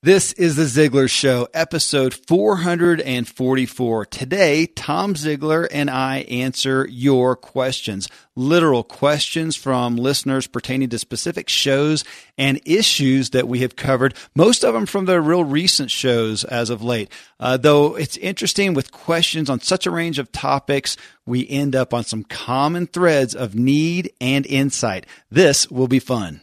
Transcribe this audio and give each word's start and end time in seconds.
This 0.00 0.32
is 0.34 0.54
the 0.54 0.62
Ziglar 0.62 1.10
Show, 1.10 1.48
episode 1.52 2.14
444. 2.14 4.06
Today, 4.06 4.66
Tom 4.66 5.14
Ziglar 5.14 5.66
and 5.72 5.90
I 5.90 6.18
answer 6.18 6.86
your 6.88 7.34
questions, 7.34 8.08
literal 8.36 8.84
questions 8.84 9.56
from 9.56 9.96
listeners 9.96 10.46
pertaining 10.46 10.90
to 10.90 11.00
specific 11.00 11.48
shows 11.48 12.04
and 12.38 12.60
issues 12.64 13.30
that 13.30 13.48
we 13.48 13.58
have 13.58 13.74
covered, 13.74 14.14
most 14.36 14.64
of 14.64 14.72
them 14.72 14.86
from 14.86 15.06
the 15.06 15.20
real 15.20 15.42
recent 15.42 15.90
shows 15.90 16.44
as 16.44 16.70
of 16.70 16.80
late. 16.80 17.10
Uh, 17.40 17.56
though 17.56 17.96
it's 17.96 18.16
interesting 18.18 18.74
with 18.74 18.92
questions 18.92 19.50
on 19.50 19.58
such 19.58 19.84
a 19.84 19.90
range 19.90 20.20
of 20.20 20.30
topics, 20.30 20.96
we 21.26 21.48
end 21.48 21.74
up 21.74 21.92
on 21.92 22.04
some 22.04 22.22
common 22.22 22.86
threads 22.86 23.34
of 23.34 23.56
need 23.56 24.12
and 24.20 24.46
insight. 24.46 25.06
This 25.28 25.68
will 25.68 25.88
be 25.88 25.98
fun. 25.98 26.42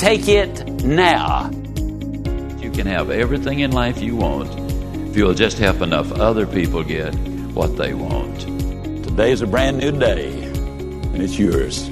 Take 0.00 0.28
it 0.28 0.82
now. 0.82 1.50
You 2.58 2.70
can 2.70 2.86
have 2.86 3.10
everything 3.10 3.60
in 3.60 3.72
life 3.72 4.00
you 4.00 4.16
want 4.16 4.48
if 5.10 5.14
you'll 5.14 5.34
just 5.34 5.58
help 5.58 5.82
enough 5.82 6.10
other 6.12 6.46
people 6.46 6.82
get 6.82 7.14
what 7.52 7.76
they 7.76 7.92
want. 7.92 8.40
Today 9.04 9.30
is 9.30 9.42
a 9.42 9.46
brand 9.46 9.76
new 9.76 9.92
day, 9.92 10.32
and 10.32 11.20
it's 11.20 11.38
yours. 11.38 11.86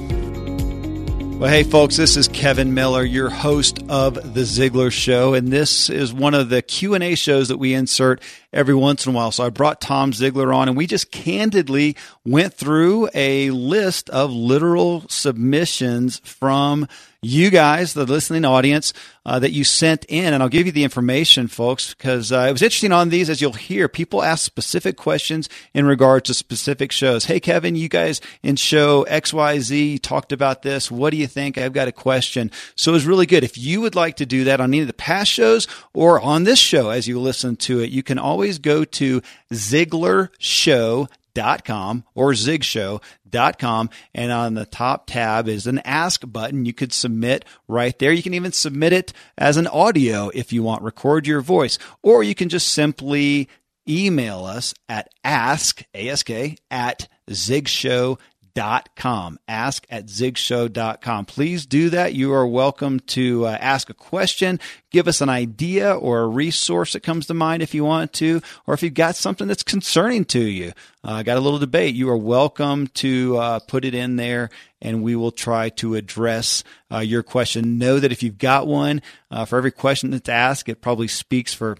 Well, 1.39 1.51
hey, 1.51 1.61
folks, 1.61 1.97
this 1.97 2.17
is 2.17 2.27
Kevin 2.27 2.73
Miller, 2.73 3.03
your 3.03 3.29
host 3.29 3.77
of 3.89 4.15
The 4.15 4.41
Ziglar 4.41 4.91
Show, 4.91 5.35
and 5.35 5.49
this 5.49 5.91
is 5.91 6.11
one 6.11 6.33
of 6.33 6.49
the 6.49 6.63
Q&A 6.63 7.13
shows 7.13 7.49
that 7.49 7.57
we 7.57 7.75
insert 7.75 8.23
every 8.51 8.73
once 8.73 9.05
in 9.05 9.13
a 9.13 9.15
while. 9.15 9.31
So 9.31 9.45
I 9.45 9.49
brought 9.51 9.81
Tom 9.81 10.13
Ziglar 10.13 10.53
on, 10.53 10.67
and 10.67 10.75
we 10.75 10.87
just 10.87 11.11
candidly 11.11 11.95
went 12.25 12.55
through 12.55 13.07
a 13.13 13.51
list 13.51 14.09
of 14.09 14.31
literal 14.31 15.07
submissions 15.09 16.19
from 16.25 16.87
you 17.21 17.49
guys, 17.49 17.93
the 17.93 18.05
listening 18.05 18.45
audience, 18.45 18.93
uh, 19.25 19.39
that 19.39 19.51
you 19.51 19.63
sent 19.63 20.05
in. 20.05 20.33
And 20.33 20.41
I'll 20.41 20.49
give 20.49 20.65
you 20.65 20.71
the 20.71 20.83
information, 20.83 21.47
folks, 21.47 21.93
because 21.93 22.31
uh, 22.31 22.45
it 22.49 22.51
was 22.51 22.61
interesting 22.61 22.91
on 22.91 23.09
these, 23.09 23.29
as 23.29 23.41
you'll 23.41 23.53
hear, 23.53 23.89
people 23.89 24.23
ask 24.23 24.45
specific 24.45 24.95
questions 24.95 25.49
in 25.73 25.85
regard 25.85 26.25
to 26.25 26.33
specific 26.33 26.91
shows. 26.91 27.25
Hey, 27.25 27.39
Kevin, 27.39 27.75
you 27.75 27.89
guys 27.89 28.21
in 28.41 28.55
show 28.55 29.05
XYZ 29.09 30.01
talked 30.01 30.31
about 30.31 30.61
this. 30.61 30.89
What 30.89 31.09
do 31.09 31.17
you 31.17 31.27
think? 31.27 31.57
I've 31.57 31.73
got 31.73 31.87
a 31.87 31.93
question. 31.93 32.51
So 32.75 32.91
it 32.91 32.93
was 32.93 33.05
really 33.05 33.25
good. 33.25 33.43
If 33.43 33.57
you 33.57 33.81
would 33.81 33.95
like 33.95 34.15
to 34.17 34.25
do 34.25 34.45
that 34.45 34.61
on 34.61 34.69
any 34.69 34.79
of 34.79 34.87
the 34.87 34.93
past 34.93 35.31
shows 35.31 35.67
or 35.93 36.21
on 36.21 36.45
this 36.45 36.59
show 36.59 36.89
as 36.89 37.07
you 37.07 37.19
listen 37.19 37.55
to 37.57 37.81
it, 37.81 37.89
you 37.89 38.03
can 38.03 38.17
always 38.17 38.59
go 38.59 38.85
to 38.85 39.21
Ziglar 39.51 40.29
Show 40.39 41.07
com 41.35 42.03
or 42.15 42.31
zigshow.com. 42.31 43.89
And 44.13 44.31
on 44.31 44.53
the 44.53 44.65
top 44.65 45.07
tab 45.07 45.47
is 45.47 45.67
an 45.67 45.79
ask 45.79 46.21
button. 46.25 46.65
You 46.65 46.73
could 46.73 46.93
submit 46.93 47.45
right 47.67 47.97
there. 47.99 48.11
You 48.11 48.23
can 48.23 48.33
even 48.33 48.51
submit 48.51 48.93
it 48.93 49.13
as 49.37 49.57
an 49.57 49.67
audio 49.67 50.29
if 50.33 50.53
you 50.53 50.63
want, 50.63 50.83
record 50.83 51.27
your 51.27 51.41
voice, 51.41 51.77
or 52.03 52.23
you 52.23 52.35
can 52.35 52.49
just 52.49 52.69
simply 52.69 53.49
email 53.87 54.45
us 54.45 54.73
at 54.87 55.09
ask, 55.23 55.83
ask, 55.93 56.29
at 56.69 57.07
zigshow.com 57.29 58.17
zigshow.com. 58.59 59.39
Ask 59.47 59.85
at 59.89 60.07
zigshow.com. 60.07 61.25
Please 61.25 61.65
do 61.65 61.89
that. 61.89 62.13
You 62.13 62.33
are 62.33 62.47
welcome 62.47 62.99
to 63.01 63.45
uh, 63.45 63.57
ask 63.59 63.89
a 63.89 63.93
question, 63.93 64.59
give 64.91 65.07
us 65.07 65.21
an 65.21 65.29
idea 65.29 65.93
or 65.93 66.21
a 66.21 66.27
resource 66.27 66.93
that 66.93 67.01
comes 67.01 67.27
to 67.27 67.33
mind 67.33 67.63
if 67.63 67.73
you 67.73 67.83
want 67.83 68.13
to, 68.13 68.41
or 68.67 68.73
if 68.73 68.83
you've 68.83 68.93
got 68.93 69.15
something 69.15 69.47
that's 69.47 69.63
concerning 69.63 70.25
to 70.25 70.39
you. 70.39 70.73
Uh, 71.03 71.23
got 71.23 71.37
a 71.37 71.41
little 71.41 71.59
debate. 71.59 71.95
You 71.95 72.09
are 72.09 72.17
welcome 72.17 72.87
to 72.87 73.37
uh, 73.37 73.59
put 73.59 73.85
it 73.85 73.95
in 73.95 74.17
there 74.17 74.49
and 74.81 75.03
we 75.03 75.15
will 75.15 75.31
try 75.31 75.69
to 75.69 75.95
address 75.95 76.63
uh, 76.91 76.99
your 76.99 77.23
question. 77.23 77.77
Know 77.77 77.99
that 77.99 78.11
if 78.11 78.23
you've 78.23 78.37
got 78.37 78.67
one, 78.67 79.01
uh, 79.31 79.45
for 79.45 79.57
every 79.57 79.71
question 79.71 80.11
that's 80.11 80.29
asked, 80.29 80.69
it 80.69 80.81
probably 80.81 81.07
speaks 81.07 81.53
for 81.53 81.77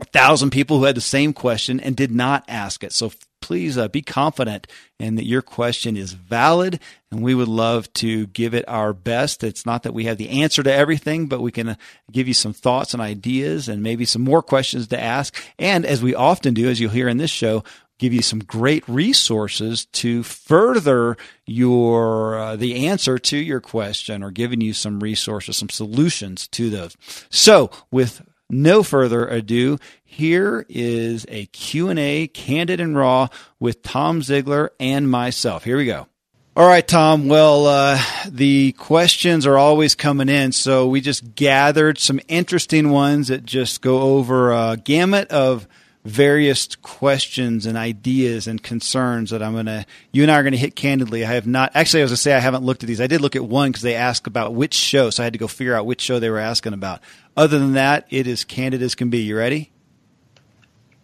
a 0.00 0.04
thousand 0.06 0.50
people 0.50 0.78
who 0.78 0.84
had 0.84 0.96
the 0.96 1.00
same 1.00 1.32
question 1.32 1.78
and 1.78 1.96
did 1.96 2.10
not 2.10 2.44
ask 2.48 2.82
it. 2.82 2.92
So 2.92 3.12
please 3.42 3.76
uh, 3.76 3.88
be 3.88 4.00
confident 4.00 4.66
in 4.98 5.16
that 5.16 5.26
your 5.26 5.42
question 5.42 5.96
is 5.96 6.12
valid 6.12 6.80
and 7.10 7.22
we 7.22 7.34
would 7.34 7.48
love 7.48 7.92
to 7.94 8.26
give 8.28 8.54
it 8.54 8.64
our 8.68 8.94
best. 8.94 9.44
It's 9.44 9.66
not 9.66 9.82
that 9.82 9.92
we 9.92 10.04
have 10.04 10.16
the 10.16 10.42
answer 10.42 10.62
to 10.62 10.72
everything, 10.72 11.26
but 11.26 11.42
we 11.42 11.52
can 11.52 11.70
uh, 11.70 11.74
give 12.10 12.28
you 12.28 12.34
some 12.34 12.54
thoughts 12.54 12.94
and 12.94 13.02
ideas 13.02 13.68
and 13.68 13.82
maybe 13.82 14.04
some 14.04 14.22
more 14.22 14.42
questions 14.42 14.86
to 14.88 15.00
ask. 15.00 15.34
And 15.58 15.84
as 15.84 16.02
we 16.02 16.14
often 16.14 16.54
do, 16.54 16.70
as 16.70 16.80
you'll 16.80 16.90
hear 16.90 17.08
in 17.08 17.18
this 17.18 17.30
show, 17.30 17.64
give 17.98 18.12
you 18.12 18.22
some 18.22 18.40
great 18.40 18.88
resources 18.88 19.84
to 19.86 20.22
further 20.22 21.16
your 21.46 22.36
uh, 22.36 22.56
the 22.56 22.86
answer 22.86 23.18
to 23.18 23.36
your 23.36 23.60
question 23.60 24.22
or 24.24 24.30
giving 24.32 24.60
you 24.60 24.72
some 24.72 24.98
resources 24.98 25.56
some 25.56 25.68
solutions 25.68 26.48
to 26.48 26.68
those 26.68 26.96
so 27.30 27.70
with 27.92 28.22
no 28.50 28.82
further 28.82 29.26
ado, 29.26 29.78
here 30.04 30.66
is 30.68 31.24
a 31.28 31.46
Q&A, 31.46 32.26
candid 32.28 32.80
and 32.80 32.96
raw, 32.96 33.28
with 33.58 33.82
Tom 33.82 34.20
Ziglar 34.20 34.70
and 34.78 35.10
myself. 35.10 35.64
Here 35.64 35.76
we 35.76 35.86
go. 35.86 36.06
All 36.54 36.66
right, 36.66 36.86
Tom. 36.86 37.28
Well, 37.28 37.66
uh, 37.66 37.98
the 38.28 38.72
questions 38.72 39.46
are 39.46 39.56
always 39.56 39.94
coming 39.94 40.28
in, 40.28 40.52
so 40.52 40.86
we 40.86 41.00
just 41.00 41.34
gathered 41.34 41.98
some 41.98 42.20
interesting 42.28 42.90
ones 42.90 43.28
that 43.28 43.46
just 43.46 43.80
go 43.80 44.02
over 44.02 44.52
a 44.52 44.76
gamut 44.76 45.30
of 45.30 45.66
various 46.04 46.74
questions 46.76 47.64
and 47.64 47.78
ideas 47.78 48.46
and 48.46 48.62
concerns 48.62 49.30
that 49.30 49.42
I'm 49.42 49.52
going 49.52 49.66
to, 49.66 49.86
you 50.10 50.22
and 50.22 50.30
I 50.30 50.38
are 50.38 50.42
going 50.42 50.52
to 50.52 50.58
hit 50.58 50.74
candidly. 50.74 51.24
I 51.24 51.32
have 51.34 51.46
not, 51.46 51.72
actually, 51.74 52.00
I 52.00 52.04
was 52.04 52.10
going 52.10 52.16
to 52.16 52.22
say 52.22 52.34
I 52.34 52.40
haven't 52.40 52.64
looked 52.64 52.82
at 52.82 52.88
these. 52.88 53.00
I 53.00 53.06
did 53.06 53.20
look 53.20 53.36
at 53.36 53.44
one 53.44 53.70
because 53.70 53.82
they 53.82 53.94
asked 53.94 54.26
about 54.26 54.54
which 54.54 54.74
show, 54.74 55.10
so 55.10 55.22
I 55.22 55.24
had 55.24 55.32
to 55.32 55.38
go 55.38 55.46
figure 55.46 55.74
out 55.74 55.86
which 55.86 56.00
show 56.00 56.18
they 56.18 56.30
were 56.30 56.38
asking 56.38 56.72
about. 56.72 57.00
Other 57.36 57.58
than 57.58 57.74
that, 57.74 58.06
it 58.10 58.26
is 58.26 58.44
candid 58.44 58.82
as 58.82 58.94
can 58.94 59.10
be. 59.10 59.18
You 59.18 59.36
ready? 59.36 59.70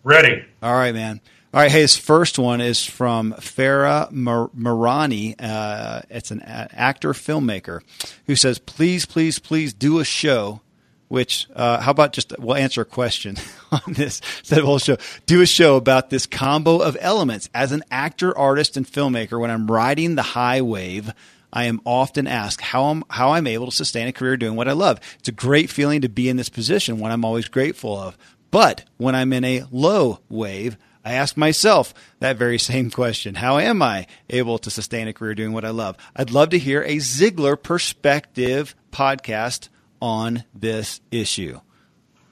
Ready. 0.03 0.45
All 0.63 0.75
right, 0.75 0.95
man. 0.95 1.21
All 1.55 1.61
right, 1.61 1.71
hey, 1.71 1.81
his 1.81 1.97
first 1.97 2.39
one 2.39 2.61
is 2.61 2.85
from 2.85 3.33
Farah 3.35 4.13
Marani. 4.13 5.35
Uh, 5.39 6.03
it's 6.11 6.31
an 6.31 6.43
actor 6.43 7.15
filmmaker 7.15 7.81
who 8.27 8.37
says, 8.37 8.59
"Please, 8.59 9.07
please, 9.07 9.39
please 9.39 9.73
do 9.73 9.99
a 9.99 10.05
show 10.05 10.61
which 11.09 11.47
uh, 11.55 11.81
how 11.81 11.91
about 11.91 12.13
just 12.13 12.39
we'll 12.39 12.57
answer 12.57 12.83
a 12.83 12.85
question 12.85 13.37
on 13.73 13.81
this 13.89 14.21
instead 14.39 14.59
of 14.59 14.65
whole 14.65 14.79
show 14.79 14.97
do 15.27 15.43
a 15.43 15.47
show 15.47 15.77
about 15.77 16.11
this 16.11 16.27
combo 16.27 16.79
of 16.79 16.97
elements 17.01 17.49
as 17.55 17.73
an 17.73 17.83
actor 17.91 18.37
artist 18.37 18.77
and 18.77 18.87
filmmaker 18.87 19.41
when 19.41 19.51
i'm 19.51 19.71
riding 19.71 20.15
the 20.15 20.23
high 20.23 20.61
wave 20.61 21.13
i 21.53 21.65
am 21.65 21.81
often 21.85 22.27
asked 22.27 22.61
how 22.61 22.85
i'm 22.85 23.03
how 23.11 23.31
i'm 23.31 23.47
able 23.47 23.67
to 23.67 23.73
sustain 23.73 24.09
a 24.09 24.13
career 24.13 24.37
doing 24.37 24.57
what 24.57 24.69
i 24.69 24.73
love 24.73 25.01
it's 25.19 25.29
a 25.29 25.33
great 25.33 25.71
feeling 25.71 26.03
to 26.03 26.09
be 26.09 26.29
in 26.29 26.37
this 26.37 26.49
position 26.49 26.99
one 26.99 27.11
i'm 27.11 27.25
always 27.25 27.49
grateful 27.49 27.99
of 27.99 28.17
but 28.51 28.85
when 28.97 29.15
i'm 29.15 29.33
in 29.33 29.45
a 29.45 29.65
low 29.71 30.21
wave 30.29 30.77
I 31.05 31.13
ask 31.13 31.39
myself 31.39 31.95
that 32.21 32.37
very 32.37 32.59
same 32.59 32.91
question. 32.91 33.37
How 33.37 33.59
am 33.59 33.81
I 33.81 34.07
able 34.29 34.59
to 34.59 34.71
sustain 34.71 35.09
a 35.09 35.15
career 35.15 35.35
doing 35.35 35.55
what 35.55 35.65
I 35.65 35.71
love? 35.71 35.97
I'd 36.15 36.33
love 36.33 36.51
to 36.51 36.59
hear 36.59 36.83
a 36.83 36.97
Ziglar 36.97 37.63
perspective 37.63 38.75
podcast 38.93 39.71
on 40.01 40.45
this 40.55 41.01
issue. 41.11 41.61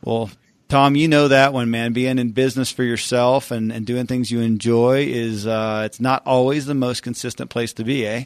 Well, 0.02 0.30
Tom, 0.68 0.96
you 0.96 1.06
know 1.06 1.28
that 1.28 1.52
one, 1.52 1.70
man. 1.70 1.92
Being 1.92 2.18
in 2.18 2.30
business 2.30 2.72
for 2.72 2.82
yourself 2.82 3.50
and, 3.50 3.70
and 3.70 3.86
doing 3.86 4.06
things 4.06 4.30
you 4.30 4.40
enjoy 4.40 5.04
is 5.06 5.46
uh, 5.46 5.82
it's 5.86 6.00
not 6.00 6.26
always 6.26 6.66
the 6.66 6.74
most 6.74 7.02
consistent 7.02 7.50
place 7.50 7.72
to 7.74 7.84
be, 7.84 8.06
eh? 8.06 8.24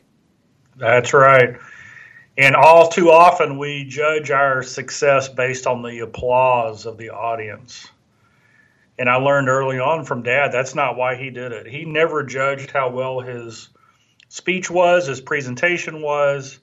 That's 0.77 1.13
right. 1.13 1.57
And 2.39 2.57
all 2.57 2.89
too 2.89 3.11
often 3.11 3.59
we 3.59 3.85
judge 3.85 4.31
our 4.31 4.63
success 4.63 5.29
based 5.29 5.67
on 5.67 5.83
the 5.83 5.99
applause 5.99 6.87
of 6.87 6.97
the 6.97 7.11
audience. 7.11 7.87
And 8.99 9.11
I 9.11 9.17
learned 9.17 9.49
early 9.49 9.79
on 9.79 10.05
from 10.05 10.23
dad 10.23 10.51
that's 10.51 10.75
not 10.75 10.97
why 10.97 11.17
he 11.17 11.31
did 11.31 11.53
it. 11.53 11.67
He 11.67 11.85
never 11.85 12.23
judged 12.23 12.71
how 12.71 12.91
well 12.91 13.21
his 13.21 13.69
speech 14.29 14.71
was, 14.71 15.07
his 15.07 15.21
presentation 15.21 16.01
was 16.01 16.59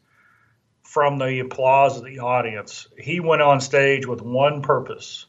from 0.98 1.20
the 1.20 1.42
applause 1.42 1.96
of 1.96 2.06
the 2.06 2.18
audience. 2.18 2.88
He 2.98 3.20
went 3.20 3.44
on 3.44 3.62
stage 3.62 4.08
with 4.08 4.20
one 4.20 4.64
purpose, 4.64 5.28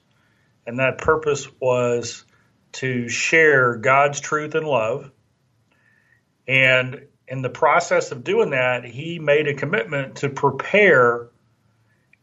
and 0.67 0.79
that 0.79 0.97
purpose 0.97 1.47
was 1.61 2.25
to 2.73 3.11
share 3.11 3.77
God's 3.77 4.19
truth 4.19 4.55
and 4.55 4.67
love. 4.67 5.11
And 6.47 7.03
in 7.27 7.43
the 7.43 7.51
process 7.51 8.13
of 8.13 8.25
doing 8.25 8.53
that, 8.53 8.87
he 8.87 9.19
made 9.19 9.47
a 9.47 9.53
commitment 9.53 10.17
to 10.17 10.31
prepare 10.31 11.29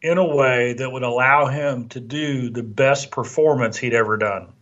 in 0.02 0.18
a 0.18 0.26
way 0.26 0.72
that 0.72 0.90
would 0.90 1.04
allow 1.04 1.46
him 1.46 1.88
to 1.90 2.00
do 2.00 2.50
the 2.50 2.64
best 2.64 3.12
performance 3.12 3.76
he'd 3.76 3.94
ever 3.94 4.16
done. 4.16 4.54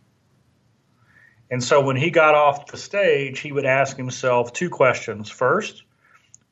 And 1.49 1.63
so 1.63 1.81
when 1.81 1.95
he 1.95 2.11
got 2.11 2.35
off 2.35 2.67
the 2.67 2.77
stage, 2.77 3.39
he 3.39 3.51
would 3.51 3.65
ask 3.65 3.97
himself 3.97 4.53
two 4.53 4.69
questions. 4.69 5.27
First, 5.31 5.84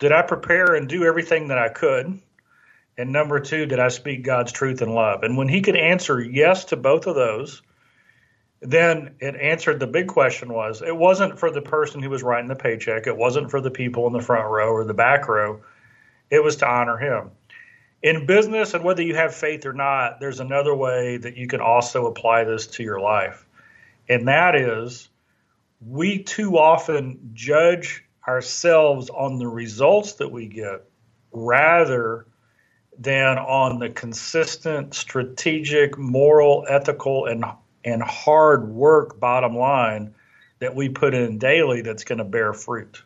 did 0.03 0.11
I 0.11 0.21
prepare 0.21 0.75
and 0.75 0.89
do 0.89 1.05
everything 1.05 1.47
that 1.47 1.57
I 1.57 1.69
could? 1.69 2.19
And 2.97 3.13
number 3.13 3.39
two, 3.39 3.65
did 3.65 3.79
I 3.79 3.87
speak 3.87 4.25
God's 4.25 4.51
truth 4.51 4.81
and 4.81 4.93
love? 4.93 5.23
And 5.23 5.37
when 5.37 5.47
he 5.47 5.61
could 5.61 5.77
answer 5.77 6.19
yes 6.19 6.65
to 6.65 6.75
both 6.75 7.07
of 7.07 7.15
those, 7.15 7.61
then 8.59 9.15
it 9.21 9.37
answered 9.37 9.79
the 9.79 9.87
big 9.87 10.07
question 10.07 10.51
was 10.51 10.81
it 10.81 10.93
wasn't 10.93 11.39
for 11.39 11.49
the 11.49 11.61
person 11.61 12.03
who 12.03 12.09
was 12.09 12.21
writing 12.21 12.49
the 12.49 12.55
paycheck, 12.55 13.07
it 13.07 13.15
wasn't 13.15 13.49
for 13.49 13.61
the 13.61 13.71
people 13.71 14.05
in 14.07 14.11
the 14.11 14.19
front 14.19 14.51
row 14.51 14.73
or 14.73 14.83
the 14.83 14.93
back 14.93 15.29
row, 15.29 15.61
it 16.29 16.43
was 16.43 16.57
to 16.57 16.67
honor 16.67 16.97
him. 16.97 17.31
In 18.01 18.25
business, 18.25 18.73
and 18.73 18.83
whether 18.83 19.03
you 19.03 19.15
have 19.15 19.33
faith 19.33 19.65
or 19.65 19.71
not, 19.71 20.19
there's 20.19 20.41
another 20.41 20.75
way 20.75 21.15
that 21.15 21.37
you 21.37 21.47
can 21.47 21.61
also 21.61 22.07
apply 22.07 22.43
this 22.43 22.67
to 22.67 22.83
your 22.83 22.99
life. 22.99 23.45
And 24.09 24.27
that 24.27 24.57
is, 24.57 25.07
we 25.79 26.23
too 26.23 26.57
often 26.57 27.31
judge 27.33 28.03
ourselves 28.27 29.09
on 29.09 29.37
the 29.37 29.47
results 29.47 30.13
that 30.13 30.31
we 30.31 30.47
get 30.47 30.83
rather 31.31 32.27
than 32.97 33.37
on 33.37 33.79
the 33.79 33.89
consistent, 33.89 34.93
strategic, 34.93 35.97
moral, 35.97 36.65
ethical, 36.67 37.25
and 37.25 37.43
and 37.85 38.01
hard 38.01 38.69
work 38.69 39.19
bottom 39.19 39.57
line 39.57 40.13
that 40.59 40.73
we 40.73 40.87
put 40.87 41.13
in 41.13 41.37
daily 41.37 41.81
that's 41.81 42.05
going 42.05 42.19
to 42.19 42.23
bear 42.23 42.53
fruit. 42.53 43.03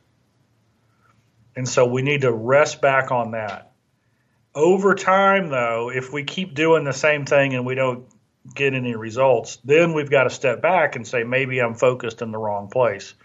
And 1.55 1.67
so 1.67 1.87
we 1.87 2.03
need 2.03 2.21
to 2.21 2.31
rest 2.31 2.81
back 2.81 3.11
on 3.11 3.31
that. 3.31 3.71
Over 4.53 4.93
time, 4.93 5.49
though, 5.49 5.89
if 5.89 6.13
we 6.13 6.23
keep 6.23 6.53
doing 6.53 6.83
the 6.83 6.93
same 6.93 7.25
thing 7.25 7.55
and 7.55 7.65
we 7.65 7.73
don't 7.73 8.05
get 8.53 8.75
any 8.75 8.95
results, 8.95 9.57
then 9.63 9.93
we've 9.93 10.09
got 10.09 10.25
to 10.25 10.29
step 10.29 10.61
back 10.61 10.95
and 10.95 11.07
say, 11.07 11.23
maybe 11.23 11.59
I'm 11.59 11.73
focused 11.73 12.21
in 12.21 12.31
the 12.31 12.37
wrong 12.37 12.67
place. 12.67 13.15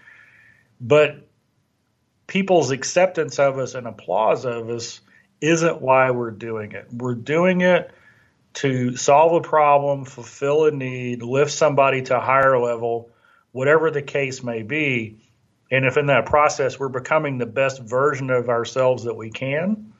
But 0.81 1.29
people's 2.33 2.71
acceptance 2.71 3.39
of 3.39 3.59
us 3.59 3.75
and 3.75 3.87
applause 3.87 4.47
of 4.47 4.71
us 4.71 5.03
isn't 5.43 5.83
why 5.83 6.11
we're 6.11 6.31
doing 6.31 6.73
it. 6.73 6.87
We're 6.91 7.15
doing 7.15 7.61
it 7.61 7.91
to 8.55 8.97
solve 8.97 9.35
a 9.35 9.47
problem, 9.47 10.07
fulfill 10.07 10.65
a 10.65 10.71
need, 10.71 11.23
lift 11.23 11.51
somebody 11.53 12.01
to 12.01 12.17
a 12.17 12.21
higher 12.21 12.59
level, 12.59 13.11
whatever 13.51 13.91
the 13.91 14.01
case 14.01 14.43
may 14.43 14.63
be. 14.63 15.19
And 15.71 15.85
if 15.85 15.99
in 15.99 16.07
that 16.07 16.25
process 16.25 16.79
we're 16.79 16.89
becoming 16.89 17.37
the 17.37 17.45
best 17.45 17.83
version 17.83 18.31
of 18.31 18.49
ourselves 18.49 19.05
that 19.05 19.15
we 19.15 19.31
can 19.31 19.93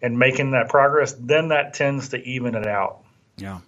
and 0.00 0.18
making 0.18 0.52
that 0.52 0.70
progress, 0.70 1.12
then 1.20 1.48
that 1.48 1.74
tends 1.74 2.08
to 2.10 2.22
even 2.22 2.54
it 2.54 2.66
out. 2.66 3.04
Yeah. 3.36 3.60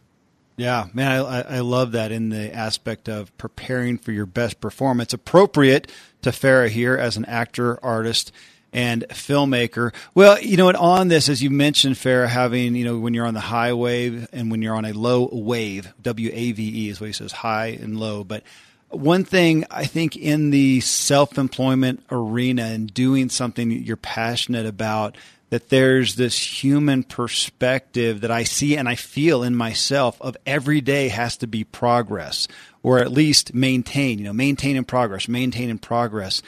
Yeah, 0.56 0.86
man, 0.94 1.24
I, 1.24 1.40
I 1.56 1.60
love 1.60 1.92
that 1.92 2.12
in 2.12 2.28
the 2.28 2.54
aspect 2.54 3.08
of 3.08 3.36
preparing 3.38 3.98
for 3.98 4.12
your 4.12 4.26
best 4.26 4.60
performance. 4.60 5.12
Appropriate 5.12 5.90
to 6.22 6.30
Farah 6.30 6.68
here 6.68 6.96
as 6.96 7.16
an 7.16 7.24
actor, 7.24 7.84
artist, 7.84 8.30
and 8.72 9.04
filmmaker. 9.10 9.92
Well, 10.14 10.40
you 10.40 10.56
know, 10.56 10.68
and 10.68 10.76
on 10.76 11.08
this, 11.08 11.28
as 11.28 11.42
you 11.42 11.50
mentioned, 11.50 11.96
Farah, 11.96 12.28
having, 12.28 12.76
you 12.76 12.84
know, 12.84 12.98
when 12.98 13.14
you're 13.14 13.26
on 13.26 13.34
the 13.34 13.40
high 13.40 13.72
wave 13.72 14.28
and 14.32 14.50
when 14.50 14.62
you're 14.62 14.76
on 14.76 14.84
a 14.84 14.92
low 14.92 15.28
wave, 15.32 15.92
W 16.02 16.30
A 16.32 16.52
V 16.52 16.86
E 16.86 16.88
is 16.88 17.00
what 17.00 17.06
he 17.06 17.12
says, 17.12 17.32
high 17.32 17.68
and 17.80 17.98
low. 17.98 18.22
But 18.22 18.42
one 18.90 19.24
thing 19.24 19.64
I 19.70 19.84
think 19.86 20.16
in 20.16 20.50
the 20.50 20.80
self 20.80 21.38
employment 21.38 22.04
arena 22.10 22.64
and 22.64 22.92
doing 22.92 23.28
something 23.28 23.68
that 23.70 23.80
you're 23.80 23.96
passionate 23.96 24.66
about, 24.66 25.16
that 25.50 25.68
there's 25.68 26.16
this 26.16 26.62
human 26.62 27.04
perspective 27.04 28.22
that 28.22 28.30
I 28.30 28.44
see 28.44 28.76
and 28.76 28.88
I 28.88 28.94
feel 28.94 29.42
in 29.42 29.54
myself 29.54 30.20
of 30.20 30.36
every 30.46 30.80
day 30.80 31.08
has 31.08 31.36
to 31.38 31.46
be 31.46 31.64
progress 31.64 32.48
or 32.82 32.98
at 32.98 33.12
least 33.12 33.54
maintain, 33.54 34.18
you 34.18 34.24
know, 34.24 34.32
maintain 34.32 34.76
in 34.76 34.84
progress, 34.84 35.28
maintain 35.28 35.70
in 35.70 35.78
progress. 35.78 36.42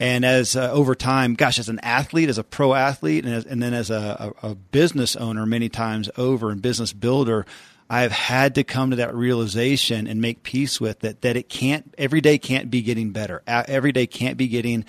And 0.00 0.24
as 0.24 0.56
uh, 0.56 0.70
over 0.72 0.94
time, 0.94 1.34
gosh, 1.34 1.58
as 1.58 1.68
an 1.68 1.78
athlete, 1.80 2.28
as 2.28 2.38
a 2.38 2.44
pro 2.44 2.74
athlete, 2.74 3.24
and, 3.24 3.34
as, 3.34 3.44
and 3.44 3.62
then 3.62 3.74
as 3.74 3.90
a, 3.90 4.34
a, 4.42 4.50
a 4.50 4.54
business 4.54 5.14
owner, 5.16 5.46
many 5.46 5.68
times 5.68 6.10
over 6.16 6.50
and 6.50 6.60
business 6.60 6.92
builder, 6.92 7.46
I 7.92 8.00
have 8.00 8.12
had 8.12 8.54
to 8.54 8.64
come 8.64 8.88
to 8.88 8.96
that 8.96 9.14
realization 9.14 10.06
and 10.06 10.18
make 10.22 10.42
peace 10.42 10.80
with 10.80 11.04
it 11.04 11.20
that 11.20 11.36
it 11.36 11.50
can't 11.50 11.94
every 11.98 12.22
day 12.22 12.38
can't 12.38 12.70
be 12.70 12.80
getting 12.80 13.10
better. 13.10 13.42
Every 13.46 13.92
day 13.92 14.06
can't 14.06 14.38
be 14.38 14.48
getting 14.48 14.86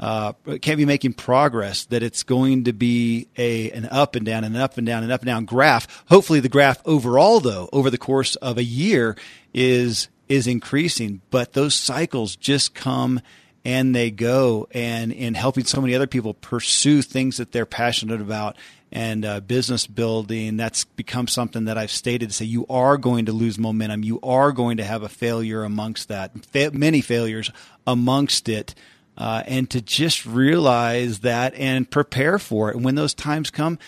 uh, 0.00 0.32
can't 0.62 0.78
be 0.78 0.86
making 0.86 1.12
progress, 1.12 1.84
that 1.86 2.02
it's 2.02 2.22
going 2.22 2.64
to 2.64 2.72
be 2.72 3.28
a 3.36 3.70
an 3.72 3.84
up 3.84 4.16
and 4.16 4.24
down 4.24 4.42
and 4.42 4.56
an 4.56 4.62
up 4.62 4.78
and 4.78 4.86
down 4.86 5.02
and 5.02 5.12
up 5.12 5.20
and 5.20 5.26
down 5.26 5.44
graph. 5.44 6.04
Hopefully, 6.08 6.40
the 6.40 6.48
graph 6.48 6.80
overall, 6.86 7.40
though, 7.40 7.68
over 7.74 7.90
the 7.90 7.98
course 7.98 8.36
of 8.36 8.56
a 8.56 8.64
year, 8.64 9.18
is 9.52 10.08
is 10.26 10.46
increasing. 10.46 11.20
But 11.30 11.52
those 11.52 11.74
cycles 11.74 12.36
just 12.36 12.74
come 12.74 13.20
and 13.66 13.96
they 13.96 14.12
go, 14.12 14.68
and 14.70 15.10
in 15.10 15.34
helping 15.34 15.64
so 15.64 15.80
many 15.80 15.92
other 15.92 16.06
people 16.06 16.34
pursue 16.34 17.02
things 17.02 17.38
that 17.38 17.50
they're 17.50 17.66
passionate 17.66 18.20
about 18.20 18.56
and 18.92 19.24
uh, 19.24 19.40
business 19.40 19.88
building, 19.88 20.56
that's 20.56 20.84
become 20.84 21.26
something 21.26 21.64
that 21.64 21.76
I've 21.76 21.90
stated 21.90 22.28
to 22.28 22.32
say 22.32 22.44
you 22.44 22.64
are 22.70 22.96
going 22.96 23.26
to 23.26 23.32
lose 23.32 23.58
momentum. 23.58 24.04
You 24.04 24.20
are 24.22 24.52
going 24.52 24.76
to 24.76 24.84
have 24.84 25.02
a 25.02 25.08
failure 25.08 25.64
amongst 25.64 26.06
that, 26.06 26.46
Fa- 26.46 26.70
many 26.72 27.00
failures 27.00 27.50
amongst 27.88 28.48
it 28.48 28.76
uh, 29.18 29.42
and 29.48 29.68
to 29.70 29.82
just 29.82 30.24
realize 30.24 31.18
that 31.20 31.52
and 31.56 31.90
prepare 31.90 32.38
for 32.38 32.70
it. 32.70 32.76
And 32.76 32.84
when 32.84 32.94
those 32.94 33.14
times 33.14 33.50
come, 33.50 33.80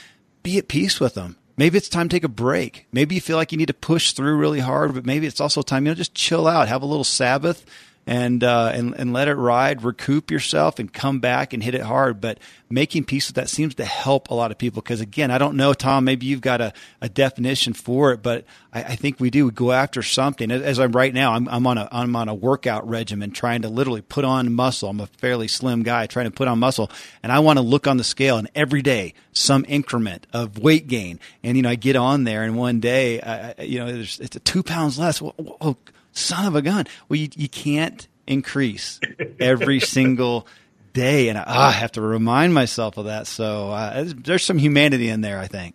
be 0.42 0.58
at 0.58 0.66
peace 0.66 0.98
with 0.98 1.14
them. 1.14 1.36
Maybe 1.56 1.78
it's 1.78 1.88
time 1.88 2.08
to 2.08 2.16
take 2.16 2.25
a 2.25 2.28
break. 2.28 2.86
Maybe 2.90 3.14
you 3.14 3.20
feel 3.20 3.36
like 3.36 3.52
you 3.52 3.58
need 3.58 3.66
to 3.66 3.75
push 3.75 4.12
through 4.12 4.38
really 4.38 4.60
hard, 4.60 4.92
but 4.94 5.06
maybe 5.06 5.28
it's 5.28 5.40
also 5.40 5.62
time, 5.62 5.86
you 5.86 5.92
know, 5.92 5.94
just 5.94 6.14
chill 6.14 6.48
out, 6.48 6.66
have 6.66 6.82
a 6.82 6.86
little 6.86 7.04
Sabbath, 7.04 7.64
and 8.08 8.43
uh, 8.43 8.72
and 8.72 8.94
and 8.94 9.12
let 9.12 9.28
it 9.28 9.34
ride, 9.34 9.84
recoup 9.84 10.31
yourself, 10.31 10.78
and 10.78 10.90
come 10.90 11.20
back 11.20 11.52
and 11.52 11.62
hit 11.62 11.75
it 11.75 11.82
hard. 11.82 12.22
But 12.22 12.38
making 12.70 13.05
peace 13.05 13.28
with 13.28 13.37
that 13.37 13.50
seems 13.50 13.75
to 13.75 13.84
help 13.84 14.31
a 14.31 14.34
lot 14.34 14.50
of 14.50 14.56
people 14.56 14.81
because 14.81 15.02
again, 15.02 15.31
I 15.31 15.37
don't 15.37 15.58
know, 15.58 15.75
Tom. 15.75 16.05
Maybe 16.05 16.25
you've 16.25 16.40
got 16.40 16.62
a, 16.62 16.72
a 17.02 17.10
definition 17.10 17.75
for 17.75 18.12
it, 18.12 18.22
but 18.22 18.46
I, 18.72 18.82
I 18.82 18.96
think 18.96 19.20
we 19.20 19.28
do. 19.28 19.44
We 19.44 19.50
go 19.50 19.72
after 19.72 20.02
something. 20.02 20.50
As 20.50 20.81
I'm 20.81 20.93
right 20.93 21.12
now, 21.12 21.34
I'm, 21.34 21.46
I'm 21.50 21.66
on 21.66 21.76
a 21.76 21.87
I'm 21.93 22.16
on 22.16 22.31
a 22.31 22.34
workout 22.34 22.88
regimen, 22.88 23.31
trying 23.31 23.60
to 23.60 23.69
literally 23.69 24.00
put 24.00 24.25
on 24.25 24.54
muscle. 24.54 24.88
I'm 24.88 25.00
a 25.00 25.06
fairly 25.06 25.46
slim 25.46 25.82
guy, 25.82 26.06
trying 26.06 26.26
to 26.26 26.31
put 26.31 26.49
on 26.49 26.58
muscle, 26.58 26.90
and 27.22 27.31
I 27.31 27.40
want 27.40 27.58
to 27.58 27.62
look 27.62 27.87
on 27.87 27.99
the 27.99 28.04
scale, 28.04 28.38
and 28.38 28.49
every 28.54 28.81
day 28.81 29.12
some 29.32 29.66
increment 29.69 30.26
of 30.32 30.58
weight 30.58 30.87
gain. 30.87 31.20
And 31.43 31.58
you 31.58 31.62
know, 31.62 31.69
I 31.69 31.75
get 31.75 31.94
on 31.94 32.25
there, 32.25 32.43
and 32.43 32.56
one 32.56 32.81
day, 32.81 33.20
I, 33.20 33.62
you 33.64 33.80
know, 33.80 33.88
it's 33.88 34.18
a 34.18 34.40
two 34.40 34.62
pounds 34.62 34.99
less. 34.99 35.21
Well, 35.21 35.76
son 36.18 36.46
of 36.46 36.54
a 36.54 36.62
gun. 36.62 36.87
Well, 37.08 37.18
you, 37.18 37.28
you 37.37 37.48
can't 37.48 38.06
increase 38.26 39.00
every 39.40 39.80
single 39.96 40.46
day. 40.92 41.28
And 41.28 41.38
I, 41.38 41.44
oh, 41.46 41.52
I, 41.52 41.70
have 41.72 41.92
to 41.92 42.00
remind 42.00 42.54
myself 42.54 42.96
of 42.96 43.06
that. 43.06 43.26
So 43.26 43.70
uh, 43.70 44.04
there's 44.06 44.44
some 44.44 44.58
humanity 44.58 45.08
in 45.08 45.20
there, 45.20 45.38
I 45.38 45.46
think. 45.46 45.75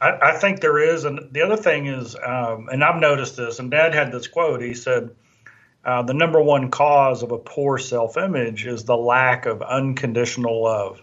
I, 0.00 0.18
I 0.22 0.32
think 0.32 0.60
there 0.60 0.78
is. 0.78 1.04
And 1.04 1.28
the 1.32 1.42
other 1.42 1.56
thing 1.56 1.86
is, 1.86 2.14
um, 2.14 2.68
and 2.70 2.84
I've 2.84 3.00
noticed 3.00 3.36
this, 3.36 3.58
and 3.58 3.70
dad 3.70 3.94
had 3.94 4.12
this 4.12 4.26
quote. 4.26 4.60
He 4.60 4.74
said, 4.74 5.10
uh, 5.84 6.02
the 6.02 6.14
number 6.14 6.40
one 6.40 6.70
cause 6.70 7.22
of 7.22 7.30
a 7.30 7.38
poor 7.38 7.78
self 7.78 8.16
image 8.16 8.66
is 8.66 8.84
the 8.84 8.96
lack 8.96 9.46
of 9.46 9.62
unconditional 9.62 10.62
love. 10.62 11.00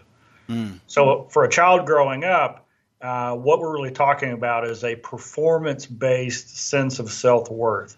Mm. 0.48 0.80
So, 0.88 1.28
for 1.30 1.44
a 1.44 1.48
child 1.48 1.86
growing 1.86 2.24
up, 2.24 2.66
uh, 3.00 3.34
what 3.34 3.60
we're 3.60 3.72
really 3.72 3.92
talking 3.92 4.32
about 4.32 4.66
is 4.66 4.82
a 4.82 4.96
performance 4.96 5.86
based 5.86 6.56
sense 6.56 6.98
of 6.98 7.12
self 7.12 7.48
worth. 7.50 7.96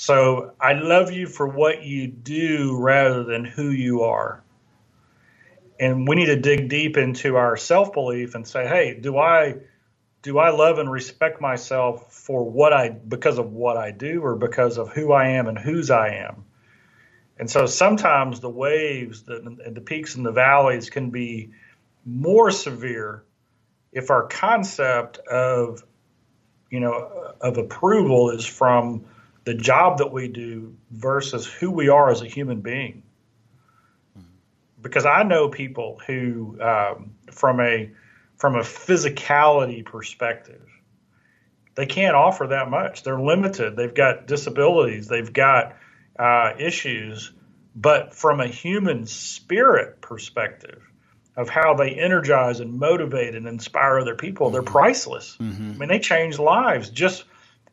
So 0.00 0.54
I 0.58 0.72
love 0.72 1.12
you 1.12 1.26
for 1.26 1.46
what 1.46 1.82
you 1.82 2.06
do 2.06 2.74
rather 2.78 3.22
than 3.22 3.44
who 3.44 3.68
you 3.68 4.04
are. 4.04 4.42
And 5.78 6.08
we 6.08 6.16
need 6.16 6.28
to 6.28 6.40
dig 6.40 6.70
deep 6.70 6.96
into 6.96 7.36
our 7.36 7.54
self 7.58 7.92
belief 7.92 8.34
and 8.34 8.48
say, 8.48 8.66
hey, 8.66 8.98
do 8.98 9.18
I 9.18 9.56
do 10.22 10.38
I 10.38 10.52
love 10.52 10.78
and 10.78 10.90
respect 10.90 11.42
myself 11.42 12.14
for 12.14 12.42
what 12.50 12.72
I 12.72 12.88
because 12.88 13.36
of 13.36 13.52
what 13.52 13.76
I 13.76 13.90
do 13.90 14.22
or 14.22 14.36
because 14.36 14.78
of 14.78 14.88
who 14.88 15.12
I 15.12 15.32
am 15.32 15.48
and 15.48 15.58
whose 15.58 15.90
I 15.90 16.14
am? 16.14 16.46
And 17.38 17.50
so 17.50 17.66
sometimes 17.66 18.40
the 18.40 18.48
waves 18.48 19.24
and 19.28 19.60
the 19.74 19.82
peaks 19.82 20.14
and 20.14 20.24
the 20.24 20.32
valleys 20.32 20.88
can 20.88 21.10
be 21.10 21.50
more 22.06 22.50
severe 22.50 23.22
if 23.92 24.08
our 24.08 24.26
concept 24.28 25.18
of 25.18 25.84
you 26.70 26.80
know 26.80 27.34
of 27.42 27.58
approval 27.58 28.30
is 28.30 28.46
from 28.46 29.04
the 29.44 29.54
job 29.54 29.98
that 29.98 30.12
we 30.12 30.28
do 30.28 30.76
versus 30.90 31.46
who 31.46 31.70
we 31.70 31.88
are 31.88 32.10
as 32.10 32.22
a 32.22 32.26
human 32.26 32.60
being. 32.60 33.02
Because 34.80 35.04
I 35.04 35.22
know 35.24 35.48
people 35.48 36.00
who, 36.06 36.58
um, 36.60 37.12
from 37.30 37.60
a 37.60 37.90
from 38.38 38.56
a 38.56 38.60
physicality 38.60 39.84
perspective, 39.84 40.66
they 41.74 41.84
can't 41.84 42.16
offer 42.16 42.46
that 42.46 42.70
much. 42.70 43.02
They're 43.02 43.20
limited. 43.20 43.76
They've 43.76 43.92
got 43.92 44.26
disabilities. 44.26 45.06
They've 45.06 45.30
got 45.30 45.76
uh, 46.18 46.54
issues. 46.58 47.32
But 47.76 48.14
from 48.14 48.40
a 48.40 48.46
human 48.46 49.04
spirit 49.06 50.00
perspective, 50.00 50.82
of 51.36 51.48
how 51.48 51.74
they 51.74 51.90
energize 51.90 52.60
and 52.60 52.78
motivate 52.78 53.34
and 53.34 53.46
inspire 53.46 53.98
other 53.98 54.14
people, 54.14 54.46
mm-hmm. 54.46 54.54
they're 54.54 54.62
priceless. 54.62 55.36
Mm-hmm. 55.40 55.70
I 55.70 55.74
mean, 55.74 55.88
they 55.88 55.98
change 55.98 56.38
lives. 56.38 56.90
Just 56.90 57.24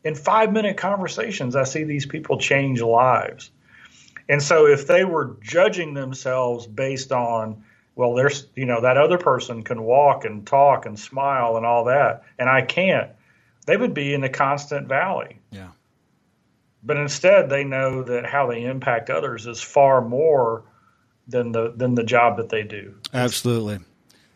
in 0.04 0.14
five 0.14 0.52
minute 0.52 0.76
conversations, 0.76 1.56
I 1.56 1.64
see 1.64 1.84
these 1.84 2.06
people 2.06 2.38
change 2.38 2.80
lives. 2.80 3.50
And 4.28 4.42
so 4.42 4.66
if 4.66 4.86
they 4.86 5.04
were 5.04 5.36
judging 5.40 5.94
themselves 5.94 6.66
based 6.66 7.12
on, 7.12 7.64
well, 7.96 8.14
there's, 8.14 8.46
you 8.54 8.66
know, 8.66 8.82
that 8.82 8.98
other 8.98 9.18
person 9.18 9.62
can 9.62 9.82
walk 9.82 10.24
and 10.24 10.46
talk 10.46 10.86
and 10.86 10.98
smile 10.98 11.56
and 11.56 11.64
all 11.64 11.84
that, 11.84 12.24
and 12.38 12.48
I 12.48 12.62
can't, 12.62 13.10
they 13.66 13.76
would 13.76 13.94
be 13.94 14.14
in 14.14 14.20
the 14.20 14.28
constant 14.28 14.86
valley. 14.86 15.40
Yeah. 15.50 15.68
But 16.82 16.96
instead, 16.98 17.50
they 17.50 17.64
know 17.64 18.04
that 18.04 18.24
how 18.24 18.46
they 18.46 18.64
impact 18.64 19.10
others 19.10 19.46
is 19.46 19.60
far 19.60 20.00
more 20.00 20.62
than 21.26 21.52
the 21.52 21.72
than 21.76 21.94
the 21.94 22.04
job 22.04 22.36
that 22.38 22.48
they 22.48 22.62
do. 22.62 22.94
Absolutely. 23.12 23.80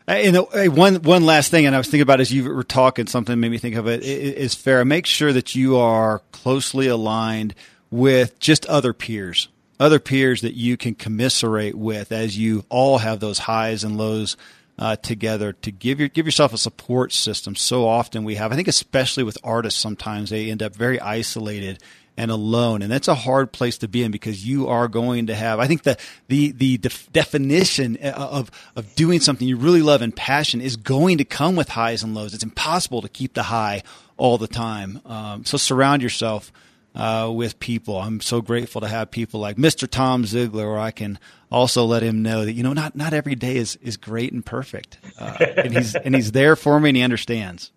And 0.07 0.35
uh, 0.35 0.45
one 0.65 0.95
one 0.95 1.25
last 1.25 1.49
thing, 1.49 1.65
and 1.65 1.73
I 1.73 1.77
was 1.77 1.87
thinking 1.87 2.01
about 2.01 2.19
as 2.19 2.31
you 2.31 2.53
were 2.53 2.63
talking, 2.63 3.07
something 3.07 3.39
made 3.39 3.51
me 3.51 3.57
think 3.57 3.75
of 3.75 3.87
it 3.87 4.03
is 4.03 4.53
fair. 4.53 4.83
Make 4.83 5.05
sure 5.05 5.31
that 5.31 5.55
you 5.55 5.77
are 5.77 6.19
closely 6.31 6.87
aligned 6.87 7.55
with 7.89 8.37
just 8.39 8.65
other 8.65 8.91
peers, 8.91 9.47
other 9.79 9.99
peers 9.99 10.41
that 10.41 10.55
you 10.55 10.75
can 10.75 10.95
commiserate 10.95 11.75
with, 11.75 12.11
as 12.11 12.37
you 12.37 12.65
all 12.69 12.97
have 12.97 13.19
those 13.21 13.39
highs 13.39 13.83
and 13.83 13.97
lows 13.97 14.35
uh, 14.77 14.95
together 14.97 15.53
to 15.53 15.71
give 15.71 15.99
your 15.99 16.09
give 16.09 16.25
yourself 16.25 16.53
a 16.53 16.57
support 16.57 17.13
system. 17.13 17.55
So 17.55 17.87
often 17.87 18.23
we 18.23 18.35
have, 18.35 18.51
I 18.51 18.55
think, 18.55 18.67
especially 18.67 19.23
with 19.23 19.37
artists, 19.43 19.79
sometimes 19.79 20.29
they 20.29 20.49
end 20.49 20.63
up 20.63 20.75
very 20.75 20.99
isolated 20.99 21.81
and 22.17 22.29
alone. 22.31 22.81
And 22.81 22.91
that's 22.91 23.07
a 23.07 23.15
hard 23.15 23.51
place 23.51 23.77
to 23.79 23.87
be 23.87 24.03
in 24.03 24.11
because 24.11 24.45
you 24.45 24.67
are 24.67 24.87
going 24.87 25.27
to 25.27 25.35
have, 25.35 25.59
I 25.59 25.67
think 25.67 25.83
the, 25.83 25.97
the, 26.27 26.51
the 26.51 26.77
def- 26.77 27.11
definition 27.11 27.97
of, 27.97 28.51
of 28.75 28.93
doing 28.95 29.19
something 29.19 29.47
you 29.47 29.57
really 29.57 29.81
love 29.81 30.01
and 30.01 30.15
passion 30.15 30.61
is 30.61 30.75
going 30.75 31.17
to 31.17 31.25
come 31.25 31.55
with 31.55 31.69
highs 31.69 32.03
and 32.03 32.13
lows. 32.13 32.33
It's 32.33 32.43
impossible 32.43 33.01
to 33.01 33.09
keep 33.09 33.33
the 33.33 33.43
high 33.43 33.83
all 34.17 34.37
the 34.37 34.47
time. 34.47 35.01
Um, 35.05 35.45
so 35.45 35.57
surround 35.57 36.01
yourself. 36.01 36.51
Uh, 36.95 37.27
with 37.33 37.57
people, 37.57 37.97
I'm 37.97 38.21
so 38.21 38.39
grateful 38.39 38.81
to 38.81 38.87
have 38.87 39.09
people 39.09 39.39
like 39.39 39.57
Mr. 39.57 39.89
Tom 39.89 40.25
Ziglar, 40.25 40.53
where 40.53 40.77
I 40.77 40.91
can 40.91 41.17
also 41.51 41.85
let 41.85 42.03
him 42.03 42.21
know 42.21 42.45
that 42.45 42.53
you 42.53 42.61
know 42.61 42.73
not 42.73 42.95
not 42.95 43.13
every 43.13 43.33
day 43.33 43.55
is 43.55 43.77
is 43.77 43.97
great 43.97 44.31
and 44.31 44.45
perfect, 44.45 44.99
uh, 45.17 45.37
and 45.57 45.75
he's 45.75 45.95
and 45.95 46.13
he's 46.13 46.33
there 46.33 46.55
for 46.55 46.79
me 46.79 46.89
and 46.91 46.97
he 46.97 47.01
understands. 47.01 47.71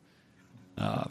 Uh, 0.76 1.04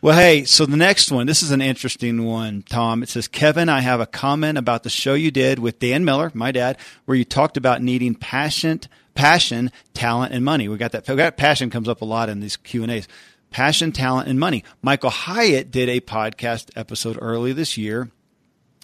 well, 0.00 0.16
hey, 0.16 0.44
so 0.44 0.66
the 0.66 0.76
next 0.76 1.10
one, 1.10 1.26
this 1.26 1.42
is 1.42 1.50
an 1.50 1.62
interesting 1.62 2.24
one, 2.24 2.62
Tom. 2.68 3.02
It 3.02 3.08
says, 3.08 3.28
Kevin, 3.28 3.68
I 3.68 3.80
have 3.80 4.00
a 4.00 4.06
comment 4.06 4.58
about 4.58 4.82
the 4.82 4.90
show 4.90 5.14
you 5.14 5.30
did 5.30 5.58
with 5.58 5.78
Dan 5.78 6.04
Miller, 6.04 6.30
my 6.34 6.52
dad, 6.52 6.78
where 7.04 7.16
you 7.16 7.24
talked 7.24 7.56
about 7.56 7.82
needing 7.82 8.14
passion, 8.14 8.80
passion, 9.14 9.70
talent, 9.94 10.32
and 10.32 10.44
money. 10.44 10.68
We 10.68 10.76
got 10.76 10.92
that. 10.92 11.08
We 11.08 11.16
got 11.16 11.36
passion 11.36 11.70
comes 11.70 11.88
up 11.88 12.02
a 12.02 12.04
lot 12.04 12.28
in 12.28 12.40
these 12.40 12.56
Q 12.56 12.82
and 12.82 12.92
A's. 12.92 13.08
Passion, 13.50 13.92
talent, 13.92 14.28
and 14.28 14.40
money. 14.40 14.64
Michael 14.80 15.10
Hyatt 15.10 15.70
did 15.70 15.88
a 15.88 16.00
podcast 16.00 16.70
episode 16.74 17.18
early 17.20 17.52
this 17.52 17.76
year 17.76 18.10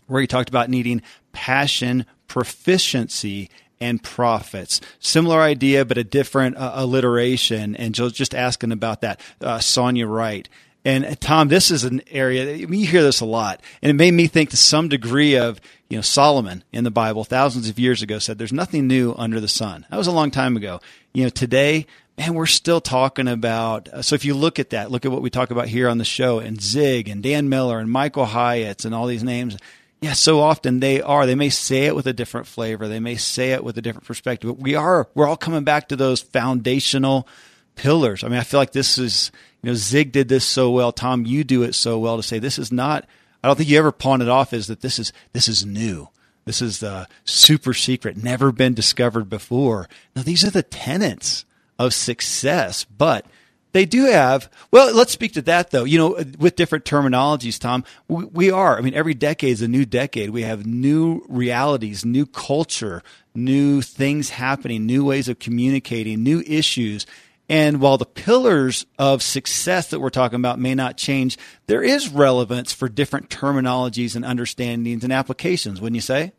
where 0.06 0.20
he 0.20 0.26
talked 0.26 0.48
about 0.48 0.68
needing 0.68 1.00
passion, 1.32 2.04
proficiency, 2.26 3.48
and 3.80 4.02
profits. 4.02 4.80
Similar 4.98 5.40
idea, 5.40 5.84
but 5.84 5.98
a 5.98 6.04
different 6.04 6.56
uh, 6.56 6.72
alliteration. 6.74 7.76
And 7.76 7.94
just 7.94 8.34
asking 8.34 8.72
about 8.72 9.02
that. 9.02 9.20
Uh, 9.40 9.60
Sonia 9.60 10.06
Wright. 10.06 10.48
And 10.88 11.04
uh, 11.04 11.14
Tom, 11.20 11.48
this 11.48 11.70
is 11.70 11.84
an 11.84 12.00
area 12.10 12.54
you 12.54 12.66
hear 12.66 13.02
this 13.02 13.20
a 13.20 13.26
lot, 13.26 13.60
and 13.82 13.90
it 13.90 13.92
made 13.92 14.14
me 14.14 14.26
think 14.26 14.48
to 14.50 14.56
some 14.56 14.88
degree 14.88 15.36
of 15.36 15.60
you 15.90 15.98
know 15.98 16.02
Solomon 16.02 16.64
in 16.72 16.82
the 16.82 16.90
Bible 16.90 17.24
thousands 17.24 17.68
of 17.68 17.78
years 17.78 18.00
ago 18.00 18.18
said, 18.18 18.38
"There's 18.38 18.54
nothing 18.54 18.86
new 18.86 19.14
under 19.18 19.38
the 19.38 19.48
sun." 19.48 19.84
That 19.90 19.98
was 19.98 20.06
a 20.06 20.12
long 20.12 20.30
time 20.30 20.56
ago. 20.56 20.80
You 21.12 21.24
know, 21.24 21.28
today, 21.28 21.86
man, 22.16 22.32
we're 22.32 22.46
still 22.46 22.80
talking 22.80 23.28
about. 23.28 23.88
Uh, 23.88 24.00
so 24.00 24.14
if 24.14 24.24
you 24.24 24.32
look 24.32 24.58
at 24.58 24.70
that, 24.70 24.90
look 24.90 25.04
at 25.04 25.12
what 25.12 25.20
we 25.20 25.28
talk 25.28 25.50
about 25.50 25.68
here 25.68 25.90
on 25.90 25.98
the 25.98 26.06
show, 26.06 26.38
and 26.38 26.58
Zig 26.58 27.10
and 27.10 27.22
Dan 27.22 27.50
Miller 27.50 27.78
and 27.78 27.90
Michael 27.90 28.24
Hyatt 28.24 28.86
and 28.86 28.94
all 28.94 29.06
these 29.06 29.22
names. 29.22 29.58
Yeah, 30.00 30.14
so 30.14 30.40
often 30.40 30.80
they 30.80 31.02
are. 31.02 31.26
They 31.26 31.34
may 31.34 31.50
say 31.50 31.84
it 31.84 31.96
with 31.96 32.06
a 32.06 32.14
different 32.14 32.46
flavor. 32.46 32.88
They 32.88 33.00
may 33.00 33.16
say 33.16 33.52
it 33.52 33.62
with 33.62 33.76
a 33.76 33.82
different 33.82 34.06
perspective. 34.06 34.48
But 34.48 34.62
we 34.62 34.74
are. 34.74 35.06
We're 35.14 35.26
all 35.26 35.36
coming 35.36 35.64
back 35.64 35.88
to 35.88 35.96
those 35.96 36.22
foundational 36.22 37.28
pillars. 37.74 38.24
I 38.24 38.28
mean, 38.28 38.38
I 38.38 38.44
feel 38.44 38.58
like 38.58 38.72
this 38.72 38.96
is 38.96 39.30
you 39.62 39.70
know, 39.70 39.74
Zig 39.74 40.12
did 40.12 40.28
this 40.28 40.44
so 40.44 40.70
well. 40.70 40.92
Tom, 40.92 41.26
you 41.26 41.44
do 41.44 41.62
it 41.62 41.74
so 41.74 41.98
well 41.98 42.16
to 42.16 42.22
say 42.22 42.38
this 42.38 42.58
is 42.58 42.70
not. 42.70 43.06
I 43.42 43.48
don't 43.48 43.56
think 43.56 43.68
you 43.68 43.78
ever 43.78 43.92
pawn 43.92 44.22
it 44.22 44.28
off 44.28 44.52
as 44.52 44.66
that 44.66 44.80
this 44.80 44.98
is 44.98 45.12
this 45.32 45.48
is 45.48 45.64
new. 45.64 46.08
This 46.44 46.62
is 46.62 46.80
the 46.80 47.06
super 47.24 47.74
secret, 47.74 48.16
never 48.16 48.52
been 48.52 48.72
discovered 48.72 49.28
before. 49.28 49.86
Now, 50.16 50.22
these 50.22 50.44
are 50.44 50.50
the 50.50 50.62
tenets 50.62 51.44
of 51.78 51.92
success, 51.92 52.84
but 52.84 53.26
they 53.72 53.84
do 53.84 54.06
have. 54.06 54.50
Well, 54.70 54.94
let's 54.94 55.12
speak 55.12 55.34
to 55.34 55.42
that 55.42 55.70
though. 55.70 55.84
You 55.84 55.98
know, 55.98 56.24
with 56.38 56.56
different 56.56 56.84
terminologies, 56.84 57.58
Tom, 57.58 57.84
we, 58.08 58.24
we 58.24 58.50
are. 58.50 58.78
I 58.78 58.80
mean, 58.80 58.94
every 58.94 59.14
decade 59.14 59.52
is 59.52 59.62
a 59.62 59.68
new 59.68 59.84
decade. 59.84 60.30
We 60.30 60.42
have 60.42 60.66
new 60.66 61.24
realities, 61.28 62.04
new 62.04 62.24
culture, 62.24 63.02
new 63.34 63.82
things 63.82 64.30
happening, 64.30 64.86
new 64.86 65.04
ways 65.04 65.28
of 65.28 65.38
communicating, 65.38 66.22
new 66.22 66.42
issues. 66.46 67.06
And 67.48 67.80
while 67.80 67.96
the 67.96 68.04
pillars 68.04 68.84
of 68.98 69.22
success 69.22 69.88
that 69.90 70.00
we're 70.00 70.10
talking 70.10 70.36
about 70.36 70.58
may 70.58 70.74
not 70.74 70.98
change, 70.98 71.38
there 71.66 71.82
is 71.82 72.10
relevance 72.10 72.72
for 72.72 72.88
different 72.88 73.30
terminologies 73.30 74.14
and 74.14 74.24
understandings 74.24 75.02
and 75.02 75.12
applications, 75.12 75.80
wouldn't 75.80 75.96
you 75.96 76.02
say? 76.02 76.32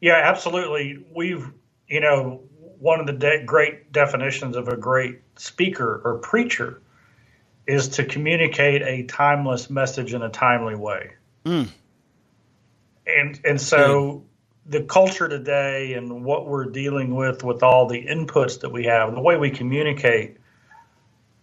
Yeah, 0.00 0.20
absolutely. 0.24 1.04
We've, 1.14 1.52
you 1.86 2.00
know, 2.00 2.42
one 2.80 2.98
of 2.98 3.06
the 3.06 3.12
de- 3.12 3.44
great 3.44 3.92
definitions 3.92 4.56
of 4.56 4.68
a 4.68 4.76
great 4.76 5.20
speaker 5.36 6.00
or 6.04 6.18
preacher 6.18 6.80
is 7.66 7.88
to 7.88 8.04
communicate 8.04 8.82
a 8.82 9.04
timeless 9.04 9.70
message 9.70 10.14
in 10.14 10.22
a 10.22 10.30
timely 10.30 10.74
way. 10.74 11.12
Mm. 11.44 11.68
And 13.06 13.40
and 13.44 13.60
so 13.60 14.24
the 14.70 14.82
culture 14.84 15.28
today 15.28 15.94
and 15.94 16.24
what 16.24 16.46
we're 16.46 16.64
dealing 16.64 17.16
with 17.16 17.42
with 17.42 17.62
all 17.62 17.88
the 17.88 18.06
inputs 18.06 18.60
that 18.60 18.70
we 18.70 18.84
have, 18.84 19.08
and 19.08 19.16
the 19.16 19.20
way 19.20 19.36
we 19.36 19.50
communicate 19.50 20.36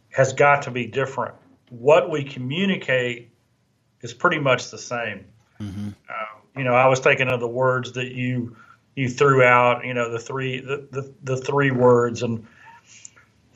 has 0.10 0.31
got 0.31 0.62
to 0.63 0.72
be 0.72 0.88
different. 0.88 1.36
What 1.69 2.10
we 2.10 2.24
communicate 2.24 3.29
is 4.01 4.13
pretty 4.13 4.39
much 4.39 4.72
the 4.72 4.77
same. 4.77 5.25
Mm-hmm. 5.60 5.89
Uh, 6.10 6.39
you 6.57 6.63
know, 6.63 6.74
I 6.74 6.88
was 6.88 7.01
thinking 7.01 7.27
of 7.27 7.41
the 7.41 7.50
words 7.50 7.91
that 7.93 8.13
you 8.13 8.55
you 8.96 9.10
threw 9.10 9.43
out. 9.43 9.86
You 9.86 9.93
know, 9.93 10.10
the 10.10 10.19
three 10.19 10.62
the 10.62 10.88
the, 10.89 11.13
the 11.24 11.36
three 11.36 11.72
words, 11.72 12.24
and 12.24 12.48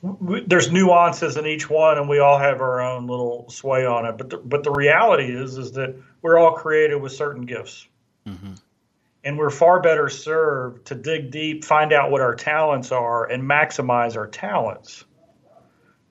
w- 0.04 0.44
there's 0.46 0.70
nuances 0.70 1.38
in 1.38 1.46
each 1.46 1.70
one, 1.70 1.98
and 1.98 2.10
we 2.10 2.20
all 2.20 2.38
have 2.38 2.60
our 2.60 2.82
own 2.82 3.08
little 3.08 3.50
sway 3.50 3.86
on 3.86 4.06
it. 4.06 4.18
But 4.18 4.30
the, 4.32 4.38
but 4.38 4.66
the 4.66 4.72
reality 4.72 5.34
is 5.34 5.58
is 5.58 5.72
that 5.74 5.96
we're 6.22 6.38
all 6.38 6.56
created 6.56 6.96
with 6.96 7.14
certain 7.14 7.46
gifts. 7.46 7.88
Mm-hmm 8.28 8.56
and 9.24 9.38
we're 9.38 9.50
far 9.50 9.80
better 9.82 10.10
served 10.10 10.88
to 10.88 10.96
dig 10.96 11.32
deep, 11.32 11.64
find 11.64 11.94
out 11.94 12.12
what 12.12 12.22
our 12.22 12.36
talents 12.36 12.92
are, 12.92 13.26
and 13.30 13.44
maximize 13.44 14.18
our 14.18 14.28
talents. 14.28 15.06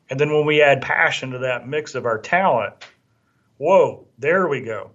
And 0.08 0.18
then 0.18 0.32
when 0.32 0.46
we 0.46 0.62
add 0.62 0.82
passion 0.82 1.30
to 1.30 1.38
that 1.38 1.68
mix 1.68 1.94
of 1.94 2.06
our 2.06 2.18
talent, 2.18 2.74
whoa, 3.58 4.06
there 4.18 4.48
we 4.48 4.60
go. 4.60 4.92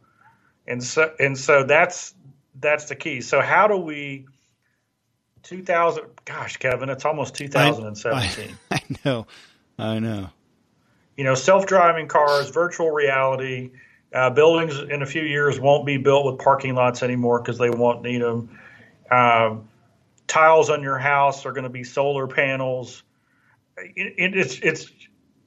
And 0.68 0.84
so 0.84 1.14
and 1.20 1.38
so 1.38 1.64
that's 1.64 2.14
that's 2.60 2.86
the 2.86 2.96
key. 2.96 3.22
So 3.22 3.42
how 3.42 3.68
do 3.68 3.78
we 3.78 4.26
2000 5.44 6.06
gosh, 6.26 6.58
Kevin, 6.58 6.90
it's 6.90 7.06
almost 7.06 7.36
2017. 7.36 8.58
I, 8.72 8.76
I, 8.76 8.78
I 8.78 8.82
know. 9.06 9.28
I 9.78 10.00
know. 10.00 10.30
You 11.16 11.24
know, 11.24 11.36
self-driving 11.36 12.08
cars, 12.08 12.50
virtual 12.50 12.92
reality, 12.92 13.72
uh, 14.16 14.30
buildings 14.30 14.80
in 14.80 15.02
a 15.02 15.06
few 15.06 15.24
years 15.24 15.60
won't 15.60 15.86
be 15.86 15.98
built 15.98 16.26
with 16.26 16.40
parking 16.40 16.74
lots 16.74 17.04
anymore 17.04 17.42
because 17.42 17.58
they 17.58 17.70
won't 17.70 18.02
need 18.02 18.22
them. 18.22 18.58
Um, 19.12 19.68
tiles 20.26 20.70
on 20.70 20.82
your 20.82 20.98
house 20.98 21.46
are 21.46 21.52
going 21.52 21.66
to 21.66 21.70
be 21.70 21.84
solar 21.84 22.26
panels. 22.26 23.04
It, 23.78 24.16
it, 24.18 24.38
it's 24.38 24.60
it's 24.60 24.90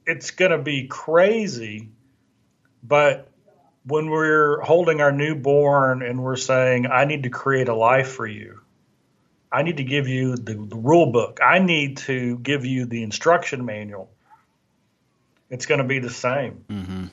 it's 0.06 0.30
going 0.32 0.50
to 0.50 0.58
be 0.58 0.86
crazy, 0.86 1.88
but 2.82 3.30
when 3.86 4.10
we're 4.10 4.60
holding 4.60 5.00
our 5.00 5.12
newborn 5.12 6.02
and 6.02 6.22
we're 6.22 6.36
saying, 6.36 6.86
"I 6.86 7.06
need 7.06 7.22
to 7.22 7.30
create 7.30 7.68
a 7.68 7.74
life 7.74 8.08
for 8.08 8.26
you," 8.26 8.60
I 9.50 9.62
need 9.62 9.78
to 9.78 9.84
give 9.84 10.08
you 10.08 10.36
the, 10.36 10.54
the 10.54 10.76
rule 10.76 11.10
book. 11.10 11.40
I 11.42 11.58
need 11.58 11.96
to 11.98 12.36
give 12.36 12.66
you 12.66 12.84
the 12.84 13.02
instruction 13.02 13.64
manual. 13.64 14.10
It's 15.48 15.64
going 15.64 15.78
to 15.78 15.86
be 15.86 16.00
the 16.00 16.10
same. 16.10 16.64
Mm-hmm 16.68 17.06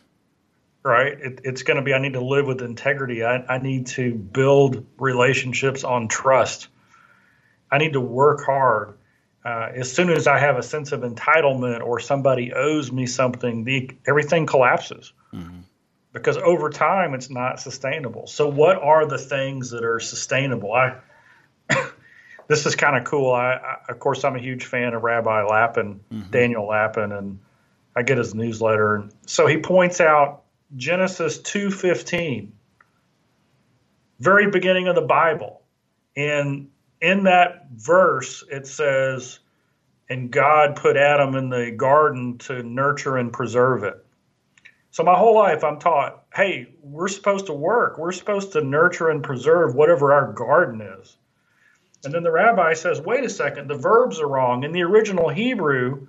right? 0.85 1.19
It, 1.19 1.41
it's 1.43 1.63
going 1.63 1.77
to 1.77 1.83
be 1.83 1.93
I 1.93 1.99
need 1.99 2.13
to 2.13 2.23
live 2.23 2.45
with 2.45 2.61
integrity. 2.61 3.23
I, 3.23 3.37
I 3.37 3.57
need 3.57 3.87
to 3.87 4.13
build 4.13 4.85
relationships 4.99 5.83
on 5.83 6.07
trust. 6.07 6.67
I 7.71 7.79
need 7.79 7.93
to 7.93 8.01
work 8.01 8.45
hard. 8.45 8.97
Uh, 9.43 9.71
as 9.75 9.91
soon 9.91 10.09
as 10.09 10.27
I 10.27 10.39
have 10.39 10.57
a 10.57 10.63
sense 10.63 10.91
of 10.91 11.01
entitlement 11.01 11.81
or 11.81 11.99
somebody 11.99 12.53
owes 12.53 12.91
me 12.91 13.07
something, 13.07 13.63
the, 13.63 13.91
everything 14.07 14.45
collapses 14.45 15.11
mm-hmm. 15.33 15.59
because 16.13 16.37
over 16.37 16.69
time 16.69 17.13
it's 17.15 17.29
not 17.29 17.59
sustainable. 17.59 18.27
So, 18.27 18.47
what 18.47 18.77
are 18.77 19.05
the 19.05 19.19
things 19.19 19.71
that 19.71 19.83
are 19.83 19.99
sustainable? 19.99 20.73
I 20.73 20.97
this 22.47 22.65
is 22.65 22.75
kind 22.75 22.97
of 22.97 23.03
cool. 23.03 23.31
I, 23.31 23.53
I, 23.53 23.77
of 23.89 23.99
course, 23.99 24.23
I'm 24.23 24.35
a 24.35 24.39
huge 24.39 24.65
fan 24.65 24.93
of 24.93 25.03
Rabbi 25.03 25.43
Lapin, 25.43 25.99
mm-hmm. 26.11 26.31
Daniel 26.31 26.67
Lapin, 26.67 27.11
and 27.11 27.39
I 27.95 28.01
get 28.01 28.17
his 28.17 28.33
newsletter. 28.33 28.95
And 28.95 29.13
so 29.27 29.45
he 29.45 29.57
points 29.57 30.01
out 30.01 30.44
Genesis 30.75 31.39
2:15, 31.39 32.51
very 34.19 34.49
beginning 34.49 34.87
of 34.87 34.95
the 34.95 35.01
Bible, 35.01 35.61
and 36.15 36.69
in 37.01 37.23
that 37.23 37.67
verse 37.71 38.43
it 38.49 38.67
says, 38.67 39.39
"And 40.09 40.31
God 40.31 40.75
put 40.75 40.97
Adam 40.97 41.35
in 41.35 41.49
the 41.49 41.71
garden 41.71 42.37
to 42.39 42.63
nurture 42.63 43.17
and 43.17 43.31
preserve 43.31 43.83
it." 43.83 44.05
So 44.91 45.03
my 45.03 45.15
whole 45.15 45.35
life 45.35 45.61
I'm 45.63 45.77
taught, 45.77 46.23
hey, 46.33 46.73
we're 46.81 47.09
supposed 47.09 47.47
to 47.47 47.53
work. 47.53 47.97
We're 47.97 48.13
supposed 48.13 48.53
to 48.53 48.61
nurture 48.61 49.09
and 49.09 49.21
preserve 49.21 49.75
whatever 49.75 50.13
our 50.13 50.31
garden 50.31 50.79
is. 50.79 51.17
And 52.05 52.13
then 52.13 52.23
the 52.23 52.31
rabbi 52.31 52.73
says, 52.75 53.01
wait 53.01 53.25
a 53.25 53.29
second, 53.29 53.67
the 53.67 53.75
verbs 53.75 54.21
are 54.21 54.27
wrong. 54.27 54.63
In 54.63 54.71
the 54.71 54.83
original 54.83 55.27
Hebrew, 55.27 56.07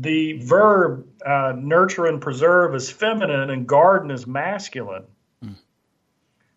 the 0.00 0.32
verb 0.40 1.06
uh, 1.26 1.52
nurture 1.56 2.06
and 2.06 2.22
preserve 2.22 2.74
is 2.74 2.90
feminine 2.90 3.50
and 3.50 3.66
garden 3.66 4.10
is 4.10 4.26
masculine. 4.26 5.04
Mm. 5.44 5.56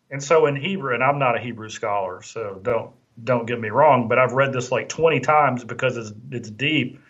And 0.10 0.24
so 0.24 0.46
in 0.46 0.56
Hebrew, 0.56 0.94
and 0.94 1.04
I'm 1.04 1.20
not 1.20 1.36
a 1.36 1.42
Hebrew 1.42 1.70
scholar, 1.70 2.22
so 2.22 2.60
don't 2.62 2.92
don't 3.22 3.46
get 3.46 3.60
me 3.60 3.70
wrong, 3.70 4.08
but 4.08 4.18
I've 4.18 4.32
read 4.32 4.54
this 4.54 4.72
like 4.72 4.90
20 4.90 5.20
times 5.20 5.64
because 5.66 5.98
it's 5.98 6.14
it's 6.32 6.50
deep. 6.50 7.02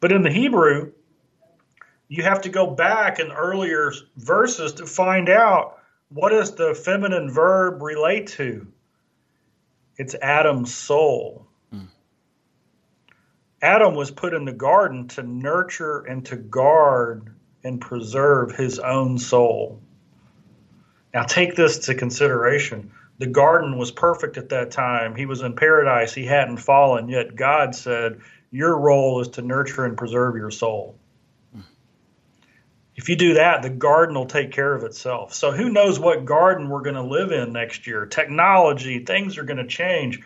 But 0.00 0.12
in 0.12 0.22
the 0.22 0.30
Hebrew, 0.30 0.92
you 2.08 2.22
have 2.22 2.40
to 2.42 2.48
go 2.48 2.66
back 2.66 3.20
in 3.20 3.30
earlier 3.30 3.92
verses 4.16 4.72
to 4.74 4.86
find 4.86 5.28
out 5.28 5.78
what 6.08 6.30
does 6.30 6.54
the 6.54 6.74
feminine 6.74 7.30
verb 7.30 7.82
relate 7.82 8.28
to. 8.28 8.66
It's 9.98 10.14
Adam's 10.14 10.74
soul. 10.74 11.46
Adam 13.64 13.94
was 13.94 14.10
put 14.10 14.34
in 14.34 14.44
the 14.44 14.52
garden 14.52 15.08
to 15.08 15.22
nurture 15.22 16.00
and 16.00 16.26
to 16.26 16.36
guard 16.36 17.34
and 17.64 17.80
preserve 17.80 18.54
his 18.54 18.78
own 18.78 19.16
soul. 19.16 19.80
Now, 21.14 21.22
take 21.22 21.54
this 21.54 21.86
to 21.86 21.94
consideration. 21.94 22.92
The 23.16 23.26
garden 23.26 23.78
was 23.78 23.90
perfect 23.90 24.36
at 24.36 24.50
that 24.50 24.70
time. 24.70 25.16
He 25.16 25.24
was 25.24 25.40
in 25.40 25.56
paradise. 25.56 26.12
He 26.12 26.26
hadn't 26.26 26.58
fallen, 26.58 27.08
yet 27.08 27.36
God 27.36 27.74
said, 27.74 28.20
Your 28.50 28.78
role 28.78 29.22
is 29.22 29.28
to 29.28 29.42
nurture 29.42 29.86
and 29.86 29.96
preserve 29.96 30.36
your 30.36 30.50
soul. 30.50 30.98
If 32.96 33.08
you 33.08 33.16
do 33.16 33.34
that, 33.34 33.62
the 33.62 33.70
garden 33.70 34.14
will 34.14 34.26
take 34.26 34.52
care 34.52 34.74
of 34.74 34.84
itself. 34.84 35.32
So, 35.32 35.52
who 35.52 35.70
knows 35.70 35.98
what 35.98 36.26
garden 36.26 36.68
we're 36.68 36.82
going 36.82 36.96
to 36.96 37.02
live 37.02 37.32
in 37.32 37.54
next 37.54 37.86
year? 37.86 38.04
Technology, 38.04 39.06
things 39.06 39.38
are 39.38 39.44
going 39.44 39.56
to 39.56 39.66
change. 39.66 40.20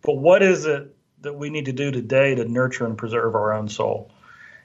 But 0.00 0.16
what 0.18 0.44
is 0.44 0.64
it 0.66 0.93
that 1.24 1.34
we 1.34 1.50
need 1.50 1.66
to 1.66 1.72
do 1.72 1.90
today 1.90 2.34
to 2.34 2.44
nurture 2.44 2.86
and 2.86 2.96
preserve 2.96 3.34
our 3.34 3.52
own 3.52 3.68
soul. 3.68 4.10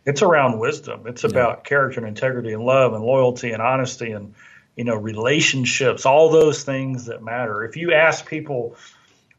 It's 0.06 0.22
around 0.22 0.60
wisdom. 0.60 1.08
It's 1.08 1.24
about 1.24 1.60
yeah. 1.60 1.64
character 1.64 2.00
and 2.00 2.08
integrity 2.08 2.54
and 2.54 2.64
love 2.64 2.94
and 2.94 3.04
loyalty 3.04 3.52
and 3.52 3.62
honesty 3.62 4.12
and 4.12 4.34
you 4.76 4.86
know 4.86 4.96
relationships, 4.96 6.06
all 6.06 6.30
those 6.30 6.64
things 6.64 7.06
that 7.06 7.22
matter. 7.22 7.64
If 7.66 7.76
you 7.76 7.94
ask 7.94 8.26
people 8.26 8.78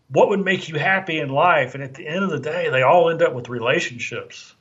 what 0.09 0.29
would 0.29 0.45
make 0.45 0.69
you 0.69 0.77
happy 0.77 1.19
in 1.19 1.29
life, 1.29 1.75
and 1.75 1.83
at 1.85 1.95
the 1.95 2.07
end 2.07 2.25
of 2.25 2.31
the 2.31 2.41
day, 2.41 2.69
they 2.69 2.83
all 2.83 3.11
end 3.11 3.23
up 3.23 3.33
with 3.33 3.49
relationships. 3.49 4.55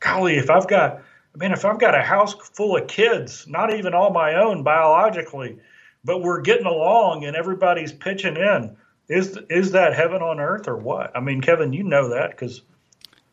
Golly, 0.00 0.36
if 0.36 0.50
I've 0.50 0.68
got 0.68 1.02
I 1.34 1.38
mean, 1.38 1.52
if 1.52 1.64
I've 1.64 1.78
got 1.78 1.94
a 1.94 2.02
house 2.02 2.34
full 2.34 2.76
of 2.76 2.88
kids, 2.88 3.46
not 3.46 3.72
even 3.74 3.94
all 3.94 4.10
my 4.10 4.36
own 4.36 4.62
biologically, 4.62 5.58
but 6.04 6.22
we're 6.22 6.40
getting 6.40 6.66
along 6.66 7.24
and 7.24 7.36
everybody's 7.36 7.92
pitching 7.92 8.36
in, 8.36 8.76
is 9.08 9.38
is 9.48 9.72
that 9.72 9.94
heaven 9.94 10.22
on 10.22 10.40
earth 10.40 10.68
or 10.68 10.76
what? 10.76 11.16
I 11.16 11.20
mean, 11.20 11.40
Kevin, 11.40 11.72
you 11.72 11.82
know 11.82 12.10
that 12.10 12.30
because 12.30 12.62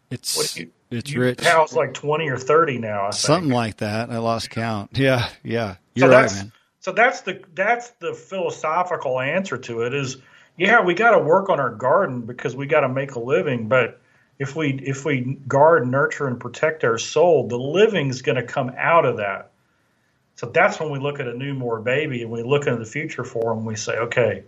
it's 0.10 0.58
you, 0.58 0.72
it's 0.90 1.12
you 1.12 1.22
rich. 1.22 1.42
House 1.42 1.74
like 1.74 1.94
twenty 1.94 2.30
or 2.30 2.38
thirty 2.38 2.78
now. 2.78 3.12
Something 3.12 3.52
like 3.52 3.78
that. 3.78 4.10
I 4.10 4.18
lost 4.18 4.50
count. 4.50 4.98
Yeah, 4.98 5.30
yeah. 5.44 5.76
You're 5.96 6.10
so 6.10 6.16
right, 6.16 6.32
man. 6.32 6.52
So 6.80 6.92
that's 6.92 7.22
the 7.22 7.42
that's 7.54 7.90
the 8.00 8.14
philosophical 8.14 9.20
answer 9.20 9.58
to 9.58 9.82
it. 9.82 9.94
Is 9.94 10.18
yeah, 10.58 10.82
we 10.82 10.94
got 10.94 11.12
to 11.12 11.20
work 11.20 11.50
on 11.50 11.60
our 11.60 11.72
garden 11.72 12.22
because 12.22 12.56
we 12.56 12.68
got 12.68 12.82
to 12.82 12.90
make 12.90 13.16
a 13.16 13.20
living, 13.20 13.68
but 13.68 14.00
if 14.40 14.56
we 14.56 14.74
if 14.84 15.06
we 15.06 15.38
guard, 15.48 15.88
nurture, 15.88 16.28
and 16.28 16.40
protect 16.40 16.84
our 16.84 16.98
soul, 16.98 17.48
the 17.48 17.58
living's 17.58 18.22
going 18.22 18.38
to 18.38 18.44
come 18.44 18.72
out 18.78 19.06
of 19.06 19.18
that. 19.18 19.52
So 20.36 20.48
that's 20.48 20.80
when 20.80 20.92
we 20.92 21.00
look 21.00 21.20
at 21.20 21.28
a 21.28 21.34
newborn 21.34 21.84
baby 21.84 22.22
and 22.22 22.32
we 22.32 22.44
look 22.44 22.68
into 22.68 22.80
the 22.80 22.86
future 22.86 23.24
for 23.24 23.56
them. 23.56 23.64
We 23.64 23.76
say, 23.78 23.98
okay, 23.98 24.44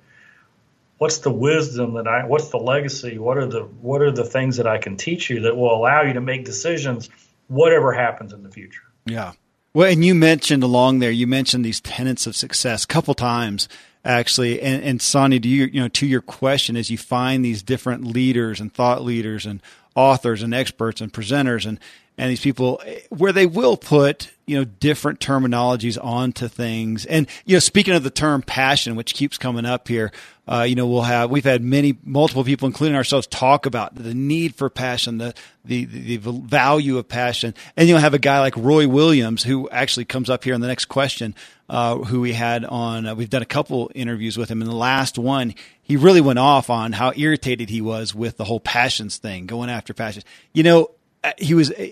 what's 0.98 1.20
the 1.20 1.32
wisdom 1.32 1.94
that 1.94 2.08
I 2.08 2.26
what's 2.26 2.50
the 2.50 2.58
legacy? 2.58 3.18
What 3.18 3.38
are 3.38 3.46
the 3.46 3.62
what 3.62 4.02
are 4.02 4.12
the 4.12 4.26
things 4.26 4.58
that 4.58 4.68
I 4.68 4.78
can 4.78 4.98
teach 4.98 5.30
you 5.30 5.42
that 5.42 5.56
will 5.56 5.74
allow 5.74 6.02
you 6.04 6.14
to 6.14 6.22
make 6.22 6.46
decisions 6.46 7.10
whatever 7.48 7.94
happens 7.94 8.34
in 8.34 8.44
the 8.44 8.52
future? 8.52 8.84
Yeah. 9.06 9.34
Well 9.74 9.92
and 9.92 10.04
you 10.04 10.16
mentioned 10.16 10.64
along 10.64 11.00
there 11.00 11.12
you 11.12 11.28
mentioned 11.28 11.64
these 11.64 11.82
tenets 11.82 12.28
of 12.28 12.36
success 12.36 12.84
a 12.84 12.88
couple 12.88 13.14
times 13.14 13.70
actually. 14.04 14.62
And 14.62 14.84
and 14.84 15.02
Sonny 15.02 15.40
do 15.40 15.50
you 15.50 15.66
you 15.66 15.82
know 15.82 15.90
to 15.90 16.08
your 16.08 16.22
question 16.22 16.76
as 16.76 16.90
you 16.90 16.98
find 16.98 17.44
these 17.44 17.64
different 17.64 18.06
leaders 18.06 18.60
and 18.60 18.74
thought 18.74 19.04
leaders 19.04 19.46
and 19.46 19.62
authors 19.96 20.44
and 20.44 20.54
experts 20.54 21.02
and 21.02 21.12
presenters 21.12 21.66
and 21.66 21.80
and 22.18 22.32
these 22.32 22.42
people 22.42 22.82
where 23.10 23.32
they 23.32 23.46
will 23.46 23.78
put 23.78 24.32
you 24.48 24.58
know 24.58 24.64
different 24.64 25.20
terminologies 25.20 26.04
onto 26.04 26.48
things. 26.48 27.06
And 27.06 27.28
you 27.46 27.56
know 27.56 27.60
speaking 27.60 27.94
of 27.94 28.04
the 28.04 28.10
term 28.10 28.42
passion 28.42 28.96
which 28.96 29.14
keeps 29.14 29.38
coming 29.38 29.66
up 29.66 29.88
here 29.88 30.12
uh, 30.48 30.66
you 30.68 30.76
know 30.76 30.88
we'll 30.88 31.02
have 31.02 31.30
we've 31.30 31.44
had 31.44 31.62
many 31.62 31.98
multiple 32.04 32.44
people 32.44 32.66
including 32.66 32.96
ourselves 32.96 33.28
talk 33.28 33.66
about 33.66 33.94
the 33.96 34.14
need 34.14 34.56
for 34.56 34.70
passion 34.70 35.18
the, 35.18 35.34
the 35.66 35.86
the 35.86 36.18
value 36.18 36.98
of 36.98 37.08
passion. 37.08 37.54
And 37.76 37.88
you'll 37.88 38.00
have 38.00 38.14
a 38.14 38.20
guy 38.20 38.40
like 38.40 38.56
roy 38.56 38.88
williams 38.88 39.44
who 39.44 39.70
actually 39.70 40.06
comes 40.06 40.30
up 40.30 40.44
here 40.44 40.56
in 40.56 40.62
the 40.62 40.68
next 40.68 40.86
question 40.86 41.36
uh, 41.70 41.98
who 41.98 42.22
we 42.22 42.32
had 42.32 42.64
on 42.64 43.06
uh, 43.06 43.16
we've 43.16 43.30
done 43.30 43.42
a 43.42 43.46
couple 43.46 43.92
interviews 43.94 44.38
with 44.38 44.50
him. 44.50 44.62
And 44.62 44.72
the 44.72 44.76
last 44.76 45.20
one 45.20 45.54
he 45.84 45.98
really 45.98 46.22
went 46.22 46.40
off 46.40 46.70
on 46.70 46.94
how 46.94 47.12
irritated 47.16 47.70
he 47.70 47.82
was 47.82 48.16
with 48.16 48.38
the 48.38 48.46
whole 48.46 48.62
passions 48.62 49.18
thing 49.18 49.46
going 49.46 49.70
after 49.70 49.94
passion 49.94 50.24
you 50.54 50.64
know 50.64 50.90
he 51.38 51.54
was, 51.54 51.72
uh, 51.72 51.88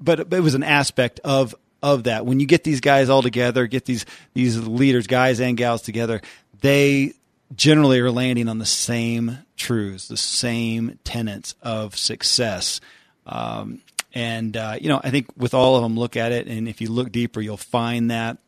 but 0.00 0.32
it 0.32 0.40
was 0.40 0.54
an 0.54 0.62
aspect 0.62 1.20
of 1.24 1.54
of 1.82 2.04
that. 2.04 2.26
When 2.26 2.40
you 2.40 2.46
get 2.46 2.64
these 2.64 2.80
guys 2.80 3.08
all 3.08 3.22
together, 3.22 3.66
get 3.66 3.84
these 3.84 4.06
these 4.34 4.58
leaders, 4.58 5.06
guys 5.06 5.40
and 5.40 5.56
gals 5.56 5.82
together, 5.82 6.20
they 6.60 7.14
generally 7.54 8.00
are 8.00 8.10
landing 8.10 8.48
on 8.48 8.58
the 8.58 8.66
same 8.66 9.38
truths, 9.56 10.08
the 10.08 10.16
same 10.16 10.98
tenets 11.04 11.54
of 11.62 11.96
success. 11.96 12.80
Um, 13.26 13.80
and 14.12 14.56
uh, 14.56 14.76
you 14.80 14.88
know, 14.88 15.00
I 15.02 15.10
think 15.10 15.28
with 15.36 15.54
all 15.54 15.76
of 15.76 15.82
them, 15.82 15.98
look 15.98 16.16
at 16.16 16.32
it, 16.32 16.46
and 16.46 16.68
if 16.68 16.80
you 16.80 16.90
look 16.90 17.12
deeper, 17.12 17.40
you'll 17.40 17.56
find 17.56 18.10
that. 18.10 18.38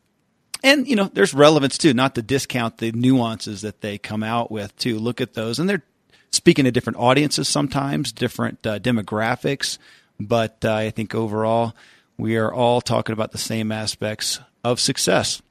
And 0.63 0.87
you 0.87 0.95
know, 0.95 1.09
there's 1.11 1.33
relevance 1.33 1.77
too. 1.77 1.93
Not 1.93 2.15
to 2.15 2.21
discount 2.21 2.77
the 2.77 2.91
nuances 2.91 3.61
that 3.61 3.81
they 3.81 3.97
come 3.97 4.23
out 4.23 4.51
with 4.51 4.75
too. 4.77 4.99
Look 4.99 5.21
at 5.21 5.33
those, 5.33 5.59
and 5.59 5.69
they're 5.69 5.83
speaking 6.31 6.65
to 6.65 6.71
different 6.71 6.99
audiences 6.99 7.47
sometimes, 7.47 8.11
different 8.11 8.65
uh, 8.65 8.79
demographics. 8.79 9.77
But 10.27 10.63
uh, 10.63 10.73
I 10.73 10.89
think 10.89 11.13
overall, 11.13 11.73
we 12.17 12.37
are 12.37 12.53
all 12.53 12.81
talking 12.81 13.13
about 13.13 13.31
the 13.31 13.37
same 13.37 13.71
aspects 13.71 14.39
of 14.63 14.79
success. 14.79 15.41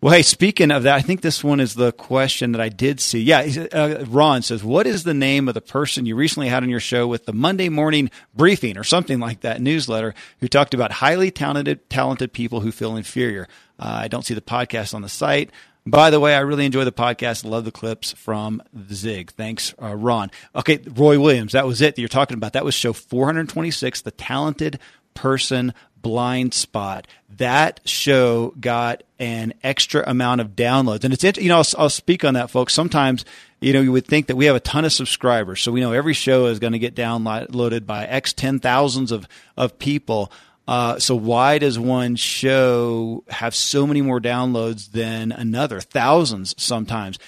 Well, 0.00 0.14
hey, 0.14 0.22
speaking 0.22 0.70
of 0.70 0.84
that, 0.84 0.94
I 0.94 1.00
think 1.00 1.22
this 1.22 1.42
one 1.42 1.58
is 1.58 1.74
the 1.74 1.90
question 1.90 2.52
that 2.52 2.60
I 2.60 2.68
did 2.68 3.00
see. 3.00 3.20
Yeah, 3.20 3.66
uh, 3.72 4.04
Ron 4.06 4.42
says, 4.42 4.62
What 4.62 4.86
is 4.86 5.02
the 5.02 5.12
name 5.12 5.48
of 5.48 5.54
the 5.54 5.60
person 5.60 6.06
you 6.06 6.14
recently 6.14 6.48
had 6.48 6.62
on 6.62 6.68
your 6.68 6.78
show 6.78 7.08
with 7.08 7.26
the 7.26 7.32
Monday 7.32 7.68
morning 7.68 8.08
briefing 8.32 8.78
or 8.78 8.84
something 8.84 9.18
like 9.18 9.40
that 9.40 9.60
newsletter 9.60 10.14
who 10.38 10.46
talked 10.46 10.72
about 10.72 10.92
highly 10.92 11.32
talented, 11.32 11.90
talented 11.90 12.32
people 12.32 12.60
who 12.60 12.70
feel 12.70 12.96
inferior? 12.96 13.48
Uh, 13.76 14.02
I 14.02 14.06
don't 14.08 14.24
see 14.24 14.34
the 14.34 14.40
podcast 14.40 14.94
on 14.94 15.02
the 15.02 15.08
site. 15.08 15.50
By 15.90 16.10
the 16.10 16.20
way, 16.20 16.34
I 16.34 16.40
really 16.40 16.66
enjoy 16.66 16.84
the 16.84 16.92
podcast. 16.92 17.44
Love 17.44 17.64
the 17.64 17.72
clips 17.72 18.12
from 18.12 18.62
Zig. 18.92 19.30
Thanks, 19.32 19.74
uh, 19.80 19.94
Ron. 19.94 20.30
Okay, 20.54 20.80
Roy 20.86 21.18
Williams, 21.18 21.52
that 21.52 21.66
was 21.66 21.80
it 21.80 21.96
that 21.96 22.02
you're 22.02 22.08
talking 22.08 22.36
about. 22.36 22.52
That 22.52 22.64
was 22.64 22.74
show 22.74 22.92
426, 22.92 24.02
The 24.02 24.10
Talented 24.10 24.78
Person 25.14 25.72
Blind 26.02 26.52
Spot. 26.52 27.06
That 27.38 27.80
show 27.86 28.54
got 28.60 29.02
an 29.18 29.54
extra 29.62 30.04
amount 30.06 30.42
of 30.42 30.48
downloads. 30.50 31.04
And 31.04 31.14
it's, 31.14 31.38
you 31.38 31.48
know, 31.48 31.56
I'll, 31.56 31.66
I'll 31.78 31.90
speak 31.90 32.22
on 32.22 32.34
that, 32.34 32.50
folks. 32.50 32.74
Sometimes, 32.74 33.24
you 33.60 33.72
know, 33.72 33.80
you 33.80 33.92
would 33.92 34.06
think 34.06 34.26
that 34.26 34.36
we 34.36 34.44
have 34.44 34.56
a 34.56 34.60
ton 34.60 34.84
of 34.84 34.92
subscribers. 34.92 35.62
So 35.62 35.72
we 35.72 35.80
know 35.80 35.92
every 35.92 36.14
show 36.14 36.46
is 36.46 36.58
going 36.58 36.74
to 36.74 36.78
get 36.78 36.94
downloaded 36.94 37.86
by 37.86 38.04
X 38.04 38.34
10 38.34 38.58
thousands 38.58 39.10
of, 39.10 39.26
of 39.56 39.78
people. 39.78 40.30
Uh, 40.68 40.98
so 40.98 41.16
why 41.16 41.56
does 41.56 41.78
one 41.78 42.14
show 42.14 43.24
have 43.28 43.54
so 43.54 43.86
many 43.86 44.02
more 44.02 44.20
downloads 44.20 44.92
than 44.92 45.32
another? 45.32 45.80
Thousands 45.80 46.54
sometimes. 46.62 47.18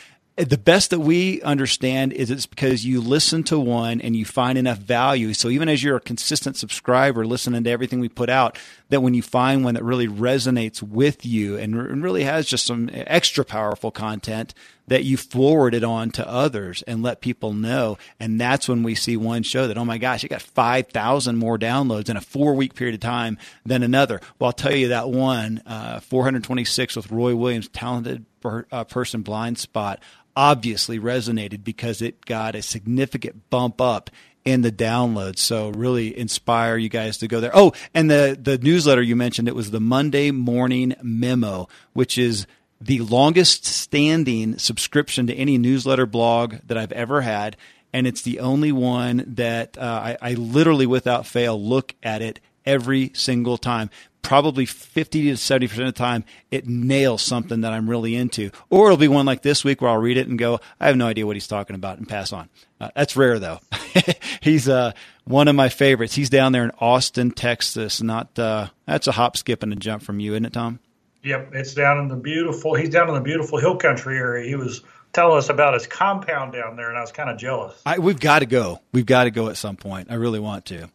The 0.44 0.58
best 0.58 0.90
that 0.90 1.00
we 1.00 1.42
understand 1.42 2.12
is 2.12 2.30
it's 2.30 2.46
because 2.46 2.84
you 2.84 3.00
listen 3.00 3.42
to 3.44 3.58
one 3.58 4.00
and 4.00 4.16
you 4.16 4.24
find 4.24 4.56
enough 4.56 4.78
value. 4.78 5.34
So 5.34 5.48
even 5.48 5.68
as 5.68 5.82
you're 5.82 5.96
a 5.96 6.00
consistent 6.00 6.56
subscriber, 6.56 7.26
listening 7.26 7.64
to 7.64 7.70
everything 7.70 8.00
we 8.00 8.08
put 8.08 8.30
out, 8.30 8.58
that 8.88 9.02
when 9.02 9.14
you 9.14 9.22
find 9.22 9.64
one 9.64 9.74
that 9.74 9.84
really 9.84 10.08
resonates 10.08 10.82
with 10.82 11.26
you 11.26 11.56
and 11.56 12.02
really 12.02 12.24
has 12.24 12.46
just 12.46 12.66
some 12.66 12.90
extra 12.92 13.44
powerful 13.44 13.90
content, 13.90 14.54
that 14.90 15.04
you 15.04 15.16
forward 15.16 15.72
it 15.72 15.84
on 15.84 16.10
to 16.10 16.28
others 16.28 16.82
and 16.82 17.00
let 17.00 17.20
people 17.20 17.52
know. 17.52 17.96
And 18.18 18.40
that's 18.40 18.68
when 18.68 18.82
we 18.82 18.96
see 18.96 19.16
one 19.16 19.44
show 19.44 19.68
that, 19.68 19.78
oh 19.78 19.84
my 19.84 19.98
gosh, 19.98 20.24
it 20.24 20.28
got 20.28 20.42
5,000 20.42 21.36
more 21.36 21.58
downloads 21.58 22.08
in 22.08 22.16
a 22.16 22.20
four 22.20 22.54
week 22.54 22.74
period 22.74 22.94
of 22.94 23.00
time 23.00 23.38
than 23.64 23.84
another. 23.84 24.20
Well, 24.38 24.48
I'll 24.48 24.52
tell 24.52 24.74
you 24.74 24.88
that 24.88 25.08
one, 25.08 25.62
uh, 25.64 26.00
426 26.00 26.96
with 26.96 27.12
Roy 27.12 27.36
Williams, 27.36 27.68
talented 27.68 28.26
per, 28.40 28.66
uh, 28.72 28.82
person 28.82 29.22
blind 29.22 29.58
spot 29.58 30.02
obviously 30.36 30.98
resonated 30.98 31.64
because 31.64 32.02
it 32.02 32.24
got 32.24 32.54
a 32.54 32.62
significant 32.62 33.50
bump 33.50 33.80
up 33.80 34.10
in 34.44 34.62
the 34.62 34.72
downloads. 34.72 35.38
So 35.38 35.70
really 35.70 36.16
inspire 36.16 36.76
you 36.76 36.88
guys 36.88 37.18
to 37.18 37.28
go 37.28 37.40
there. 37.40 37.50
Oh, 37.54 37.72
and 37.94 38.10
the 38.10 38.38
the 38.40 38.58
newsletter 38.58 39.02
you 39.02 39.16
mentioned 39.16 39.48
it 39.48 39.54
was 39.54 39.70
the 39.70 39.80
Monday 39.80 40.30
Morning 40.30 40.94
Memo, 41.02 41.68
which 41.92 42.16
is 42.16 42.46
the 42.80 43.00
longest 43.00 43.66
standing 43.66 44.58
subscription 44.58 45.26
to 45.26 45.34
any 45.34 45.58
newsletter 45.58 46.06
blog 46.06 46.56
that 46.66 46.78
I've 46.78 46.92
ever 46.92 47.20
had. 47.20 47.56
And 47.92 48.06
it's 48.06 48.22
the 48.22 48.38
only 48.38 48.72
one 48.72 49.24
that 49.34 49.76
uh, 49.76 49.80
I, 49.82 50.16
I 50.22 50.34
literally, 50.34 50.86
without 50.86 51.26
fail, 51.26 51.60
look 51.60 51.94
at 52.02 52.22
it 52.22 52.40
every 52.64 53.12
single 53.14 53.56
time 53.56 53.90
probably 54.22 54.66
50 54.66 55.30
to 55.30 55.32
70% 55.32 55.64
of 55.64 55.76
the 55.86 55.92
time, 55.92 56.24
it 56.50 56.66
nails 56.66 57.22
something 57.22 57.62
that 57.62 57.72
I'm 57.72 57.88
really 57.88 58.14
into. 58.14 58.50
Or 58.68 58.86
it'll 58.86 58.96
be 58.96 59.08
one 59.08 59.26
like 59.26 59.42
this 59.42 59.64
week 59.64 59.80
where 59.80 59.90
I'll 59.90 59.98
read 59.98 60.16
it 60.16 60.28
and 60.28 60.38
go, 60.38 60.60
I 60.78 60.86
have 60.86 60.96
no 60.96 61.06
idea 61.06 61.26
what 61.26 61.36
he's 61.36 61.46
talking 61.46 61.76
about 61.76 61.98
and 61.98 62.08
pass 62.08 62.32
on. 62.32 62.48
Uh, 62.80 62.90
that's 62.94 63.16
rare 63.16 63.38
though. 63.38 63.60
he's 64.40 64.68
uh, 64.68 64.92
one 65.24 65.48
of 65.48 65.56
my 65.56 65.68
favorites. 65.68 66.14
He's 66.14 66.30
down 66.30 66.52
there 66.52 66.64
in 66.64 66.72
Austin, 66.80 67.30
Texas. 67.30 68.02
Not 68.02 68.38
uh, 68.38 68.68
That's 68.86 69.06
a 69.06 69.12
hop, 69.12 69.36
skip, 69.36 69.62
and 69.62 69.72
a 69.72 69.76
jump 69.76 70.02
from 70.02 70.20
you, 70.20 70.32
isn't 70.32 70.46
it, 70.46 70.52
Tom? 70.52 70.80
Yep. 71.22 71.50
It's 71.54 71.74
down 71.74 71.98
in 71.98 72.08
the 72.08 72.16
beautiful, 72.16 72.74
he's 72.74 72.90
down 72.90 73.08
in 73.08 73.14
the 73.14 73.20
beautiful 73.20 73.58
hill 73.58 73.76
country 73.76 74.16
area. 74.16 74.46
He 74.46 74.54
was 74.54 74.82
telling 75.12 75.38
us 75.38 75.48
about 75.48 75.74
his 75.74 75.86
compound 75.86 76.52
down 76.52 76.76
there, 76.76 76.88
and 76.88 76.96
I 76.96 77.00
was 77.00 77.12
kind 77.12 77.28
of 77.28 77.36
jealous. 77.36 77.80
I, 77.84 77.98
we've 77.98 78.20
got 78.20 78.38
to 78.38 78.46
go. 78.46 78.80
We've 78.92 79.06
got 79.06 79.24
to 79.24 79.30
go 79.30 79.48
at 79.48 79.56
some 79.56 79.76
point. 79.76 80.10
I 80.10 80.14
really 80.14 80.40
want 80.40 80.66
to. 80.66 80.88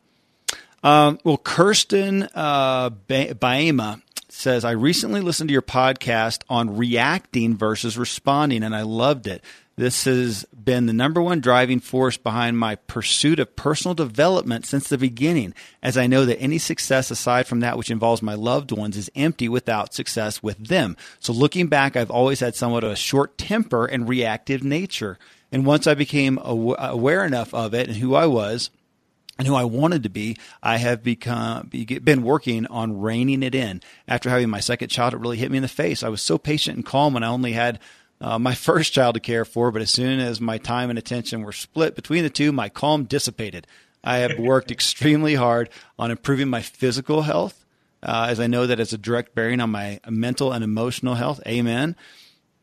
Um, 0.85 1.17
well, 1.23 1.39
Kirsten 1.39 2.29
uh, 2.35 2.91
Baema 2.91 4.03
says, 4.29 4.63
I 4.63 4.71
recently 4.71 5.19
listened 5.19 5.47
to 5.49 5.53
your 5.53 5.63
podcast 5.63 6.43
on 6.47 6.77
reacting 6.77 7.57
versus 7.57 7.97
responding, 7.97 8.61
and 8.61 8.75
I 8.75 8.83
loved 8.83 9.25
it. 9.25 9.43
This 9.77 10.03
has 10.03 10.45
been 10.53 10.85
the 10.85 10.93
number 10.93 11.23
one 11.23 11.39
driving 11.39 11.79
force 11.79 12.17
behind 12.17 12.59
my 12.59 12.75
pursuit 12.75 13.39
of 13.39 13.55
personal 13.55 13.95
development 13.95 14.67
since 14.67 14.87
the 14.87 14.99
beginning, 14.99 15.55
as 15.81 15.97
I 15.97 16.05
know 16.05 16.23
that 16.23 16.39
any 16.39 16.59
success 16.59 17.09
aside 17.09 17.47
from 17.47 17.61
that 17.61 17.79
which 17.79 17.89
involves 17.89 18.21
my 18.21 18.35
loved 18.35 18.71
ones 18.71 18.95
is 18.95 19.09
empty 19.15 19.49
without 19.49 19.95
success 19.95 20.43
with 20.43 20.67
them. 20.67 20.95
So 21.19 21.33
looking 21.33 21.65
back, 21.65 21.95
I've 21.95 22.11
always 22.11 22.41
had 22.41 22.55
somewhat 22.55 22.83
of 22.83 22.91
a 22.91 22.95
short 22.95 23.39
temper 23.39 23.87
and 23.87 24.07
reactive 24.07 24.63
nature. 24.63 25.17
And 25.51 25.65
once 25.65 25.87
I 25.87 25.95
became 25.95 26.37
aware 26.43 27.25
enough 27.25 27.55
of 27.55 27.73
it 27.73 27.87
and 27.87 27.97
who 27.97 28.13
I 28.13 28.27
was, 28.27 28.69
and 29.37 29.47
who 29.47 29.55
I 29.55 29.65
wanted 29.65 30.03
to 30.03 30.09
be, 30.09 30.37
I 30.63 30.77
have 30.77 31.03
become 31.03 31.69
been 31.69 32.23
working 32.23 32.65
on 32.67 32.99
reining 32.99 33.43
it 33.43 33.53
in. 33.53 33.81
After 34.07 34.29
having 34.29 34.49
my 34.49 34.59
second 34.59 34.89
child, 34.89 35.13
it 35.13 35.19
really 35.19 35.37
hit 35.37 35.51
me 35.51 35.57
in 35.57 35.63
the 35.63 35.67
face. 35.67 36.03
I 36.03 36.09
was 36.09 36.21
so 36.21 36.37
patient 36.37 36.77
and 36.77 36.85
calm 36.85 37.13
when 37.13 37.23
I 37.23 37.27
only 37.27 37.51
had 37.51 37.79
uh, 38.21 38.39
my 38.39 38.55
first 38.55 38.93
child 38.93 39.15
to 39.15 39.19
care 39.19 39.45
for, 39.45 39.71
but 39.71 39.81
as 39.81 39.91
soon 39.91 40.19
as 40.19 40.39
my 40.39 40.57
time 40.57 40.89
and 40.89 40.99
attention 40.99 41.43
were 41.43 41.51
split 41.51 41.95
between 41.95 42.23
the 42.23 42.29
two, 42.29 42.51
my 42.51 42.69
calm 42.69 43.03
dissipated. 43.03 43.67
I 44.03 44.17
have 44.17 44.37
worked 44.37 44.69
extremely 44.69 45.33
hard 45.33 45.69
on 45.97 46.11
improving 46.11 46.47
my 46.47 46.61
physical 46.61 47.23
health, 47.23 47.65
uh, 48.03 48.27
as 48.29 48.39
I 48.39 48.45
know 48.45 48.67
that 48.67 48.79
it's 48.79 48.93
a 48.93 48.99
direct 48.99 49.33
bearing 49.33 49.59
on 49.59 49.71
my 49.71 49.99
mental 50.07 50.53
and 50.53 50.63
emotional 50.63 51.15
health. 51.15 51.41
Amen. 51.47 51.95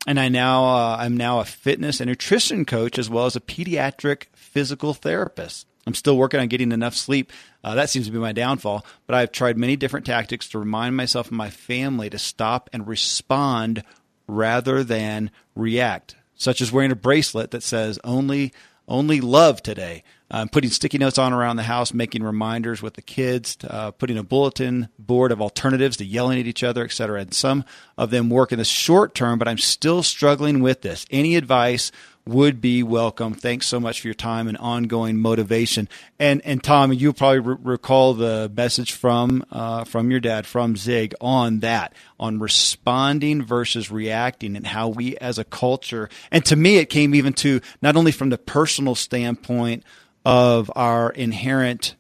And 0.07 0.19
I 0.21 0.29
now 0.29 0.65
uh, 0.65 0.97
I'm 1.01 1.17
now 1.17 1.41
a 1.41 1.45
fitness 1.45 2.01
and 2.01 2.09
nutrition 2.09 2.65
coach 2.65 2.99
as 2.99 3.11
well 3.11 3.27
as 3.27 3.35
a 3.35 3.41
pediatric 3.41 4.27
physical 4.35 4.95
therapist. 4.95 5.67
I'm 5.87 5.95
still 5.95 6.17
working 6.17 6.41
on 6.41 6.49
getting 6.49 6.73
enough 6.73 6.95
sleep. 6.95 7.33
Uh, 7.65 7.75
that 7.75 7.91
seems 7.91 8.07
to 8.07 8.13
be 8.13 8.19
my 8.19 8.33
downfall. 8.33 8.85
But 9.07 9.17
I've 9.17 9.33
tried 9.33 9.57
many 9.57 9.77
different 9.77 10.07
tactics 10.07 10.49
to 10.51 10.59
remind 10.59 10.97
myself 10.97 11.29
and 11.29 11.37
my 11.37 11.51
family 11.51 12.11
to 12.11 12.19
stop 12.19 12.71
and 12.73 12.87
respond 12.87 13.83
rather 14.27 14.85
than 14.85 15.31
react, 15.55 16.15
such 16.35 16.61
as 16.61 16.73
wearing 16.73 16.93
a 16.93 16.97
bracelet 16.97 17.51
that 17.51 17.63
says 17.63 17.99
only 18.05 18.53
only 18.89 19.21
love 19.21 19.63
today. 19.63 20.03
I'm 20.31 20.49
putting 20.49 20.71
sticky 20.71 20.99
notes 20.99 21.19
on 21.19 21.35
around 21.35 21.57
the 21.57 21.63
house, 21.63 21.93
making 21.93 22.23
reminders 22.23 22.81
with 22.81 22.95
the 22.95 23.03
kids, 23.03 23.59
uh, 23.69 23.91
putting 23.91 24.17
a 24.17 24.23
bulletin 24.23 24.89
board 24.99 25.31
of 25.31 25.43
alternatives 25.43 25.99
to 25.99 26.07
yelling 26.07 26.41
at 26.41 26.47
each 26.47 26.65
other, 26.65 26.85
etc. 26.85 27.21
And 27.21 27.35
some 27.35 27.65
of 27.99 28.11
them 28.11 28.31
work 28.31 28.51
in 28.51 28.59
the 28.59 28.65
short 28.65 29.15
term, 29.15 29.39
but 29.39 29.47
I'm 29.47 29.59
still 29.59 30.03
struggling 30.03 30.61
with 30.61 30.81
this. 30.81 31.05
Any 31.11 31.37
advice 31.37 31.93
would 32.25 32.61
be 32.61 32.83
welcome. 32.83 33.35
Thanks 33.35 33.67
so 33.67 33.81
much 33.81 34.01
for 34.01 34.07
your 34.07 34.15
time 34.15 34.47
and 34.47 34.57
ongoing 34.59 35.19
motivation. 35.19 35.89
And 36.19 36.41
and 36.45 36.63
Tom, 36.63 36.93
you 36.93 37.13
probably 37.13 37.41
re- 37.41 37.57
recall 37.63 38.15
the 38.15 38.51
message 38.55 38.93
from 38.93 39.45
uh, 39.51 39.85
from 39.85 40.11
your 40.11 40.21
dad 40.21 40.47
from 40.47 40.77
Zig 40.77 41.15
on 41.21 41.61
that 41.61 41.95
on 42.21 42.39
responding 42.39 43.43
versus 43.43 43.91
reacting 43.91 44.57
and 44.57 44.67
how 44.67 44.89
we 44.89 45.17
as 45.17 45.39
a 45.39 45.45
culture. 45.45 46.09
And 46.31 46.45
to 46.47 46.57
me, 46.57 46.77
it 46.77 46.87
came 46.87 47.15
even 47.15 47.33
to 47.35 47.61
not 47.81 47.97
only 47.97 48.13
from 48.13 48.31
the 48.31 48.39
personal 48.39 48.95
standpoint 48.95 49.83
of 50.25 50.71
our 50.77 51.11
inherent 51.11 51.97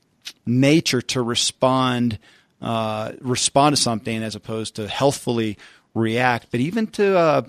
nature 0.46 1.02
to 1.02 1.22
respond 1.22 2.18
uh, 2.60 3.12
respond 3.20 3.74
to 3.74 3.82
something 3.82 4.22
as 4.22 4.36
opposed 4.36 4.76
to 4.76 4.86
healthfully 4.86 5.58
react, 5.94 6.46
but 6.52 6.60
even 6.60 6.86
to 6.86 7.18
uh, 7.18 7.42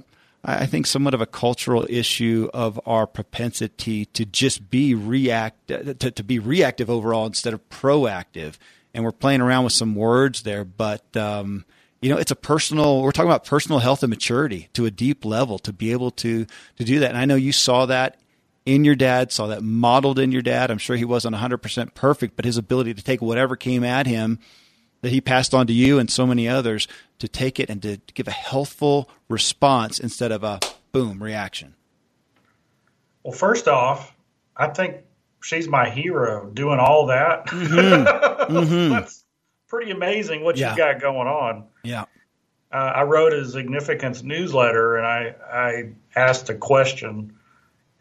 I 0.45 0.65
think, 0.65 0.87
somewhat 0.87 1.13
of 1.13 1.21
a 1.21 1.25
cultural 1.25 1.85
issue 1.89 2.49
of 2.53 2.79
our 2.85 3.07
propensity 3.07 4.05
to 4.05 4.25
just 4.25 4.69
be 4.69 4.93
react 4.93 5.67
to, 5.67 5.93
to 5.93 6.23
be 6.23 6.37
reactive 6.39 6.89
overall 6.89 7.25
instead 7.25 7.53
of 7.53 7.67
proactive. 7.69 8.55
And 8.93 9.03
we're 9.03 9.13
playing 9.13 9.41
around 9.41 9.63
with 9.63 9.73
some 9.73 9.95
words 9.95 10.43
there, 10.43 10.65
but 10.65 11.15
um, 11.15 11.65
you 12.01 12.09
know, 12.09 12.17
it's 12.17 12.31
a 12.31 12.35
personal. 12.35 13.01
We're 13.01 13.13
talking 13.13 13.29
about 13.29 13.45
personal 13.45 13.79
health 13.79 14.03
and 14.03 14.09
maturity 14.09 14.69
to 14.73 14.85
a 14.85 14.91
deep 14.91 15.23
level 15.23 15.59
to 15.59 15.71
be 15.71 15.93
able 15.93 16.11
to 16.11 16.45
to 16.75 16.83
do 16.83 16.99
that. 16.99 17.09
And 17.09 17.17
I 17.17 17.23
know 17.23 17.35
you 17.35 17.53
saw 17.53 17.85
that 17.85 18.19
in 18.65 18.83
your 18.83 18.95
dad, 18.95 19.31
saw 19.31 19.47
that 19.47 19.63
modeled 19.63 20.19
in 20.19 20.31
your 20.31 20.41
dad. 20.41 20.71
I'm 20.71 20.77
sure 20.77 20.95
he 20.95 21.05
wasn't 21.05 21.35
100% 21.35 21.93
perfect, 21.93 22.35
but 22.35 22.45
his 22.45 22.57
ability 22.57 22.93
to 22.93 23.03
take 23.03 23.21
whatever 23.21 23.55
came 23.55 23.83
at 23.83 24.07
him 24.07 24.39
that 25.01 25.11
he 25.11 25.21
passed 25.21 25.53
on 25.53 25.67
to 25.67 25.73
you 25.73 25.99
and 25.99 26.09
so 26.09 26.25
many 26.25 26.47
others 26.47 26.87
to 27.23 27.29
take 27.29 27.57
it 27.57 27.69
and 27.69 27.81
to 27.81 28.01
give 28.13 28.27
a 28.27 28.31
healthful 28.31 29.09
response 29.29 29.97
instead 29.97 30.33
of 30.33 30.43
a 30.43 30.59
boom 30.91 31.23
reaction? 31.23 31.73
Well, 33.23 33.31
first 33.31 33.69
off, 33.69 34.13
I 34.57 34.67
think 34.67 34.97
she's 35.41 35.69
my 35.69 35.89
hero 35.89 36.49
doing 36.49 36.79
all 36.79 37.07
that. 37.07 37.47
Mm-hmm. 37.47 38.53
mm-hmm. 38.57 38.89
That's 38.91 39.23
pretty 39.69 39.91
amazing 39.91 40.43
what 40.43 40.57
yeah. 40.57 40.69
you've 40.69 40.77
got 40.77 40.99
going 40.99 41.29
on. 41.29 41.63
Yeah. 41.85 42.03
Uh, 42.73 42.75
I 42.75 43.03
wrote 43.03 43.31
a 43.31 43.49
significance 43.49 44.21
newsletter 44.21 44.97
and 44.97 45.07
I, 45.07 45.35
I 45.49 45.83
asked 46.19 46.49
a 46.49 46.55
question 46.55 47.37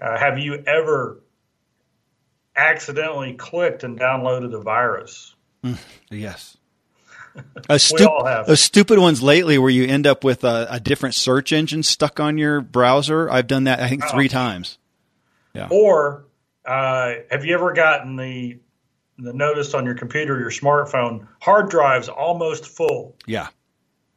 uh, 0.01 0.19
Have 0.19 0.41
you 0.41 0.65
ever 0.67 1.21
accidentally 2.57 3.35
clicked 3.35 3.85
and 3.85 4.01
downloaded 4.01 4.53
a 4.53 4.61
virus? 4.61 5.37
Mm, 5.63 5.79
yes 6.11 6.57
a, 7.69 7.79
stu- 7.79 8.09
a 8.25 8.57
stupid 8.57 8.99
ones 8.99 9.23
lately 9.23 9.59
where 9.59 9.71
you 9.71 9.87
end 9.87 10.07
up 10.07 10.25
with 10.25 10.45
a, 10.45 10.67
a, 10.71 10.81
different 10.81 11.15
search 11.15 11.53
engine 11.53 11.83
stuck 11.83 12.21
on 12.21 12.39
your 12.39 12.61
browser. 12.61 13.31
I've 13.31 13.47
done 13.47 13.65
that 13.65 13.81
I 13.81 13.89
think 13.89 14.05
three 14.05 14.27
oh. 14.27 14.29
times. 14.29 14.79
Yeah. 15.55 15.69
Or 15.71 16.27
uh, 16.65 17.13
have 17.31 17.45
you 17.45 17.55
ever 17.55 17.73
gotten 17.73 18.17
the 18.17 18.59
the 19.19 19.33
notice 19.33 19.75
on 19.75 19.85
your 19.85 19.95
computer, 19.95 20.39
your 20.39 20.51
smartphone, 20.51 21.27
hard 21.41 21.71
drives 21.71 22.09
almost 22.09 22.67
full? 22.67 23.17
Yeah. 23.27 23.49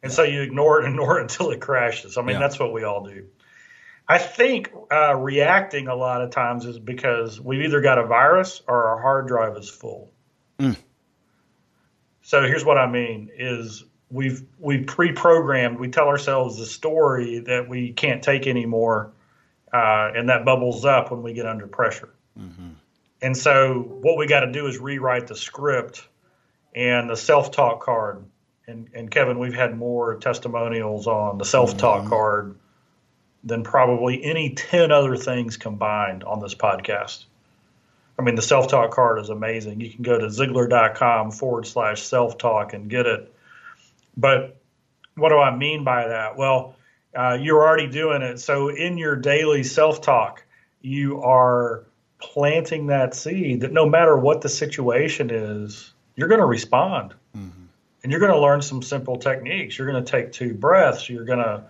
And 0.02 0.12
so 0.12 0.24
you 0.24 0.42
ignore 0.42 0.82
it, 0.82 0.86
and 0.86 0.94
ignore 0.96 1.20
it 1.20 1.24
until 1.24 1.52
it 1.52 1.62
crashes. 1.62 2.18
I 2.18 2.22
mean, 2.22 2.36
yeah. 2.36 2.40
that's 2.40 2.60
what 2.60 2.74
we 2.74 2.84
all 2.84 3.06
do. 3.06 3.28
I 4.08 4.20
think 4.20 4.72
uh, 4.92 5.16
reacting 5.16 5.88
a 5.88 5.96
lot 5.96 6.22
of 6.22 6.30
times 6.30 6.66
is 6.66 6.78
because 6.78 7.42
we've 7.42 7.64
either 7.64 7.82
got 7.82 7.98
a 7.98 8.06
virus 8.06 8.62
or 8.68 8.90
our 8.90 9.02
hard 9.02 9.28
drive 9.28 9.58
is 9.58 9.68
full. 9.68 10.12
Mm. 10.60 10.78
So 12.26 12.42
here's 12.42 12.66
what 12.66 12.80
I 12.80 12.88
mean 12.88 13.30
is 13.38 13.84
we've 14.10 14.42
we 14.58 14.80
pre-programmed. 14.80 15.78
We 15.78 15.90
tell 15.90 16.08
ourselves 16.08 16.58
the 16.58 16.66
story 16.66 17.38
that 17.42 17.70
we 17.70 17.94
can't 17.94 18.24
take 18.24 18.48
anymore, 18.48 19.12
uh, 19.72 20.10
and 20.16 20.30
that 20.30 20.44
bubbles 20.44 20.86
up 20.86 21.12
when 21.12 21.22
we 21.22 21.34
get 21.34 21.46
under 21.46 21.68
pressure. 21.68 22.10
Mm-hmm. 22.36 22.70
And 23.22 23.38
so 23.38 23.80
what 24.02 24.18
we 24.18 24.26
got 24.26 24.40
to 24.40 24.52
do 24.52 24.66
is 24.66 24.80
rewrite 24.80 25.28
the 25.28 25.36
script 25.36 26.08
and 26.74 27.12
the 27.12 27.16
self-talk 27.16 27.82
card. 27.82 28.26
And, 28.66 28.90
and 28.96 29.12
Kevin, 29.12 29.38
we've 29.38 29.54
had 29.54 29.78
more 29.78 30.16
testimonials 30.16 31.06
on 31.06 31.38
the 31.38 31.46
self-talk 31.46 32.02
mm-hmm. 32.02 32.10
card 32.10 32.60
than 33.44 33.62
probably 33.62 34.24
any 34.24 34.56
10 34.56 34.92
other 34.92 35.16
things 35.16 35.58
combined 35.58 36.24
on 36.24 36.40
this 36.40 36.56
podcast. 36.56 37.26
I 38.18 38.22
mean, 38.22 38.36
the 38.36 38.42
self 38.42 38.68
talk 38.68 38.92
card 38.92 39.20
is 39.20 39.30
amazing. 39.30 39.82
You 39.82 39.90
can 39.90 40.04
go 40.04 40.18
to 40.18 40.28
Ziglar.com 40.28 41.32
forward 41.32 41.68
slash 41.68 42.02
self 42.02 42.38
talk 42.38 42.74
and 42.74 42.90
get 42.90 43.06
it. 43.06 43.34
But 44.16 44.58
what 45.16 45.30
do 45.30 45.38
I 45.38 45.56
mean 45.56 45.84
by 45.84 46.08
that? 46.08 46.38
Well, 46.38 46.76
uh, 47.16 47.38
you're 47.40 47.66
already 47.66 47.88
doing 47.88 48.22
it. 48.22 48.40
So 48.40 48.70
in 48.70 48.98
your 48.98 49.16
daily 49.16 49.64
self 49.64 50.02
talk, 50.02 50.44
you 50.82 51.22
are 51.24 51.86
planting 52.20 52.88
that 52.88 53.14
seed 53.14 53.62
that 53.62 53.72
no 53.72 53.88
matter 53.88 54.18
what 54.18 54.42
the 54.42 54.50
situation 54.50 55.30
is, 55.30 55.94
you're 56.16 56.28
going 56.28 56.40
to 56.40 56.46
respond. 56.46 57.14
Mm-hmm. 57.36 57.64
And 58.04 58.12
you're 58.12 58.22
going 58.22 58.34
to 58.34 58.40
learn 58.40 58.62
some 58.62 58.84
simple 58.84 59.18
techniques. 59.18 59.78
You're 59.78 59.90
going 59.90 60.04
to 60.04 60.10
take 60.10 60.32
two 60.32 60.54
breaths. 60.54 61.10
You're 61.10 61.26
going 61.26 61.40
to 61.40 61.64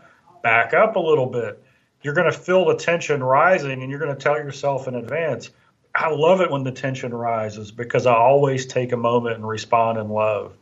back 0.43 0.73
up 0.73 0.95
a 0.95 0.99
little 0.99 1.27
bit. 1.27 1.63
You're 2.03 2.13
going 2.13 2.31
to 2.31 2.37
feel 2.37 2.65
the 2.65 2.75
tension 2.75 3.23
rising 3.23 3.81
and 3.81 3.89
you're 3.89 3.99
going 3.99 4.15
to 4.15 4.21
tell 4.21 4.35
yourself 4.35 4.87
in 4.87 4.95
advance, 4.95 5.49
I 5.95 6.09
love 6.09 6.41
it 6.41 6.51
when 6.51 6.63
the 6.63 6.73
tension 6.73 7.13
rises 7.13 7.71
because 7.71 8.05
I 8.05 8.13
always 8.13 8.65
take 8.65 8.91
a 8.91 8.97
moment 8.97 9.35
and 9.35 9.47
respond 9.47 9.97
in 9.97 10.09
love. 10.09 10.57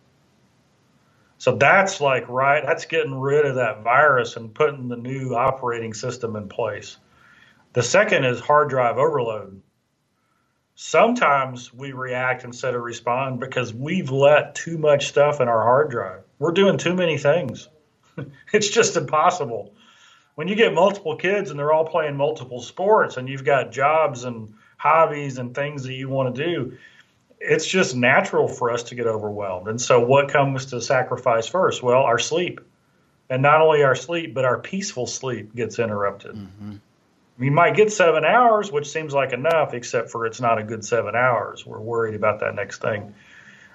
So 1.40 1.56
that's 1.56 2.00
like 2.00 2.30
right, 2.30 2.64
that's 2.64 2.86
getting 2.86 3.20
rid 3.20 3.46
of 3.46 3.56
that 3.56 3.84
virus 3.84 4.38
and 4.38 4.54
putting 4.54 4.88
the 4.88 4.96
new 4.96 5.36
operating 5.36 5.94
system 5.94 6.36
in 6.36 6.48
place. 6.48 6.98
The 7.74 7.82
second 7.82 8.26
is 8.26 8.40
hard 8.40 8.70
drive 8.70 8.98
overload. 8.98 9.60
Sometimes 10.76 11.74
we 11.74 11.92
react 11.92 12.44
instead 12.44 12.76
of 12.76 12.84
respond 12.84 13.40
because 13.40 13.74
we've 13.74 14.12
let 14.12 14.54
too 14.54 14.78
much 14.78 15.08
stuff 15.08 15.42
in 15.42 15.48
our 15.48 15.64
hard 15.64 15.90
drive. 15.90 16.22
We're 16.38 16.52
doing 16.52 16.78
too 16.78 16.94
many 16.94 17.18
things. 17.18 17.68
it's 18.54 18.70
just 18.70 18.96
impossible. 18.96 19.74
When 20.36 20.48
you 20.48 20.56
get 20.56 20.74
multiple 20.74 21.16
kids 21.16 21.50
and 21.50 21.60
they're 21.60 21.74
all 21.74 21.86
playing 21.86 22.16
multiple 22.16 22.62
sports 22.62 23.18
and 23.18 23.28
you've 23.28 23.44
got 23.44 23.72
jobs 23.72 24.24
and 24.24 24.54
hobbies 24.84 25.38
and 25.38 25.56
things 25.56 25.84
that 25.84 25.94
you 25.94 26.10
want 26.10 26.36
to 26.36 26.46
do, 26.46 26.78
it's 27.40 27.66
just 27.66 27.96
natural 27.96 28.50
for 28.50 28.70
us 28.70 28.84
to 28.84 28.96
get 28.96 29.08
overwhelmed. 29.08 29.70
And 29.70 29.80
so, 29.80 30.02
what 30.02 30.28
comes 30.28 30.68
to 30.68 30.82
sacrifice 30.82 31.48
first? 31.48 31.82
Well, 31.82 32.02
our 32.02 32.20
sleep. 32.20 32.60
And 33.30 33.42
not 33.42 33.62
only 33.62 33.84
our 33.84 33.96
sleep, 33.96 34.34
but 34.34 34.44
our 34.44 34.60
peaceful 34.60 35.08
sleep 35.08 35.56
gets 35.56 35.80
interrupted. 35.80 36.36
Mm-hmm. 36.36 36.76
You 37.40 37.52
might 37.52 37.76
get 37.76 37.92
seven 37.92 38.26
hours, 38.26 38.72
which 38.72 38.88
seems 38.88 39.14
like 39.14 39.32
enough, 39.32 39.74
except 39.74 40.12
for 40.12 40.26
it's 40.26 40.42
not 40.42 40.60
a 40.60 40.64
good 40.64 40.84
seven 40.84 41.16
hours. 41.16 41.66
We're 41.66 41.80
worried 41.80 42.14
about 42.14 42.42
that 42.42 42.54
next 42.54 42.82
thing. 42.82 43.16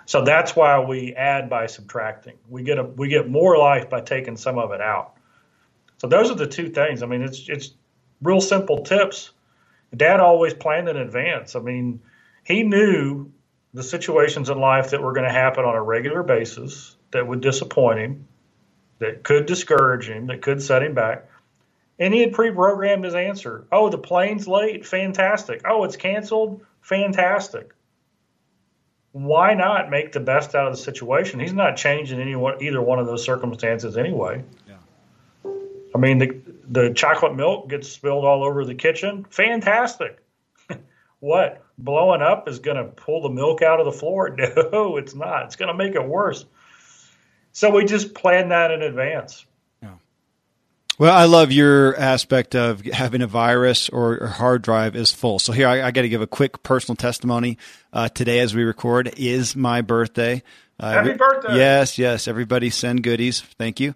So 0.04 0.22
that's 0.22 0.54
why 0.54 0.78
we 0.78 1.14
add 1.14 1.48
by 1.48 1.66
subtracting. 1.66 2.36
We 2.50 2.62
get 2.62 2.78
a 2.78 2.84
we 2.84 3.08
get 3.08 3.28
more 3.28 3.56
life 3.56 3.88
by 3.88 4.02
taking 4.02 4.36
some 4.36 4.58
of 4.58 4.72
it 4.72 4.82
out. 4.82 5.14
So 5.96 6.06
those 6.06 6.30
are 6.30 6.36
the 6.36 6.46
two 6.46 6.68
things. 6.68 7.02
I 7.02 7.06
mean, 7.06 7.22
it's 7.22 7.48
it's 7.48 7.72
real 8.22 8.40
simple 8.40 8.82
tips 8.82 9.32
Dad 9.96 10.20
always 10.20 10.54
planned 10.54 10.88
in 10.88 10.96
advance. 10.96 11.56
I 11.56 11.60
mean, 11.60 12.00
he 12.44 12.62
knew 12.62 13.32
the 13.74 13.82
situations 13.82 14.50
in 14.50 14.58
life 14.58 14.90
that 14.90 15.02
were 15.02 15.12
going 15.12 15.26
to 15.26 15.32
happen 15.32 15.64
on 15.64 15.74
a 15.74 15.82
regular 15.82 16.22
basis 16.22 16.96
that 17.10 17.26
would 17.26 17.40
disappoint 17.40 17.98
him, 17.98 18.28
that 18.98 19.22
could 19.22 19.46
discourage 19.46 20.08
him, 20.08 20.26
that 20.26 20.42
could 20.42 20.62
set 20.62 20.82
him 20.82 20.94
back. 20.94 21.28
And 21.98 22.14
he 22.14 22.20
had 22.20 22.32
pre 22.32 22.50
programmed 22.50 23.04
his 23.04 23.14
answer. 23.14 23.66
Oh, 23.72 23.88
the 23.88 23.98
plane's 23.98 24.46
late? 24.46 24.86
Fantastic. 24.86 25.62
Oh, 25.66 25.84
it's 25.84 25.96
canceled? 25.96 26.64
Fantastic. 26.80 27.74
Why 29.12 29.54
not 29.54 29.90
make 29.90 30.12
the 30.12 30.20
best 30.20 30.54
out 30.54 30.68
of 30.68 30.74
the 30.74 30.82
situation? 30.82 31.40
He's 31.40 31.52
not 31.52 31.76
changing 31.76 32.20
any 32.20 32.36
one, 32.36 32.62
either 32.62 32.80
one 32.80 32.98
of 32.98 33.06
those 33.06 33.24
circumstances 33.24 33.96
anyway. 33.96 34.44
Yeah. 34.68 35.52
I 35.94 35.98
mean, 35.98 36.18
the, 36.18 36.40
the 36.68 36.92
chocolate 36.94 37.34
milk 37.34 37.68
gets 37.68 37.88
spilled 37.88 38.24
all 38.24 38.44
over 38.44 38.64
the 38.64 38.74
kitchen. 38.74 39.24
Fantastic. 39.30 40.18
what? 41.20 41.64
Blowing 41.78 42.22
up 42.22 42.48
is 42.48 42.58
going 42.58 42.76
to 42.76 42.84
pull 42.84 43.22
the 43.22 43.30
milk 43.30 43.62
out 43.62 43.80
of 43.80 43.86
the 43.86 43.92
floor? 43.92 44.36
No, 44.72 44.96
it's 44.96 45.14
not. 45.14 45.46
It's 45.46 45.56
going 45.56 45.68
to 45.68 45.74
make 45.74 45.94
it 45.94 46.04
worse. 46.04 46.44
So 47.52 47.70
we 47.70 47.84
just 47.84 48.14
plan 48.14 48.50
that 48.50 48.70
in 48.70 48.82
advance. 48.82 49.44
Yeah. 49.82 49.94
Well, 50.98 51.14
I 51.14 51.24
love 51.24 51.50
your 51.50 51.96
aspect 51.96 52.54
of 52.54 52.82
having 52.82 53.22
a 53.22 53.26
virus 53.26 53.88
or 53.88 54.18
a 54.18 54.28
hard 54.28 54.62
drive 54.62 54.94
is 54.94 55.12
full. 55.12 55.38
So 55.38 55.52
here, 55.52 55.68
I, 55.68 55.86
I 55.86 55.90
got 55.90 56.02
to 56.02 56.08
give 56.08 56.20
a 56.20 56.26
quick 56.26 56.62
personal 56.62 56.96
testimony. 56.96 57.58
Uh, 57.92 58.08
today, 58.08 58.40
as 58.40 58.54
we 58.54 58.64
record, 58.64 59.14
is 59.16 59.56
my 59.56 59.80
birthday. 59.80 60.42
Uh, 60.78 60.92
Happy 60.92 61.14
birthday! 61.14 61.56
Yes, 61.56 61.98
yes. 61.98 62.28
Everybody 62.28 62.70
send 62.70 63.02
goodies. 63.02 63.40
Thank 63.40 63.80
you. 63.80 63.94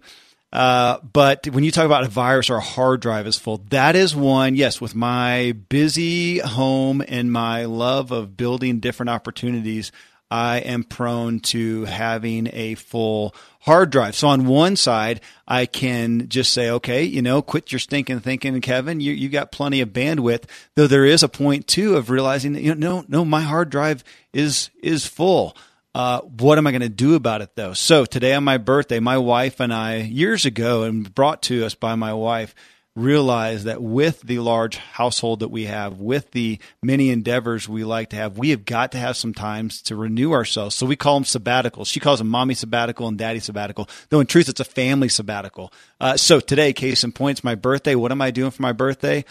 Uh, 0.53 0.99
but 1.11 1.47
when 1.47 1.63
you 1.63 1.71
talk 1.71 1.87
about 1.87 2.03
a 2.05 2.09
virus 2.09 2.51
or 2.51 2.57
a 2.57 2.61
hard 2.61 3.01
drive 3.01 3.25
is 3.25 3.39
full, 3.39 3.57
that 3.69 3.95
is 3.95 4.15
one, 4.15 4.55
yes, 4.55 4.79
with 4.79 4.93
my 4.93 5.53
busy 5.67 6.37
home 6.37 7.03
and 7.07 7.31
my 7.31 7.65
love 7.65 8.11
of 8.11 8.37
building 8.37 8.79
different 8.79 9.09
opportunities, 9.09 9.91
I 10.29 10.59
am 10.59 10.83
prone 10.83 11.39
to 11.41 11.85
having 11.85 12.49
a 12.53 12.75
full 12.75 13.33
hard 13.61 13.89
drive. 13.89 14.15
So 14.15 14.27
on 14.27 14.45
one 14.45 14.75
side, 14.75 15.21
I 15.47 15.65
can 15.65 16.29
just 16.29 16.53
say, 16.53 16.69
okay, 16.69 17.03
you 17.03 17.23
know, 17.23 17.41
quit 17.41 17.71
your 17.71 17.79
stinking 17.79 18.19
thinking, 18.19 18.61
Kevin. 18.61 18.99
You 18.99 19.11
you 19.11 19.29
got 19.29 19.51
plenty 19.51 19.81
of 19.81 19.89
bandwidth. 19.89 20.43
Though 20.75 20.87
there 20.87 21.05
is 21.05 21.23
a 21.23 21.29
point 21.29 21.67
too 21.67 21.95
of 21.95 22.11
realizing 22.11 22.53
that 22.53 22.61
you 22.61 22.75
know, 22.75 23.01
no, 23.01 23.05
no, 23.07 23.25
my 23.25 23.41
hard 23.41 23.71
drive 23.71 24.03
is 24.33 24.69
is 24.81 25.07
full. 25.07 25.55
Uh, 25.95 26.21
what 26.21 26.57
am 26.57 26.65
I 26.65 26.71
going 26.71 26.81
to 26.81 26.89
do 26.89 27.13
about 27.13 27.41
it 27.41 27.55
though? 27.55 27.73
So 27.73 28.05
today 28.05 28.33
on 28.33 28.43
my 28.43 28.57
birthday, 28.57 28.99
my 28.99 29.17
wife 29.17 29.59
and 29.59 29.71
I, 29.71 29.97
years 29.97 30.45
ago, 30.45 30.83
and 30.83 31.13
brought 31.13 31.43
to 31.43 31.63
us 31.65 31.75
by 31.75 31.93
my 31.93 32.13
wife, 32.13 32.55
realized 32.95 33.65
that 33.65 33.81
with 33.81 34.21
the 34.21 34.39
large 34.39 34.77
household 34.77 35.39
that 35.39 35.49
we 35.49 35.65
have, 35.65 35.99
with 35.99 36.31
the 36.31 36.59
many 36.81 37.09
endeavors 37.09 37.67
we 37.69 37.83
like 37.83 38.09
to 38.09 38.15
have, 38.15 38.37
we 38.37 38.49
have 38.49 38.65
got 38.65 38.91
to 38.91 38.97
have 38.97 39.17
some 39.17 39.33
times 39.33 39.81
to 39.83 39.95
renew 39.95 40.31
ourselves. 40.31 40.75
So 40.75 40.85
we 40.85 40.95
call 40.95 41.15
them 41.15 41.23
sabbaticals. 41.23 41.87
She 41.87 41.99
calls 41.99 42.19
them 42.19 42.29
mommy 42.29 42.53
sabbatical 42.55 43.07
and 43.07 43.17
daddy 43.17 43.39
sabbatical, 43.39 43.87
though 44.09 44.19
in 44.19 44.27
truth, 44.27 44.49
it's 44.49 44.59
a 44.59 44.65
family 44.65 45.09
sabbatical. 45.09 45.71
Uh, 45.99 46.17
so 46.17 46.39
today, 46.39 46.73
case 46.73 47.03
in 47.03 47.11
point, 47.11 47.37
it's 47.37 47.43
my 47.43 47.55
birthday. 47.55 47.95
What 47.95 48.11
am 48.11 48.21
I 48.21 48.31
doing 48.31 48.51
for 48.51 48.61
my 48.61 48.73
birthday? 48.73 49.25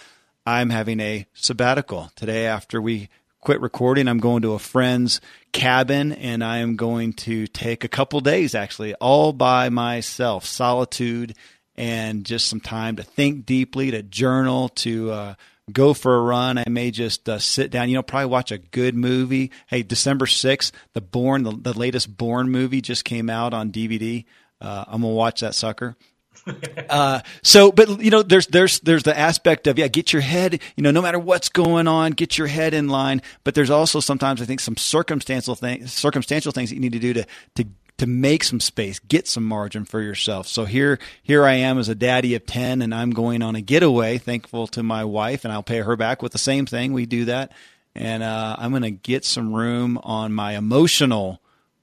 I'm 0.44 0.70
having 0.70 0.98
a 0.98 1.26
sabbatical 1.34 2.10
today 2.16 2.46
after 2.46 2.80
we 2.80 3.08
quit 3.40 3.60
recording. 3.60 4.08
I'm 4.08 4.18
going 4.18 4.42
to 4.42 4.54
a 4.54 4.58
friend's 4.58 5.20
cabin 5.52 6.12
and 6.12 6.42
I 6.42 6.58
am 6.58 6.76
going 6.76 7.12
to 7.12 7.46
take 7.46 7.84
a 7.84 7.88
couple 7.88 8.20
days 8.20 8.54
actually 8.54 8.94
all 8.94 9.32
by 9.32 9.68
myself, 9.68 10.44
solitude 10.44 11.34
and 11.76 12.24
just 12.24 12.48
some 12.48 12.60
time 12.60 12.96
to 12.96 13.02
think 13.02 13.46
deeply, 13.46 13.90
to 13.90 14.02
journal, 14.02 14.68
to 14.70 15.10
uh, 15.10 15.34
go 15.72 15.94
for 15.94 16.16
a 16.16 16.22
run. 16.22 16.58
I 16.58 16.64
may 16.68 16.90
just 16.90 17.28
uh, 17.28 17.38
sit 17.38 17.70
down, 17.70 17.88
you 17.88 17.94
know, 17.94 18.02
probably 18.02 18.26
watch 18.26 18.52
a 18.52 18.58
good 18.58 18.94
movie. 18.94 19.50
Hey, 19.68 19.82
December 19.82 20.26
6th, 20.26 20.72
the 20.92 21.00
Bourne, 21.00 21.44
the, 21.44 21.52
the 21.52 21.78
latest 21.78 22.16
Bourne 22.16 22.50
movie 22.50 22.80
just 22.80 23.04
came 23.04 23.30
out 23.30 23.54
on 23.54 23.72
DVD. 23.72 24.24
Uh, 24.60 24.84
I'm 24.86 25.00
going 25.00 25.12
to 25.12 25.16
watch 25.16 25.40
that 25.40 25.54
sucker. 25.54 25.96
uh, 26.90 27.20
so, 27.42 27.72
but 27.72 28.00
you 28.00 28.10
know, 28.10 28.22
there's 28.22 28.46
there's 28.48 28.80
there's 28.80 29.02
the 29.02 29.16
aspect 29.16 29.66
of 29.66 29.78
yeah, 29.78 29.88
get 29.88 30.12
your 30.12 30.22
head, 30.22 30.60
you 30.76 30.82
know, 30.82 30.90
no 30.90 31.02
matter 31.02 31.18
what's 31.18 31.48
going 31.48 31.86
on, 31.86 32.12
get 32.12 32.38
your 32.38 32.46
head 32.46 32.74
in 32.74 32.88
line. 32.88 33.22
But 33.44 33.54
there's 33.54 33.70
also 33.70 34.00
sometimes 34.00 34.42
I 34.42 34.44
think 34.44 34.60
some 34.60 34.76
circumstantial 34.76 35.54
things, 35.54 35.92
circumstantial 35.92 36.52
things 36.52 36.70
that 36.70 36.76
you 36.76 36.80
need 36.80 36.92
to 36.92 36.98
do 36.98 37.12
to 37.14 37.26
to 37.56 37.66
to 37.98 38.06
make 38.06 38.42
some 38.42 38.58
space, 38.58 38.98
get 38.98 39.28
some 39.28 39.44
margin 39.44 39.84
for 39.84 40.00
yourself. 40.00 40.48
So 40.48 40.64
here 40.64 40.98
here 41.22 41.44
I 41.44 41.54
am 41.54 41.78
as 41.78 41.88
a 41.88 41.94
daddy 41.94 42.34
of 42.34 42.46
ten, 42.46 42.82
and 42.82 42.94
I'm 42.94 43.10
going 43.10 43.42
on 43.42 43.54
a 43.54 43.60
getaway. 43.60 44.18
Thankful 44.18 44.66
to 44.68 44.82
my 44.82 45.04
wife, 45.04 45.44
and 45.44 45.52
I'll 45.52 45.62
pay 45.62 45.78
her 45.78 45.96
back 45.96 46.22
with 46.22 46.32
the 46.32 46.38
same 46.38 46.66
thing. 46.66 46.92
We 46.92 47.06
do 47.06 47.26
that, 47.26 47.52
and 47.94 48.22
uh, 48.22 48.56
I'm 48.58 48.70
going 48.70 48.82
to 48.82 48.90
get 48.90 49.24
some 49.24 49.54
room 49.54 49.98
on 50.02 50.32
my 50.32 50.56
emotional 50.56 51.40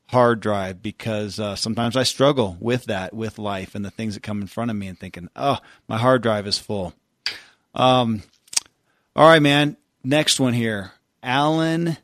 hard 0.09 0.39
drive 0.39 0.81
because 0.81 1.39
uh, 1.39 1.55
sometimes 1.55 1.95
I 1.95 2.03
struggle 2.03 2.57
with 2.59 2.85
that, 2.85 3.13
with 3.13 3.37
life 3.39 3.75
and 3.75 3.85
the 3.85 3.91
things 3.91 4.15
that 4.15 4.23
come 4.23 4.41
in 4.41 4.47
front 4.47 4.71
of 4.71 4.77
me, 4.77 4.87
and 4.87 4.99
thinking, 4.99 5.29
"Oh, 5.35 5.59
my 5.87 5.97
hard 5.97 6.21
drive 6.21 6.47
is 6.47 6.57
full." 6.57 6.93
Um, 7.73 8.23
all 9.15 9.27
right, 9.27 9.41
man. 9.41 9.77
Next 10.03 10.39
one 10.39 10.53
here, 10.53 10.91
Alan. 11.21 11.97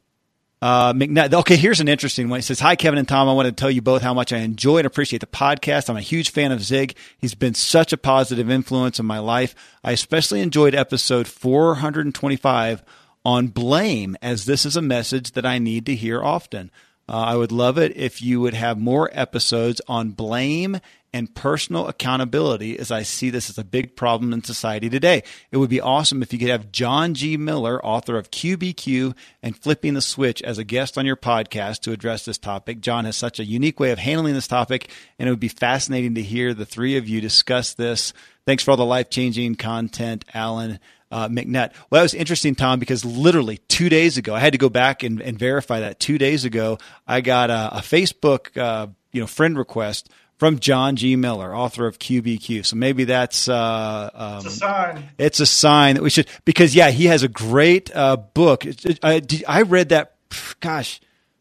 Uh, 0.62 0.94
McNutt. 0.94 1.34
Okay, 1.34 1.58
here's 1.58 1.80
an 1.80 1.88
interesting 1.88 2.28
one. 2.28 2.40
He 2.40 2.42
says, 2.42 2.60
Hi, 2.60 2.76
Kevin 2.76 2.98
and 2.98 3.08
Tom. 3.08 3.30
I 3.30 3.34
want 3.34 3.46
to 3.46 3.52
tell 3.52 3.70
you 3.70 3.82
both 3.82 4.02
how 4.02 4.14
much 4.14 4.34
I 4.34 4.38
enjoy 4.38 4.78
and 4.78 4.88
appreciate 4.88 5.20
the 5.20 5.28
podcast. 5.28 5.90
I'm 5.90 5.98
a 5.98 6.02
huge 6.02 6.32
fan 6.32 6.52
of 6.52 6.64
Zig. 6.64 6.96
He's 7.20 7.36
been 7.36 7.54
such 7.54 7.94
a 7.94 7.98
positive 7.98 8.50
influence 8.50 9.00
in 9.00 9.06
my 9.06 9.20
life. 9.20 9.54
I 9.84 9.92
especially 9.92 10.42
enjoyed 10.42 10.74
episode 10.74 11.28
425 11.28 12.84
on 13.24 13.48
blame, 13.48 14.18
as 14.22 14.46
this 14.46 14.66
is 14.66 14.76
a 14.76 14.82
message 14.82 15.34
that 15.34 15.46
I 15.46 15.60
need 15.60 15.86
to 15.86 15.96
hear 15.96 16.24
often. 16.24 16.72
Uh, 17.08 17.14
I 17.14 17.36
would 17.36 17.52
love 17.52 17.78
it 17.78 17.96
if 17.96 18.22
you 18.22 18.42
would 18.42 18.54
have 18.54 18.78
more 18.78 19.10
episodes 19.14 19.82
on 19.88 20.12
blame 20.12 20.80
and 21.16 21.34
personal 21.34 21.88
accountability 21.88 22.78
as 22.78 22.92
I 22.92 23.04
see 23.04 23.30
this 23.30 23.50
as 23.50 23.58
a 23.58 23.64
big 23.64 23.96
problem 23.96 24.34
in 24.34 24.44
society 24.44 24.90
today. 24.90 25.24
It 25.50 25.56
would 25.56 25.70
be 25.70 25.80
awesome 25.80 26.22
if 26.22 26.34
you 26.34 26.40
could 26.40 26.50
have 26.50 26.74
John 26.74 27.14
G. 27.14 27.38
Miller, 27.38 27.84
author 27.86 28.18
of 28.18 28.32
QBQ 28.32 29.16
and 29.42 29.58
Flipping 29.58 29.94
the 29.94 30.02
Switch, 30.02 30.42
as 30.42 30.58
a 30.58 30.66
guest 30.66 30.98
on 30.98 31.06
your 31.06 31.16
podcast 31.16 31.80
to 31.82 31.94
address 31.94 32.26
this 32.26 32.38
topic. 32.38 32.82
John 32.82 33.06
has 33.06 33.16
such 33.16 33.40
a 33.40 33.46
unique 33.46 33.80
way 33.80 33.92
of 33.92 34.00
handling 34.00 34.34
this 34.34 34.48
topic, 34.48 34.92
and 35.18 35.30
it 35.30 35.32
would 35.32 35.40
be 35.40 35.48
fascinating 35.48 36.16
to 36.16 36.22
hear 36.22 36.54
the 36.54 36.66
three 36.66 36.98
of 36.98 37.08
you 37.08 37.22
discuss 37.22 37.74
this. 37.74 38.12
Thanks 38.46 38.64
for 38.64 38.72
all 38.72 38.78
the 38.78 38.84
life 38.84 39.10
changing 39.10 39.56
content, 39.56 40.26
Alan. 40.34 40.80
Uh, 41.16 41.30
McNutt. 41.30 41.72
Well, 41.90 42.00
that 42.00 42.04
was 42.04 42.14
interesting, 42.14 42.56
Tom, 42.56 42.78
because 42.78 43.06
literally 43.06 43.60
two 43.70 43.88
days 43.88 44.18
ago, 44.18 44.36
I 44.36 44.42
had 44.42 44.52
to 44.52 44.60
go 44.60 44.68
back 44.68 45.02
and, 45.02 45.22
and 45.22 45.40
verify 45.40 45.80
that. 45.80 45.98
Two 45.98 46.18
days 46.18 46.44
ago, 46.44 46.78
I 47.08 47.22
got 47.22 47.50
a, 47.50 47.78
a 47.78 47.80
Facebook, 47.80 48.58
uh, 48.58 48.88
you 49.14 49.22
know, 49.22 49.28
friend 49.28 49.58
request 49.58 50.10
from 50.38 50.60
John 50.60 50.98
G. 50.98 51.16
Miller, 51.16 51.56
author 51.56 51.88
of 51.88 52.00
QBQ. 52.00 52.66
So 52.66 52.76
maybe 52.76 53.06
that's 53.06 53.48
uh, 53.48 54.10
um, 54.14 54.38
it's 54.40 54.46
a 54.46 54.50
sign. 54.52 55.10
It's 55.18 55.40
a 55.40 55.46
sign 55.46 55.96
that 55.96 56.04
we 56.04 56.10
should 56.10 56.28
because 56.44 56.76
yeah, 56.76 56.92
he 56.92 57.06
has 57.06 57.24
a 57.24 57.30
great 57.30 57.96
uh, 57.96 58.18
book. 58.18 58.66
I, 59.02 59.22
I 59.48 59.62
read 59.62 59.90
that, 59.90 60.16
gosh, 60.60 61.00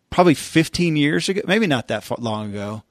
probably 0.09 0.35
15 0.35 0.95
years 0.95 1.29
ago, 1.29 1.41
maybe 1.47 1.67
not 1.67 1.89
that 1.89 2.09
long 2.21 2.51
ago. 2.51 2.85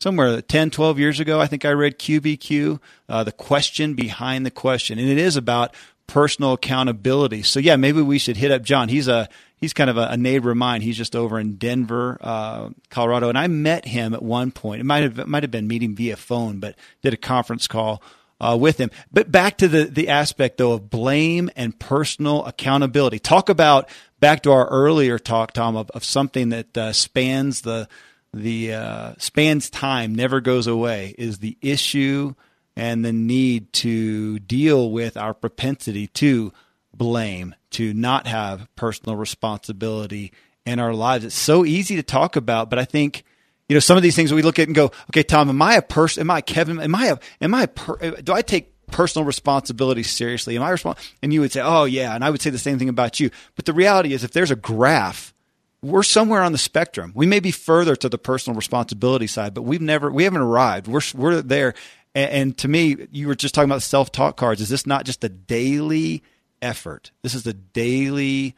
Somewhere 0.00 0.42
10, 0.42 0.70
12 0.70 0.98
years 0.98 1.20
ago, 1.20 1.40
I 1.40 1.46
think 1.46 1.64
I 1.64 1.70
read 1.70 1.98
QBQ, 1.98 2.78
uh, 3.08 3.24
the 3.24 3.32
question 3.32 3.94
behind 3.94 4.46
the 4.46 4.50
question, 4.50 4.98
and 4.98 5.08
it 5.08 5.18
is 5.18 5.34
about 5.34 5.74
personal 6.08 6.54
accountability. 6.54 7.44
So 7.44 7.60
yeah, 7.60 7.76
maybe 7.76 8.02
we 8.02 8.18
should 8.18 8.36
hit 8.36 8.50
up 8.50 8.62
John. 8.62 8.88
He's 8.88 9.06
a 9.06 9.28
he's 9.56 9.72
kind 9.72 9.88
of 9.88 9.96
a, 9.96 10.08
a 10.08 10.16
neighbor 10.16 10.50
of 10.50 10.56
mine. 10.56 10.80
He's 10.80 10.96
just 10.96 11.14
over 11.14 11.38
in 11.38 11.56
Denver, 11.56 12.18
uh, 12.20 12.70
Colorado, 12.90 13.28
and 13.28 13.38
I 13.38 13.46
met 13.46 13.84
him 13.84 14.14
at 14.14 14.22
one 14.22 14.50
point. 14.50 14.80
It 14.80 14.84
might 14.84 15.04
have 15.04 15.20
it 15.20 15.28
might 15.28 15.44
have 15.44 15.52
been 15.52 15.68
meeting 15.68 15.94
via 15.94 16.16
phone, 16.16 16.58
but 16.58 16.74
did 17.02 17.14
a 17.14 17.16
conference 17.16 17.68
call 17.68 18.02
uh, 18.40 18.56
with 18.58 18.78
him. 18.78 18.90
But 19.12 19.30
back 19.30 19.58
to 19.58 19.68
the 19.68 19.84
the 19.84 20.08
aspect 20.08 20.58
though 20.58 20.72
of 20.72 20.90
blame 20.90 21.50
and 21.54 21.78
personal 21.78 22.44
accountability. 22.44 23.20
Talk 23.20 23.48
about 23.48 23.88
back 24.18 24.42
to 24.42 24.50
our 24.50 24.66
earlier 24.66 25.18
talk, 25.18 25.52
Tom, 25.52 25.76
of, 25.76 25.90
of 25.90 26.04
something 26.04 26.48
that 26.48 26.76
uh, 26.76 26.92
spans 26.92 27.60
the 27.60 27.88
the 28.32 28.74
uh, 28.74 29.12
spans 29.18 29.70
time, 29.70 30.14
never 30.14 30.40
goes 30.40 30.66
away. 30.66 31.14
Is 31.18 31.38
the 31.38 31.56
issue 31.60 32.34
and 32.78 33.04
the 33.04 33.12
need 33.12 33.72
to 33.72 34.38
deal 34.38 34.92
with 34.92 35.16
our 35.16 35.34
propensity 35.34 36.06
to 36.06 36.52
blame, 36.94 37.56
to 37.70 37.92
not 37.92 38.28
have 38.28 38.68
personal 38.76 39.16
responsibility 39.16 40.32
in 40.64 40.78
our 40.78 40.94
lives. 40.94 41.24
It's 41.24 41.34
so 41.34 41.64
easy 41.64 41.96
to 41.96 42.04
talk 42.04 42.36
about, 42.36 42.70
but 42.70 42.78
I 42.78 42.84
think 42.84 43.24
you 43.68 43.74
know 43.74 43.80
some 43.80 43.96
of 43.96 44.04
these 44.04 44.14
things 44.14 44.32
we 44.32 44.42
look 44.42 44.60
at 44.60 44.68
and 44.68 44.76
go, 44.76 44.92
okay, 45.10 45.24
Tom, 45.24 45.48
am 45.48 45.60
I 45.60 45.74
a 45.74 45.82
person? 45.82 46.20
Am 46.20 46.30
I 46.30 46.40
Kevin? 46.40 46.80
Am 46.80 46.94
I 46.94 47.06
a? 47.06 47.18
Am 47.40 47.52
I 47.52 47.64
a? 47.64 47.68
Per- 47.68 48.20
do 48.22 48.32
I 48.32 48.42
take 48.42 48.72
personal 48.86 49.26
responsibility 49.26 50.04
seriously? 50.04 50.54
Am 50.56 50.62
I 50.62 50.70
responsible? 50.70 51.04
And 51.20 51.32
you 51.32 51.40
would 51.40 51.50
say, 51.50 51.60
oh 51.60 51.84
yeah, 51.84 52.14
and 52.14 52.24
I 52.24 52.30
would 52.30 52.40
say 52.40 52.50
the 52.50 52.58
same 52.58 52.78
thing 52.78 52.88
about 52.88 53.18
you. 53.18 53.30
But 53.56 53.64
the 53.64 53.72
reality 53.72 54.12
is, 54.12 54.22
if 54.22 54.30
there's 54.30 54.52
a 54.52 54.56
graph, 54.56 55.34
we're 55.82 56.02
somewhere 56.02 56.42
on 56.42 56.52
the 56.52 56.58
spectrum. 56.58 57.12
We 57.14 57.26
may 57.26 57.40
be 57.40 57.50
further 57.50 57.94
to 57.96 58.08
the 58.08 58.18
personal 58.18 58.56
responsibility 58.56 59.26
side, 59.26 59.54
but 59.54 59.62
we've 59.62 59.80
never, 59.80 60.10
we 60.10 60.24
haven't 60.24 60.40
arrived. 60.40 60.88
We're 60.88 61.00
we're 61.14 61.40
there, 61.42 61.74
and, 62.14 62.30
and 62.30 62.58
to 62.58 62.68
me, 62.68 63.08
you 63.10 63.28
were 63.28 63.34
just 63.34 63.54
talking 63.54 63.70
about 63.70 63.82
self 63.82 64.12
talk 64.12 64.36
cards. 64.36 64.60
Is 64.60 64.68
this 64.68 64.86
not 64.86 65.04
just 65.04 65.22
a 65.24 65.28
daily 65.28 66.22
effort? 66.62 67.10
This 67.22 67.34
is 67.34 67.46
a 67.46 67.52
daily. 67.52 68.54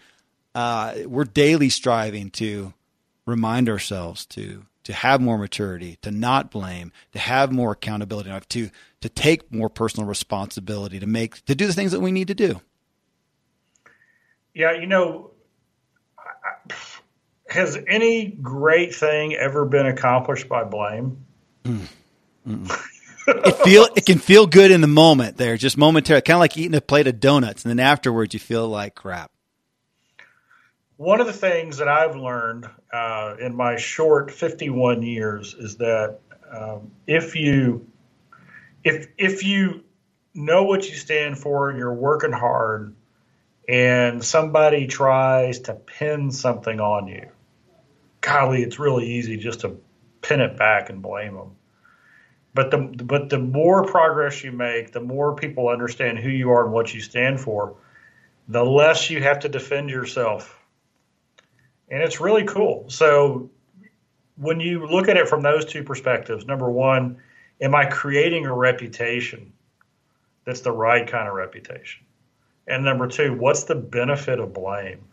Uh, 0.55 0.95
we're 1.07 1.25
daily 1.25 1.69
striving 1.69 2.31
to 2.31 2.73
remind 3.27 3.69
ourselves 3.69 4.27
to 4.27 4.65
to 4.85 4.93
have 4.93 5.21
more 5.21 5.39
maturity, 5.39 5.99
to 6.03 6.11
not 6.11 6.51
blame, 6.51 6.91
to 7.13 7.19
have 7.19 7.53
more 7.53 7.73
accountability, 7.73 8.31
to 8.49 8.71
to 9.01 9.09
take 9.09 9.53
more 9.53 9.69
personal 9.69 10.09
responsibility, 10.09 10.99
to 10.99 11.07
make 11.07 11.45
to 11.45 11.55
do 11.55 11.67
the 11.67 11.73
things 11.73 11.93
that 11.93 12.01
we 12.01 12.13
need 12.13 12.29
to 12.29 12.35
do. 12.35 12.61
Yeah, 14.55 14.73
you 14.73 14.87
know, 14.87 15.31
has 17.49 17.79
any 17.87 18.27
great 18.27 18.95
thing 18.95 19.35
ever 19.35 19.65
been 19.65 19.87
accomplished 19.87 20.49
by 20.49 20.65
blame? 20.65 21.25
Mm 21.65 21.89
it 23.27 23.57
feel 23.65 23.89
it 23.97 24.07
can 24.07 24.19
feel 24.19 24.47
good 24.47 24.71
in 24.71 24.81
the 24.81 24.87
moment 24.87 25.37
there, 25.37 25.57
just 25.57 25.77
momentarily, 25.77 26.23
kind 26.23 26.37
of 26.37 26.41
like 26.41 26.57
eating 26.57 26.75
a 26.75 26.81
plate 26.81 27.07
of 27.07 27.21
donuts, 27.21 27.65
and 27.65 27.71
then 27.71 27.81
afterwards 27.81 28.35
you 28.35 28.41
feel 28.41 28.69
like 28.69 28.95
crap. 28.95 29.31
One 30.97 31.21
of 31.21 31.27
the 31.27 31.33
things 31.33 31.79
that 31.79 31.89
I've 31.89 32.17
learned 32.17 32.69
uh, 32.93 33.37
in 33.41 33.55
my 33.57 33.77
short 33.77 34.31
51 34.31 35.03
years 35.03 35.55
is 35.55 35.77
that 35.77 36.19
um, 36.51 36.91
if 37.07 37.37
you 37.37 37.87
if 38.85 39.09
if 39.17 39.45
you 39.45 39.85
know 40.35 40.65
what 40.65 40.89
you 40.89 40.95
stand 40.95 41.39
for 41.39 41.71
and 41.71 41.79
you're 41.79 41.95
working 41.95 42.33
hard, 42.33 42.95
and 43.69 44.25
somebody 44.25 44.87
tries 44.87 45.61
to 45.61 45.75
pin 45.75 46.31
something 46.31 46.81
on 46.81 47.09
you, 47.09 47.29
golly, 48.21 48.63
it's 48.63 48.79
really 48.79 49.07
easy 49.07 49.37
just 49.37 49.61
to 49.61 49.81
pin 50.23 50.41
it 50.41 50.57
back 50.57 50.91
and 50.91 51.03
blame 51.03 51.35
them 51.35 51.57
but 52.55 52.71
the 52.71 52.79
but 52.79 53.29
the 53.29 53.39
more 53.39 53.85
progress 53.85 54.43
you 54.43 54.53
make, 54.53 54.93
the 54.93 55.01
more 55.01 55.35
people 55.35 55.69
understand 55.69 56.19
who 56.19 56.31
you 56.31 56.51
are 56.51 56.65
and 56.65 56.73
what 56.73 56.93
you 56.93 57.01
stand 57.01 57.41
for, 57.41 57.77
the 58.49 58.65
less 58.65 59.09
you 59.09 59.23
have 59.23 59.39
to 59.41 59.49
defend 59.49 59.91
yourself. 59.91 60.59
And 61.91 62.03
it's 62.03 62.21
really 62.21 62.45
cool. 62.45 62.85
So 62.89 63.51
when 64.37 64.59
you 64.59 64.87
look 64.87 65.09
at 65.09 65.17
it 65.17 65.29
from 65.29 65.43
those 65.43 65.65
two 65.65 65.85
perspectives, 65.85 66.47
number 66.47 66.71
one, 66.71 67.19
am 67.61 67.75
I 67.75 67.85
creating 67.85 68.47
a 68.47 68.55
reputation 68.55 69.53
that's 70.45 70.61
the 70.61 70.73
right 70.73 71.07
kind 71.07 71.29
of 71.29 71.35
reputation? 71.35 72.05
And 72.67 72.85
number 72.85 73.07
two, 73.07 73.35
what's 73.35 73.65
the 73.65 73.75
benefit 73.75 74.39
of 74.39 74.53
blame? 74.53 75.05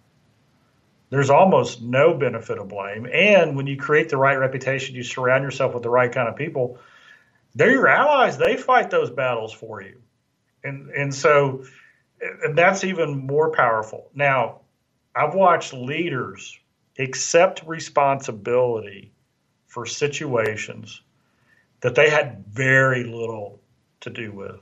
There's 1.09 1.29
almost 1.29 1.81
no 1.81 2.13
benefit 2.13 2.57
of 2.57 2.67
blame. 2.67 3.07
And 3.11 3.55
when 3.55 3.65
you 3.65 3.77
create 3.77 4.09
the 4.09 4.17
right 4.17 4.35
reputation, 4.35 4.95
you 4.95 5.03
surround 5.03 5.43
yourself 5.43 5.73
with 5.73 5.83
the 5.83 5.89
right 5.89 6.11
kind 6.11 6.27
of 6.27 6.35
people 6.35 6.79
they're 7.57 7.71
your 7.71 7.87
allies. 7.87 8.37
They 8.37 8.57
fight 8.57 8.89
those 8.89 9.09
battles 9.09 9.53
for 9.53 9.81
you. 9.81 10.01
And, 10.63 10.89
and 10.89 11.13
so 11.13 11.63
and 12.21 12.57
that's 12.57 12.83
even 12.83 13.25
more 13.25 13.51
powerful. 13.51 14.09
Now, 14.13 14.61
I've 15.15 15.35
watched 15.35 15.73
leaders 15.73 16.57
accept 16.99 17.63
responsibility 17.65 19.11
for 19.67 19.85
situations 19.85 21.01
that 21.81 21.95
they 21.95 22.09
had 22.09 22.45
very 22.47 23.03
little 23.03 23.59
to 24.01 24.09
do 24.09 24.31
with. 24.31 24.59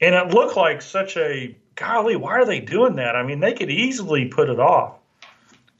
And 0.00 0.14
it 0.14 0.34
looked 0.34 0.56
like 0.56 0.82
such 0.82 1.16
a 1.16 1.56
golly, 1.74 2.16
why 2.16 2.32
are 2.32 2.44
they 2.44 2.60
doing 2.60 2.96
that? 2.96 3.16
I 3.16 3.22
mean, 3.22 3.40
they 3.40 3.54
could 3.54 3.70
easily 3.70 4.26
put 4.26 4.48
it 4.48 4.60
off. 4.60 4.98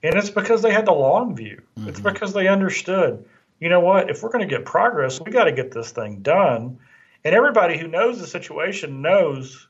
And 0.02 0.16
it's 0.16 0.30
because 0.30 0.62
they 0.62 0.72
had 0.72 0.86
the 0.86 0.92
long 0.92 1.36
view. 1.36 1.62
Mm-hmm. 1.78 1.88
It's 1.88 2.00
because 2.00 2.32
they 2.32 2.48
understood 2.48 3.24
you 3.62 3.68
know 3.68 3.78
what? 3.78 4.10
If 4.10 4.24
we're 4.24 4.30
going 4.30 4.46
to 4.48 4.52
get 4.52 4.64
progress, 4.64 5.20
we 5.20 5.30
got 5.30 5.44
to 5.44 5.52
get 5.52 5.70
this 5.70 5.92
thing 5.92 6.18
done. 6.20 6.80
And 7.24 7.32
everybody 7.32 7.78
who 7.78 7.86
knows 7.86 8.18
the 8.18 8.26
situation 8.26 9.02
knows 9.02 9.68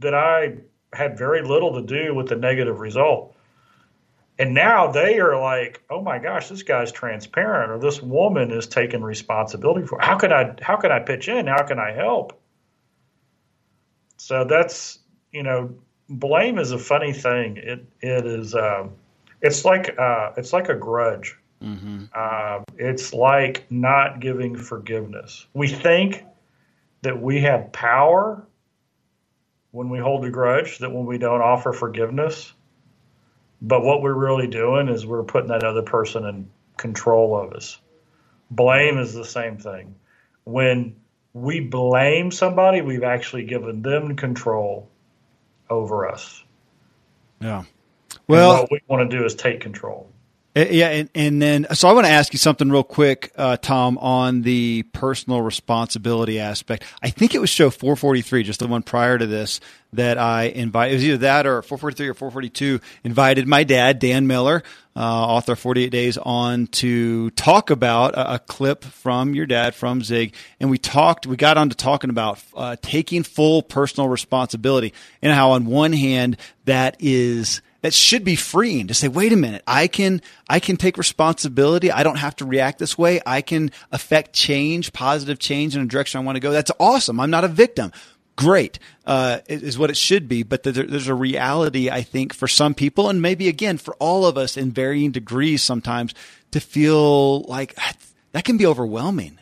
that 0.00 0.12
I 0.12 0.56
had 0.92 1.16
very 1.16 1.42
little 1.42 1.74
to 1.74 1.82
do 1.82 2.16
with 2.16 2.28
the 2.28 2.34
negative 2.34 2.80
result. 2.80 3.36
And 4.40 4.54
now 4.54 4.90
they 4.90 5.20
are 5.20 5.40
like, 5.40 5.84
oh 5.88 6.02
my 6.02 6.18
gosh, 6.18 6.48
this 6.48 6.64
guy's 6.64 6.90
transparent, 6.90 7.70
or 7.70 7.78
this 7.78 8.02
woman 8.02 8.50
is 8.50 8.66
taking 8.66 9.02
responsibility 9.02 9.86
for. 9.86 10.00
It. 10.00 10.04
How 10.04 10.18
can 10.18 10.32
I? 10.32 10.56
How 10.60 10.74
can 10.74 10.90
I 10.90 10.98
pitch 10.98 11.28
in? 11.28 11.46
How 11.46 11.62
can 11.62 11.78
I 11.78 11.92
help? 11.92 12.32
So 14.16 14.44
that's 14.44 14.98
you 15.30 15.44
know, 15.44 15.76
blame 16.08 16.58
is 16.58 16.72
a 16.72 16.78
funny 16.78 17.12
thing. 17.12 17.56
It 17.56 17.86
it 18.00 18.26
is. 18.26 18.52
Uh, 18.52 18.88
it's 19.40 19.64
like 19.64 19.96
uh, 19.96 20.32
it's 20.36 20.52
like 20.52 20.68
a 20.68 20.74
grudge. 20.74 21.36
Mm-hmm. 21.62 22.04
Uh, 22.14 22.62
it's 22.76 23.12
like 23.12 23.66
not 23.70 24.20
giving 24.20 24.56
forgiveness. 24.56 25.46
We 25.54 25.68
think 25.68 26.24
that 27.02 27.20
we 27.20 27.40
have 27.42 27.72
power 27.72 28.46
when 29.70 29.90
we 29.90 29.98
hold 29.98 30.24
a 30.24 30.30
grudge, 30.30 30.78
that 30.78 30.90
when 30.90 31.06
we 31.06 31.18
don't 31.18 31.40
offer 31.40 31.72
forgiveness. 31.72 32.52
But 33.62 33.82
what 33.82 34.02
we're 34.02 34.14
really 34.14 34.46
doing 34.46 34.88
is 34.88 35.06
we're 35.06 35.22
putting 35.22 35.48
that 35.48 35.64
other 35.64 35.82
person 35.82 36.24
in 36.24 36.48
control 36.76 37.36
of 37.36 37.52
us. 37.52 37.78
Blame 38.50 38.98
is 38.98 39.12
the 39.12 39.24
same 39.24 39.56
thing. 39.56 39.94
When 40.44 40.96
we 41.32 41.60
blame 41.60 42.30
somebody, 42.30 42.80
we've 42.80 43.02
actually 43.02 43.44
given 43.44 43.82
them 43.82 44.16
control 44.16 44.88
over 45.68 46.08
us. 46.08 46.44
Yeah. 47.40 47.64
Well, 48.28 48.52
and 48.52 48.60
what 48.60 48.70
we 48.70 48.80
want 48.88 49.10
to 49.10 49.16
do 49.16 49.24
is 49.24 49.34
take 49.34 49.60
control. 49.60 50.10
Uh, 50.56 50.64
yeah, 50.70 50.88
and, 50.88 51.10
and 51.14 51.42
then 51.42 51.66
so 51.74 51.86
I 51.86 51.92
want 51.92 52.06
to 52.06 52.12
ask 52.12 52.32
you 52.32 52.38
something 52.38 52.70
real 52.70 52.82
quick, 52.82 53.30
uh, 53.36 53.58
Tom, 53.58 53.98
on 53.98 54.40
the 54.40 54.84
personal 54.94 55.42
responsibility 55.42 56.40
aspect. 56.40 56.84
I 57.02 57.10
think 57.10 57.34
it 57.34 57.40
was 57.40 57.50
show 57.50 57.68
443, 57.68 58.42
just 58.42 58.60
the 58.60 58.66
one 58.66 58.82
prior 58.82 59.18
to 59.18 59.26
this, 59.26 59.60
that 59.92 60.16
I 60.16 60.44
invited. 60.44 60.92
It 60.92 60.94
was 60.94 61.04
either 61.04 61.16
that 61.18 61.46
or 61.46 61.60
443 61.60 62.08
or 62.08 62.14
442. 62.14 62.80
Invited 63.04 63.46
my 63.46 63.64
dad, 63.64 63.98
Dan 63.98 64.26
Miller, 64.26 64.62
uh, 64.96 65.00
author 65.00 65.56
48 65.56 65.90
Days 65.90 66.16
on 66.16 66.68
to 66.68 67.28
talk 67.32 67.68
about 67.68 68.14
a, 68.14 68.34
a, 68.34 68.38
clip 68.38 68.82
from 68.82 69.34
your 69.34 69.44
dad 69.44 69.74
from 69.74 70.02
Zig, 70.02 70.34
and 70.58 70.70
we 70.70 70.78
talked. 70.78 71.26
We 71.26 71.36
got 71.36 71.58
on 71.58 71.68
to 71.68 71.76
talking 71.76 72.08
about 72.08 72.42
uh, 72.54 72.76
taking 72.80 73.24
full 73.24 73.60
personal 73.60 74.08
responsibility 74.08 74.94
and 75.20 75.34
how, 75.34 75.50
on 75.50 75.66
one 75.66 75.92
hand, 75.92 76.38
that 76.64 76.96
is 76.98 77.60
that 77.86 77.94
should 77.94 78.24
be 78.24 78.34
freeing 78.34 78.88
to 78.88 78.94
say, 78.94 79.06
wait 79.06 79.32
a 79.32 79.36
minute, 79.36 79.62
I 79.64 79.86
can, 79.86 80.20
I 80.48 80.58
can 80.58 80.76
take 80.76 80.98
responsibility. 80.98 81.92
I 81.92 82.02
don't 82.02 82.16
have 82.16 82.34
to 82.36 82.44
react 82.44 82.80
this 82.80 82.98
way. 82.98 83.20
I 83.24 83.42
can 83.42 83.70
affect 83.92 84.32
change, 84.32 84.92
positive 84.92 85.38
change 85.38 85.76
in 85.76 85.82
a 85.82 85.86
direction 85.86 86.20
I 86.20 86.24
want 86.24 86.34
to 86.34 86.40
go. 86.40 86.50
That's 86.50 86.72
awesome. 86.80 87.20
I'm 87.20 87.30
not 87.30 87.44
a 87.44 87.48
victim. 87.48 87.92
Great, 88.34 88.80
uh, 89.06 89.38
is 89.46 89.78
what 89.78 89.90
it 89.90 89.96
should 89.96 90.28
be. 90.28 90.42
But 90.42 90.64
there's 90.64 91.06
a 91.06 91.14
reality, 91.14 91.88
I 91.88 92.02
think, 92.02 92.34
for 92.34 92.48
some 92.48 92.74
people, 92.74 93.08
and 93.08 93.22
maybe 93.22 93.46
again 93.46 93.78
for 93.78 93.94
all 94.00 94.26
of 94.26 94.36
us 94.36 94.56
in 94.56 94.72
varying 94.72 95.12
degrees 95.12 95.62
sometimes, 95.62 96.12
to 96.50 96.58
feel 96.58 97.42
like 97.42 97.76
that 98.32 98.44
can 98.44 98.56
be 98.56 98.66
overwhelming. 98.66 99.38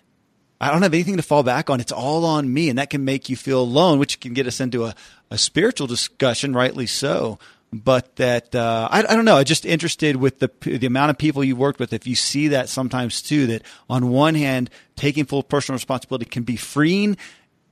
I 0.60 0.70
don't 0.70 0.82
have 0.82 0.92
anything 0.92 1.16
to 1.16 1.22
fall 1.22 1.42
back 1.42 1.70
on. 1.70 1.80
It's 1.80 1.92
all 1.92 2.26
on 2.26 2.52
me. 2.52 2.68
And 2.68 2.78
that 2.78 2.90
can 2.90 3.06
make 3.06 3.30
you 3.30 3.36
feel 3.36 3.62
alone, 3.62 3.98
which 3.98 4.20
can 4.20 4.34
get 4.34 4.46
us 4.46 4.60
into 4.60 4.84
a, 4.84 4.94
a 5.30 5.38
spiritual 5.38 5.86
discussion, 5.86 6.52
rightly 6.52 6.86
so 6.86 7.38
but 7.82 8.16
that 8.16 8.54
uh, 8.54 8.88
I, 8.90 9.00
I, 9.00 9.16
don't 9.16 9.24
know. 9.24 9.36
I'm 9.36 9.44
just 9.44 9.66
interested 9.66 10.16
with 10.16 10.38
the 10.38 10.50
the 10.62 10.86
amount 10.86 11.10
of 11.10 11.18
people 11.18 11.42
you 11.42 11.56
worked 11.56 11.80
with. 11.80 11.92
If 11.92 12.06
you 12.06 12.14
see 12.14 12.48
that 12.48 12.68
sometimes 12.68 13.20
too, 13.20 13.48
that 13.48 13.62
on 13.90 14.10
one 14.10 14.36
hand, 14.36 14.70
taking 14.94 15.24
full 15.24 15.42
personal 15.42 15.76
responsibility 15.76 16.24
can 16.24 16.44
be 16.44 16.54
freeing, 16.54 17.16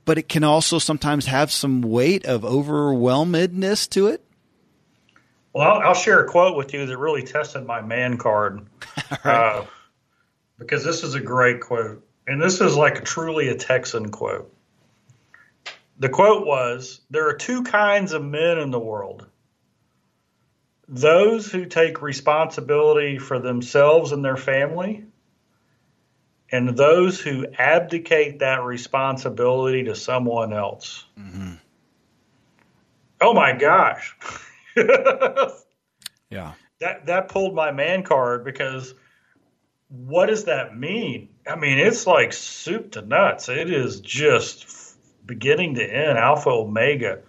but 0.03 0.17
it 0.17 0.27
can 0.27 0.43
also 0.43 0.77
sometimes 0.77 1.27
have 1.27 1.51
some 1.51 1.81
weight 1.81 2.25
of 2.25 2.43
overwhelmedness 2.43 3.87
to 3.87 4.07
it. 4.07 4.25
Well, 5.53 5.71
I'll, 5.71 5.79
I'll 5.89 5.93
share 5.93 6.19
a 6.19 6.29
quote 6.29 6.57
with 6.57 6.73
you 6.73 6.85
that 6.85 6.97
really 6.97 7.23
tested 7.23 7.65
my 7.65 7.81
man 7.81 8.17
card, 8.17 8.65
right. 9.23 9.25
uh, 9.25 9.65
because 10.59 10.83
this 10.83 11.03
is 11.03 11.15
a 11.15 11.21
great 11.21 11.61
quote, 11.61 12.05
and 12.27 12.41
this 12.41 12.59
is 12.59 12.75
like 12.75 13.05
truly 13.05 13.47
a 13.47 13.55
Texan 13.55 14.11
quote. 14.11 14.53
The 15.99 16.09
quote 16.09 16.45
was, 16.45 16.99
"There 17.09 17.29
are 17.29 17.35
two 17.35 17.63
kinds 17.63 18.11
of 18.11 18.21
men 18.21 18.57
in 18.57 18.71
the 18.71 18.79
world." 18.79 19.27
Those 20.93 21.51
who 21.51 21.65
take 21.65 22.03
responsibility 22.03 23.17
for 23.17 23.39
themselves 23.39 24.11
and 24.11 24.23
their 24.23 24.37
family, 24.37 25.03
and 26.51 26.77
those 26.77 27.19
who 27.19 27.47
abdicate 27.57 28.39
that 28.39 28.63
responsibility 28.63 29.85
to 29.85 29.95
someone 29.95 30.53
else. 30.53 31.03
Mm-hmm. 31.19 31.53
Oh 33.21 33.33
my 33.33 33.53
gosh. 33.53 34.15
yeah. 36.29 36.53
That 36.79 37.07
that 37.07 37.29
pulled 37.29 37.55
my 37.55 37.71
man 37.71 38.03
card 38.03 38.45
because 38.45 38.93
what 39.89 40.27
does 40.27 40.43
that 40.43 40.77
mean? 40.77 41.29
I 41.47 41.55
mean, 41.55 41.79
it's 41.79 42.05
like 42.05 42.33
soup 42.33 42.91
to 42.91 43.01
nuts. 43.01 43.49
It 43.49 43.71
is 43.71 43.99
just 43.99 44.95
beginning 45.25 45.75
to 45.75 45.83
end, 45.83 46.19
alpha 46.19 46.49
omega 46.49 47.23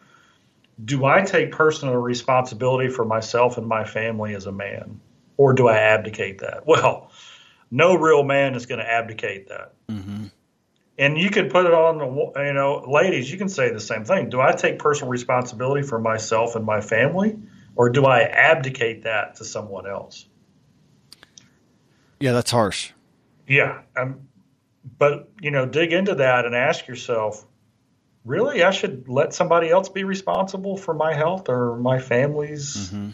do 0.82 1.04
I 1.04 1.22
take 1.22 1.52
personal 1.52 1.96
responsibility 1.96 2.88
for 2.88 3.04
myself 3.04 3.58
and 3.58 3.66
my 3.66 3.84
family 3.84 4.34
as 4.34 4.46
a 4.46 4.52
man, 4.52 5.00
or 5.36 5.52
do 5.52 5.68
I 5.68 5.76
abdicate 5.76 6.38
that? 6.38 6.66
Well, 6.66 7.10
no 7.70 7.94
real 7.96 8.22
man 8.22 8.54
is 8.54 8.66
going 8.66 8.78
to 8.78 8.88
abdicate 8.88 9.48
that. 9.48 9.72
Mm-hmm. 9.88 10.26
And 10.96 11.18
you 11.18 11.30
could 11.30 11.50
put 11.50 11.66
it 11.66 11.74
on 11.74 11.98
the, 11.98 12.44
you 12.46 12.52
know, 12.52 12.84
ladies, 12.88 13.30
you 13.30 13.36
can 13.36 13.48
say 13.48 13.72
the 13.72 13.80
same 13.80 14.04
thing. 14.04 14.28
Do 14.30 14.40
I 14.40 14.52
take 14.52 14.78
personal 14.78 15.10
responsibility 15.10 15.84
for 15.84 15.98
myself 15.98 16.54
and 16.54 16.64
my 16.64 16.80
family, 16.80 17.36
or 17.74 17.90
do 17.90 18.04
I 18.04 18.20
abdicate 18.20 19.02
that 19.02 19.36
to 19.36 19.44
someone 19.44 19.88
else? 19.88 20.26
Yeah, 22.20 22.32
that's 22.32 22.52
harsh. 22.52 22.92
Yeah. 23.48 23.82
Um, 23.96 24.28
but, 24.98 25.30
you 25.40 25.50
know, 25.50 25.66
dig 25.66 25.92
into 25.92 26.14
that 26.16 26.46
and 26.46 26.54
ask 26.54 26.86
yourself, 26.86 27.44
really 28.24 28.62
I 28.62 28.70
should 28.70 29.08
let 29.08 29.34
somebody 29.34 29.70
else 29.70 29.88
be 29.88 30.04
responsible 30.04 30.76
for 30.76 30.94
my 30.94 31.14
health 31.14 31.48
or 31.48 31.76
my 31.76 31.98
family's 31.98 32.90
mm-hmm. 32.90 33.10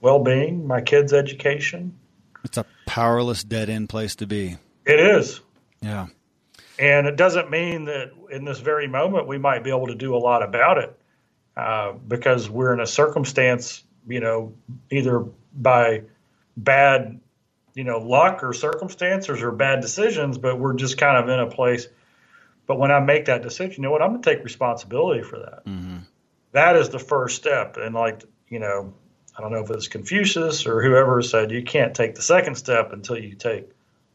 well 0.00 0.22
being, 0.22 0.66
my 0.66 0.80
kids' 0.80 1.12
education. 1.12 1.98
It's 2.44 2.58
a 2.58 2.66
powerless 2.86 3.42
dead 3.42 3.70
end 3.70 3.88
place 3.88 4.16
to 4.16 4.26
be. 4.26 4.56
It 4.84 5.00
is. 5.00 5.40
Yeah. 5.80 6.08
And 6.78 7.06
it 7.06 7.16
doesn't 7.16 7.50
mean 7.50 7.86
that 7.86 8.12
in 8.30 8.44
this 8.44 8.58
very 8.58 8.88
moment 8.88 9.26
we 9.26 9.38
might 9.38 9.64
be 9.64 9.70
able 9.70 9.88
to 9.88 9.94
do 9.94 10.14
a 10.14 10.18
lot 10.18 10.42
about 10.42 10.78
it 10.78 10.98
uh, 11.56 11.92
because 11.92 12.48
we're 12.48 12.72
in 12.72 12.80
a 12.80 12.86
circumstance, 12.86 13.84
you 14.08 14.20
know, 14.20 14.54
either 14.90 15.26
by 15.54 16.04
bad, 16.56 17.20
you 17.74 17.84
know, 17.84 17.98
luck 17.98 18.42
or 18.42 18.54
circumstances 18.54 19.42
or 19.42 19.52
bad 19.52 19.80
decisions, 19.80 20.38
but 20.38 20.58
we're 20.58 20.74
just 20.74 20.96
kind 20.96 21.16
of 21.16 21.28
in 21.28 21.40
a 21.40 21.50
place– 21.50 21.88
but 22.70 22.78
when 22.78 22.92
I 22.92 23.00
make 23.00 23.24
that 23.24 23.42
decision, 23.42 23.82
you 23.82 23.82
know 23.82 23.90
what? 23.90 24.00
I'm 24.00 24.10
going 24.10 24.22
to 24.22 24.30
take 24.30 24.44
responsibility 24.44 25.24
for 25.24 25.40
that. 25.40 25.64
Mm-hmm. 25.66 25.96
that 26.52 26.76
is 26.76 26.90
the 26.90 27.00
first 27.00 27.34
step. 27.34 27.76
And 27.76 27.96
like, 27.96 28.22
you 28.48 28.60
know, 28.60 28.94
I 29.36 29.40
don't 29.40 29.50
know 29.50 29.64
if 29.64 29.70
it's 29.70 29.88
Confucius 29.88 30.68
or 30.68 30.80
whoever 30.80 31.20
said 31.20 31.50
you 31.50 31.64
can't 31.64 31.96
take 31.96 32.14
the 32.14 32.22
second 32.22 32.54
step 32.54 32.92
until 32.92 33.18
you 33.18 33.34
take 33.34 33.68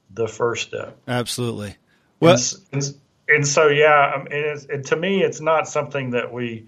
the 0.10 0.30
first 0.30 0.70
step. 0.70 0.97
Absolutely. 1.06 1.76
Well, 2.22 2.38
and, 2.72 2.82
and, 2.82 2.97
and 3.28 3.45
so 3.45 3.68
yeah, 3.68 4.14
um, 4.16 4.28
and, 4.32 4.66
and 4.70 4.86
to 4.86 4.95
me, 4.95 5.22
it's 5.22 5.41
not 5.41 5.68
something 5.68 6.12
that 6.12 6.32
we 6.32 6.68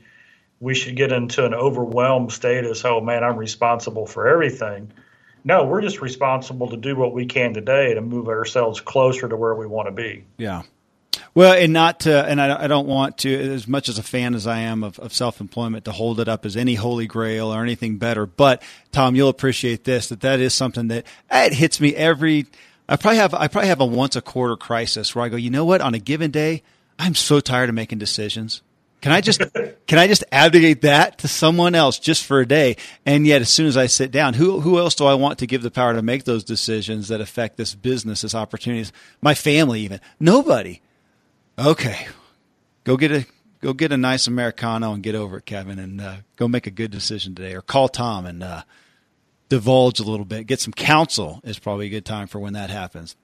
we 0.59 0.75
should 0.75 0.97
get 0.97 1.13
into 1.13 1.45
an 1.45 1.53
overwhelmed 1.53 2.33
state 2.33 2.65
status. 2.65 2.83
Oh 2.83 2.99
man, 2.99 3.23
I'm 3.23 3.37
responsible 3.37 4.05
for 4.05 4.27
everything. 4.27 4.91
No, 5.45 5.63
we're 5.63 5.81
just 5.81 6.01
responsible 6.01 6.67
to 6.67 6.75
do 6.75 6.97
what 6.97 7.13
we 7.13 7.27
can 7.27 7.53
today 7.53 7.93
to 7.93 8.01
move 8.01 8.27
ourselves 8.27 8.81
closer 8.81 9.29
to 9.29 9.37
where 9.37 9.55
we 9.55 9.67
want 9.67 9.87
to 9.87 9.93
be. 9.93 10.25
Yeah. 10.37 10.63
Well, 11.33 11.53
and 11.53 11.73
not 11.73 12.01
to, 12.01 12.25
and 12.25 12.41
I, 12.41 12.63
I, 12.63 12.67
don't 12.67 12.87
want 12.87 13.19
to, 13.19 13.33
as 13.53 13.67
much 13.67 13.89
as 13.89 13.97
a 13.97 14.03
fan 14.03 14.35
as 14.35 14.47
I 14.47 14.59
am 14.59 14.83
of, 14.83 14.99
of 14.99 15.13
self 15.13 15.39
employment, 15.41 15.85
to 15.85 15.91
hold 15.91 16.19
it 16.19 16.27
up 16.27 16.45
as 16.45 16.57
any 16.57 16.75
holy 16.75 17.07
grail 17.07 17.53
or 17.53 17.63
anything 17.63 17.97
better. 17.97 18.25
But 18.25 18.61
Tom, 18.91 19.15
you'll 19.15 19.29
appreciate 19.29 19.83
this 19.83 20.09
that 20.09 20.21
that 20.21 20.39
is 20.39 20.53
something 20.53 20.87
that 20.89 21.05
it 21.31 21.53
hits 21.53 21.79
me 21.79 21.95
every. 21.95 22.45
I 22.89 22.95
probably 22.95 23.17
have 23.17 23.33
I 23.33 23.47
probably 23.47 23.69
have 23.69 23.81
a 23.81 23.85
once 23.85 24.15
a 24.15 24.21
quarter 24.21 24.55
crisis 24.55 25.13
where 25.13 25.25
I 25.25 25.29
go, 25.29 25.35
you 25.35 25.49
know 25.49 25.65
what? 25.65 25.81
On 25.81 25.93
a 25.93 25.99
given 25.99 26.31
day, 26.31 26.63
I'm 26.97 27.15
so 27.15 27.39
tired 27.39 27.69
of 27.69 27.75
making 27.75 27.99
decisions. 27.99 28.61
Can 29.01 29.11
I 29.11 29.21
just 29.21 29.41
can 29.87 29.99
I 29.99 30.07
just 30.07 30.23
abdicate 30.31 30.81
that 30.81 31.19
to 31.19 31.27
someone 31.27 31.75
else 31.75 31.99
just 31.99 32.25
for 32.25 32.39
a 32.39 32.45
day? 32.45 32.77
And 33.05 33.27
yet, 33.27 33.41
as 33.41 33.49
soon 33.49 33.67
as 33.67 33.77
I 33.77 33.85
sit 33.87 34.11
down, 34.11 34.33
who 34.33 34.59
who 34.61 34.79
else 34.79 34.95
do 34.95 35.05
I 35.05 35.13
want 35.13 35.39
to 35.39 35.47
give 35.47 35.61
the 35.61 35.71
power 35.71 35.93
to 35.93 36.01
make 36.01 36.23
those 36.23 36.43
decisions 36.43 37.09
that 37.09 37.21
affect 37.21 37.57
this 37.57 37.75
business, 37.75 38.21
this 38.21 38.35
opportunities, 38.35 38.91
my 39.21 39.33
family, 39.33 39.81
even 39.81 39.99
nobody 40.19 40.81
okay, 41.57 42.07
go 42.83 42.97
get 42.97 43.11
a 43.11 43.25
go 43.61 43.73
get 43.73 43.91
a 43.91 43.97
nice 43.97 44.27
americano 44.27 44.93
and 44.93 45.03
get 45.03 45.15
over 45.15 45.37
it, 45.37 45.45
Kevin, 45.45 45.79
and 45.79 45.99
uh, 45.99 46.15
go 46.35 46.47
make 46.47 46.67
a 46.67 46.71
good 46.71 46.91
decision 46.91 47.35
today, 47.35 47.53
or 47.53 47.61
call 47.61 47.89
Tom 47.89 48.25
and 48.25 48.43
uh, 48.43 48.63
divulge 49.49 49.99
a 49.99 50.03
little 50.03 50.25
bit. 50.25 50.47
Get 50.47 50.59
some 50.59 50.73
counsel 50.73 51.41
is 51.43 51.59
probably 51.59 51.87
a 51.87 51.89
good 51.89 52.05
time 52.05 52.27
for 52.27 52.39
when 52.39 52.53
that 52.53 52.69
happens. 52.69 53.15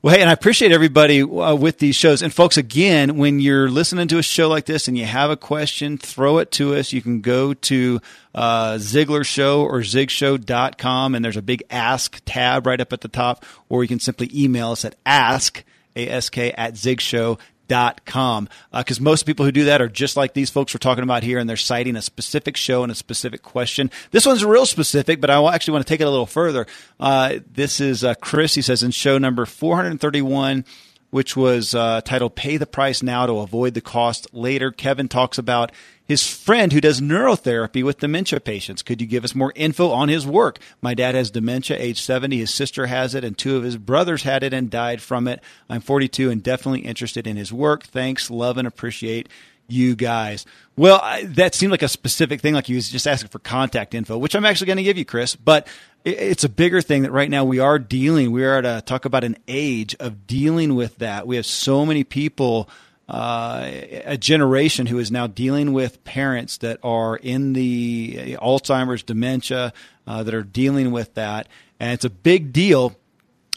Well, 0.00 0.14
hey, 0.14 0.20
and 0.20 0.30
I 0.30 0.32
appreciate 0.32 0.70
everybody 0.70 1.22
uh, 1.22 1.54
with 1.54 1.78
these 1.78 1.96
shows. 1.96 2.22
And 2.22 2.32
folks, 2.32 2.56
again, 2.56 3.16
when 3.16 3.40
you're 3.40 3.68
listening 3.68 4.06
to 4.08 4.18
a 4.18 4.22
show 4.22 4.48
like 4.48 4.66
this 4.66 4.86
and 4.86 4.96
you 4.96 5.04
have 5.06 5.30
a 5.30 5.36
question, 5.36 5.98
throw 5.98 6.38
it 6.38 6.52
to 6.52 6.76
us. 6.76 6.92
You 6.92 7.02
can 7.02 7.20
go 7.20 7.54
to 7.54 8.00
uh, 8.34 8.74
Ziglar 8.74 9.24
Show 9.24 9.62
or 9.62 9.80
zigshow.com 9.80 11.14
and 11.14 11.24
there's 11.24 11.36
a 11.36 11.42
big 11.42 11.64
ask 11.68 12.20
tab 12.24 12.66
right 12.66 12.80
up 12.80 12.92
at 12.92 13.00
the 13.00 13.08
top, 13.08 13.44
or 13.68 13.82
you 13.82 13.88
can 13.88 13.98
simply 13.98 14.30
email 14.32 14.70
us 14.70 14.84
at 14.84 14.94
ask, 15.04 15.64
A-S-K, 15.96 16.52
at 16.52 16.74
zigshow.com 16.74 17.38
com. 17.68 18.48
Because 18.72 19.00
uh, 19.00 19.02
most 19.02 19.24
people 19.24 19.44
who 19.44 19.52
do 19.52 19.64
that 19.64 19.80
are 19.80 19.88
just 19.88 20.16
like 20.16 20.34
these 20.34 20.50
folks 20.50 20.74
we're 20.74 20.78
talking 20.78 21.04
about 21.04 21.22
here 21.22 21.38
and 21.38 21.48
they're 21.48 21.56
citing 21.56 21.96
a 21.96 22.02
specific 22.02 22.56
show 22.56 22.82
and 22.82 22.92
a 22.92 22.94
specific 22.94 23.42
question. 23.42 23.90
This 24.10 24.26
one's 24.26 24.44
real 24.44 24.66
specific 24.66 25.20
but 25.20 25.30
i 25.30 25.54
actually 25.54 25.72
want 25.72 25.86
to 25.86 25.92
take 25.92 26.00
it 26.00 26.04
a 26.04 26.10
little 26.10 26.26
further. 26.26 26.66
Uh, 27.00 27.38
this 27.52 27.80
is 27.80 28.04
uh, 28.04 28.14
chris. 28.14 28.54
He 28.54 28.62
says 28.62 28.82
in 28.82 28.90
show 28.90 29.18
number 29.18 29.46
431 29.46 30.64
which 31.12 31.36
was 31.36 31.74
uh, 31.74 32.00
titled 32.00 32.34
pay 32.34 32.56
the 32.56 32.66
price 32.66 33.02
now 33.02 33.26
to 33.26 33.38
avoid 33.38 33.74
the 33.74 33.80
cost 33.80 34.26
later 34.34 34.72
kevin 34.72 35.08
talks 35.08 35.38
about 35.38 35.70
his 36.12 36.26
friend 36.26 36.72
who 36.72 36.80
does 36.80 37.00
neurotherapy 37.00 37.82
with 37.82 38.00
dementia 38.00 38.38
patients. 38.38 38.82
Could 38.82 39.00
you 39.00 39.06
give 39.06 39.24
us 39.24 39.34
more 39.34 39.52
info 39.56 39.90
on 39.90 40.10
his 40.10 40.26
work? 40.26 40.58
My 40.82 40.92
dad 40.92 41.14
has 41.14 41.30
dementia, 41.30 41.78
age 41.78 42.02
70. 42.02 42.38
His 42.38 42.52
sister 42.52 42.86
has 42.86 43.14
it, 43.14 43.24
and 43.24 43.38
two 43.38 43.56
of 43.56 43.62
his 43.62 43.78
brothers 43.78 44.22
had 44.22 44.42
it 44.42 44.52
and 44.52 44.68
died 44.68 45.00
from 45.00 45.26
it. 45.26 45.40
I'm 45.70 45.80
42 45.80 46.30
and 46.30 46.42
definitely 46.42 46.80
interested 46.80 47.26
in 47.26 47.36
his 47.36 47.52
work. 47.52 47.84
Thanks, 47.84 48.30
love, 48.30 48.58
and 48.58 48.68
appreciate 48.68 49.28
you 49.68 49.96
guys. 49.96 50.44
Well, 50.76 51.00
I, 51.02 51.24
that 51.24 51.54
seemed 51.54 51.70
like 51.70 51.82
a 51.82 51.88
specific 51.88 52.40
thing, 52.40 52.54
like 52.54 52.66
he 52.66 52.74
was 52.74 52.90
just 52.90 53.06
asking 53.06 53.30
for 53.30 53.38
contact 53.38 53.94
info, 53.94 54.18
which 54.18 54.34
I'm 54.34 54.44
actually 54.44 54.66
going 54.66 54.76
to 54.78 54.82
give 54.82 54.98
you, 54.98 55.04
Chris. 55.04 55.36
But 55.36 55.66
it's 56.04 56.44
a 56.44 56.48
bigger 56.48 56.80
thing 56.80 57.02
that 57.02 57.12
right 57.12 57.30
now 57.30 57.44
we 57.44 57.58
are 57.58 57.78
dealing. 57.78 58.32
We 58.32 58.44
are 58.44 58.58
at 58.58 58.64
a 58.64 58.82
talk 58.82 59.04
about 59.04 59.24
an 59.24 59.36
age 59.46 59.94
of 60.00 60.26
dealing 60.26 60.74
with 60.74 60.98
that. 60.98 61.26
We 61.26 61.36
have 61.36 61.46
so 61.46 61.86
many 61.86 62.04
people 62.04 62.68
uh, 63.08 63.68
a 64.04 64.16
generation 64.16 64.86
who 64.86 64.98
is 64.98 65.10
now 65.10 65.26
dealing 65.26 65.72
with 65.72 66.02
parents 66.04 66.58
that 66.58 66.78
are 66.82 67.16
in 67.16 67.52
the 67.52 68.36
Alzheimer's, 68.40 69.02
dementia, 69.02 69.72
uh, 70.06 70.22
that 70.22 70.32
are 70.32 70.42
dealing 70.42 70.92
with 70.92 71.12
that, 71.14 71.48
and 71.78 71.92
it's 71.92 72.04
a 72.04 72.10
big 72.10 72.52
deal. 72.52 72.96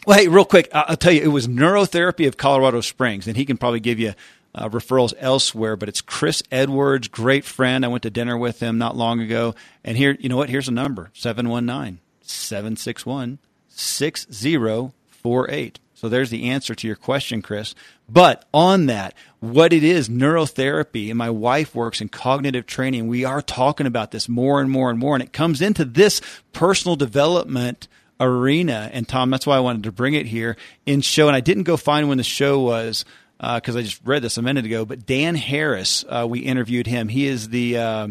Well, 0.06 0.18
hey, 0.18 0.28
real 0.28 0.44
quick, 0.44 0.68
I'll 0.74 0.96
tell 0.96 1.12
you, 1.12 1.22
it 1.22 1.28
was 1.28 1.48
Neurotherapy 1.48 2.26
of 2.26 2.36
Colorado 2.36 2.80
Springs, 2.80 3.26
and 3.26 3.36
he 3.36 3.44
can 3.44 3.56
probably 3.56 3.80
give 3.80 3.98
you 3.98 4.14
uh, 4.54 4.68
referrals 4.68 5.14
elsewhere, 5.18 5.76
but 5.76 5.88
it's 5.88 6.00
Chris 6.00 6.42
Edwards, 6.50 7.08
great 7.08 7.44
friend. 7.44 7.84
I 7.84 7.88
went 7.88 8.02
to 8.02 8.10
dinner 8.10 8.36
with 8.36 8.60
him 8.60 8.78
not 8.78 8.96
long 8.96 9.20
ago. 9.20 9.54
And 9.84 9.96
here, 9.96 10.16
you 10.18 10.28
know 10.28 10.36
what? 10.36 10.48
Here's 10.48 10.68
a 10.68 10.72
number 10.72 11.10
719 11.14 12.00
761 12.30 13.38
6048. 13.68 15.80
So 15.94 16.10
there's 16.10 16.30
the 16.30 16.50
answer 16.50 16.74
to 16.74 16.86
your 16.86 16.96
question, 16.96 17.40
Chris. 17.40 17.74
But 18.08 18.44
on 18.52 18.86
that, 18.86 19.14
what 19.40 19.72
it 19.72 19.82
is, 19.82 20.10
neurotherapy, 20.10 21.08
and 21.08 21.16
my 21.16 21.30
wife 21.30 21.74
works 21.74 22.02
in 22.02 22.10
cognitive 22.10 22.66
training. 22.66 23.08
We 23.08 23.24
are 23.24 23.40
talking 23.40 23.86
about 23.86 24.10
this 24.10 24.28
more 24.28 24.60
and 24.60 24.70
more 24.70 24.90
and 24.90 24.98
more, 24.98 25.14
and 25.14 25.22
it 25.22 25.32
comes 25.32 25.62
into 25.62 25.86
this 25.86 26.20
personal 26.52 26.96
development 26.96 27.88
arena. 28.20 28.90
And 28.92 29.08
Tom, 29.08 29.30
that's 29.30 29.46
why 29.46 29.56
I 29.56 29.60
wanted 29.60 29.84
to 29.84 29.92
bring 29.92 30.12
it 30.14 30.26
here 30.26 30.56
in 30.84 31.00
show. 31.00 31.28
And 31.28 31.36
I 31.36 31.40
didn't 31.40 31.64
go 31.64 31.78
find 31.78 32.08
when 32.08 32.18
the 32.18 32.24
show 32.24 32.60
was 32.60 33.06
because 33.38 33.76
uh, 33.76 33.78
I 33.78 33.82
just 33.82 34.00
read 34.04 34.22
this 34.22 34.36
a 34.36 34.42
minute 34.42 34.64
ago. 34.64 34.84
But 34.84 35.06
Dan 35.06 35.34
Harris, 35.34 36.04
uh, 36.08 36.26
we 36.28 36.40
interviewed 36.40 36.86
him. 36.86 37.08
He 37.08 37.26
is 37.26 37.48
the 37.48 37.78
uh, 37.78 38.08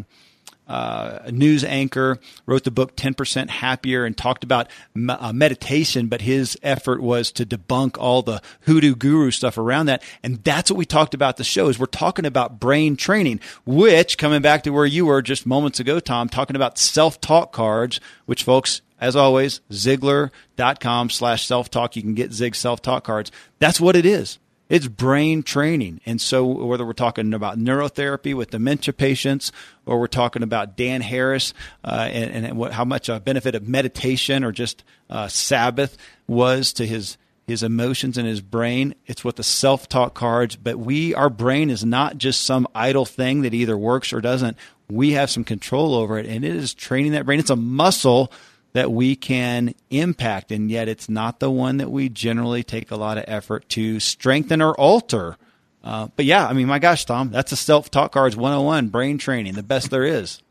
uh 0.68 1.30
news 1.32 1.64
anchor, 1.64 2.20
wrote 2.46 2.64
the 2.64 2.72
book 2.72 2.96
10% 2.96 3.50
Happier, 3.50 4.06
and 4.06 4.18
talked 4.18 4.44
about 4.44 4.70
uh, 5.10 5.34
meditation. 5.34 6.08
But 6.08 6.22
his 6.22 6.58
effort 6.64 7.02
was 7.02 7.32
to 7.34 7.46
debunk 7.46 7.98
all 8.00 8.22
the 8.22 8.42
hoodoo 8.62 8.96
guru 8.96 9.32
stuff 9.32 9.58
around 9.58 9.88
that. 9.88 10.04
And 10.24 10.44
that's 10.44 10.72
what 10.72 10.78
we 10.78 10.86
talked 10.86 11.14
about 11.14 11.38
the 11.38 11.44
show 11.44 11.68
is 11.68 11.80
we're 11.80 11.86
talking 11.86 12.26
about 12.26 12.60
brain 12.60 12.96
training, 12.96 13.40
which 13.66 14.18
coming 14.18 14.42
back 14.42 14.64
to 14.64 14.72
where 14.72 14.86
you 14.86 15.06
were 15.06 15.22
just 15.22 15.46
moments 15.46 15.80
ago, 15.80 16.00
Tom, 16.00 16.30
talking 16.30 16.56
about 16.56 16.78
self-talk 16.78 17.52
cards, 17.52 18.00
which 18.26 18.44
folks, 18.44 18.82
as 19.00 19.16
always, 19.16 19.62
Ziglar.com 19.72 21.10
slash 21.10 21.46
self-talk. 21.46 21.96
You 21.96 22.02
can 22.02 22.16
get 22.16 22.34
Zig 22.34 22.56
self-talk 22.56 23.04
cards. 23.04 23.32
That's 23.60 23.80
what 23.80 23.96
it 23.96 24.06
is. 24.06 24.40
It's 24.68 24.88
brain 24.88 25.44
training. 25.44 26.02
And 26.06 26.20
so, 26.20 26.46
whether 26.46 26.86
we're 26.86 26.94
talking 26.94 27.34
about 27.34 27.60
neurotherapy 27.60 28.34
with 28.34 28.50
dementia 28.50 28.94
patients, 28.94 29.52
or 29.86 30.00
we're 30.00 30.08
talking 30.08 30.42
about 30.42 30.76
Dan 30.76 31.02
Harris 31.02 31.54
uh, 31.84 32.10
and, 32.12 32.46
and 32.46 32.58
what, 32.58 32.72
how 32.74 32.86
much 32.86 33.08
a 33.08 33.20
benefit 33.20 33.54
of 33.54 33.68
meditation 33.68 34.44
or 34.44 34.52
just 34.52 34.84
uh, 35.10 35.28
Sabbath 35.28 35.98
was 36.28 36.74
to 36.74 36.88
his 36.88 37.18
his 37.48 37.62
emotions 37.62 38.18
and 38.18 38.28
his 38.28 38.42
brain. 38.42 38.96
It's 39.06 39.24
what 39.24 39.36
the 39.36 39.44
self 39.44 39.88
talk 39.88 40.16
cards. 40.16 40.56
But 40.56 40.80
we, 40.80 41.14
our 41.14 41.30
brain 41.30 41.70
is 41.70 41.86
not 41.86 42.18
just 42.18 42.42
some 42.42 42.68
idle 42.74 43.06
thing 43.06 43.44
that 43.44 43.54
either 43.54 43.78
works 43.78 44.14
or 44.14 44.22
doesn't. 44.22 44.58
We 44.90 45.12
have 45.12 45.30
some 45.30 45.44
control 45.44 45.94
over 45.94 46.18
it, 46.18 46.26
and 46.26 46.44
it 46.44 46.56
is 46.56 46.74
training 46.74 47.12
that 47.12 47.26
brain. 47.26 47.40
It's 47.40 47.50
a 47.50 47.56
muscle 47.56 48.32
that 48.76 48.92
we 48.92 49.16
can 49.16 49.74
impact, 49.90 50.52
and 50.52 50.70
yet 50.70 50.90
it's 50.90 51.08
not 51.08 51.40
the 51.40 51.50
one 51.50 51.78
that 51.78 51.90
we 51.90 52.10
generally 52.10 52.62
take 52.62 52.92
a 52.92 52.98
lot 52.98 53.18
of 53.18 53.24
effort 53.26 53.70
to 53.70 54.02
strengthen 54.02 54.62
or 54.62 54.74
alter. 54.74 55.38
Uh, 55.82 56.10
but 56.18 56.26
yeah, 56.26 56.46
I 56.46 56.52
mean, 56.52 56.68
my 56.68 56.80
gosh, 56.80 57.06
Tom, 57.06 57.32
that's 57.32 57.54
a 57.54 57.56
self 57.56 57.90
talk 57.90 58.12
cards 58.12 58.36
101 58.36 58.90
brain 58.90 59.18
training, 59.18 59.54
the 59.54 59.64
best 59.64 59.92
there 59.92 60.04
is. 60.04 60.44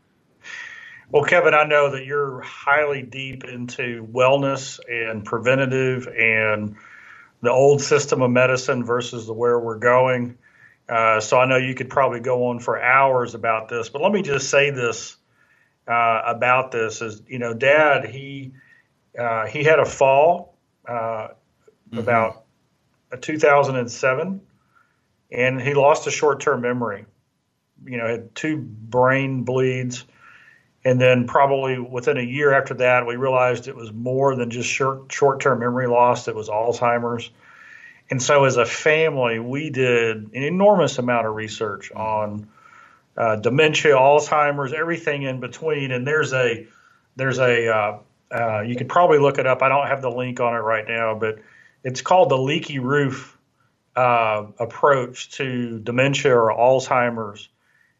Well, 1.11 1.23
Kevin, 1.23 1.53
I 1.53 1.65
know 1.65 1.91
that 1.91 2.07
you're 2.07 2.41
highly 2.41 3.03
deep 3.03 3.43
into 3.43 4.07
wellness 4.11 4.79
and 4.89 5.23
preventative 5.23 6.07
and 6.07 6.77
the 7.43 7.51
old 7.51 7.79
system 7.79 8.23
of 8.23 8.31
medicine 8.31 8.83
versus 8.83 9.27
the 9.27 9.33
where 9.33 9.59
we're 9.59 9.77
going. 9.77 10.39
Uh, 10.89 11.19
so 11.19 11.39
I 11.39 11.45
know 11.45 11.57
you 11.57 11.75
could 11.75 11.91
probably 11.91 12.21
go 12.21 12.47
on 12.47 12.59
for 12.59 12.81
hours 12.81 13.35
about 13.35 13.69
this, 13.69 13.89
but 13.89 14.01
let 14.01 14.11
me 14.11 14.23
just 14.23 14.49
say 14.49 14.71
this 14.71 15.15
uh, 15.87 16.21
about 16.25 16.71
this 16.71 17.01
is, 17.01 17.21
you 17.27 17.39
know, 17.39 17.53
Dad 17.53 18.05
he 18.05 18.53
uh, 19.17 19.45
he 19.45 19.63
had 19.63 19.79
a 19.79 19.85
fall 19.85 20.57
uh, 20.87 21.29
mm-hmm. 21.89 21.99
about 21.99 22.43
2007, 23.21 24.41
and 25.31 25.61
he 25.61 25.73
lost 25.73 26.07
a 26.07 26.11
short-term 26.11 26.61
memory. 26.61 27.05
You 27.85 27.97
know, 27.97 28.07
had 28.07 28.35
two 28.35 28.57
brain 28.57 29.43
bleeds, 29.43 30.05
and 30.83 30.99
then 30.99 31.27
probably 31.27 31.79
within 31.79 32.17
a 32.17 32.23
year 32.23 32.53
after 32.53 32.73
that, 32.75 33.05
we 33.05 33.15
realized 33.15 33.67
it 33.67 33.75
was 33.75 33.93
more 33.93 34.35
than 34.35 34.49
just 34.49 34.69
short 34.69 35.11
short-term 35.11 35.59
memory 35.59 35.87
loss. 35.87 36.27
It 36.27 36.35
was 36.35 36.49
Alzheimer's. 36.49 37.29
And 38.09 38.21
so, 38.21 38.43
as 38.43 38.57
a 38.57 38.65
family, 38.65 39.39
we 39.39 39.71
did 39.71 40.17
an 40.33 40.43
enormous 40.43 40.99
amount 40.99 41.25
of 41.25 41.35
research 41.35 41.91
on 41.91 42.47
uh, 43.17 43.37
dementia, 43.37 43.95
Alzheimer's, 43.95 44.73
everything 44.73 45.23
in 45.23 45.39
between. 45.39 45.91
And 45.91 46.05
there's 46.05 46.33
a 46.33 46.67
there's 47.15 47.39
a 47.39 47.67
uh, 47.67 47.99
uh, 48.31 48.61
you 48.61 48.75
could 48.75 48.89
probably 48.89 49.19
look 49.19 49.37
it 49.37 49.47
up. 49.47 49.61
I 49.61 49.69
don't 49.69 49.87
have 49.87 50.01
the 50.01 50.09
link 50.09 50.39
on 50.39 50.53
it 50.53 50.59
right 50.59 50.87
now, 50.87 51.15
but 51.15 51.39
it's 51.83 52.01
called 52.01 52.29
the 52.29 52.37
leaky 52.37 52.79
roof 52.79 53.37
uh, 53.95 54.47
approach 54.59 55.31
to 55.31 55.79
dementia 55.79 56.35
or 56.35 56.51
Alzheimer's. 56.51 57.49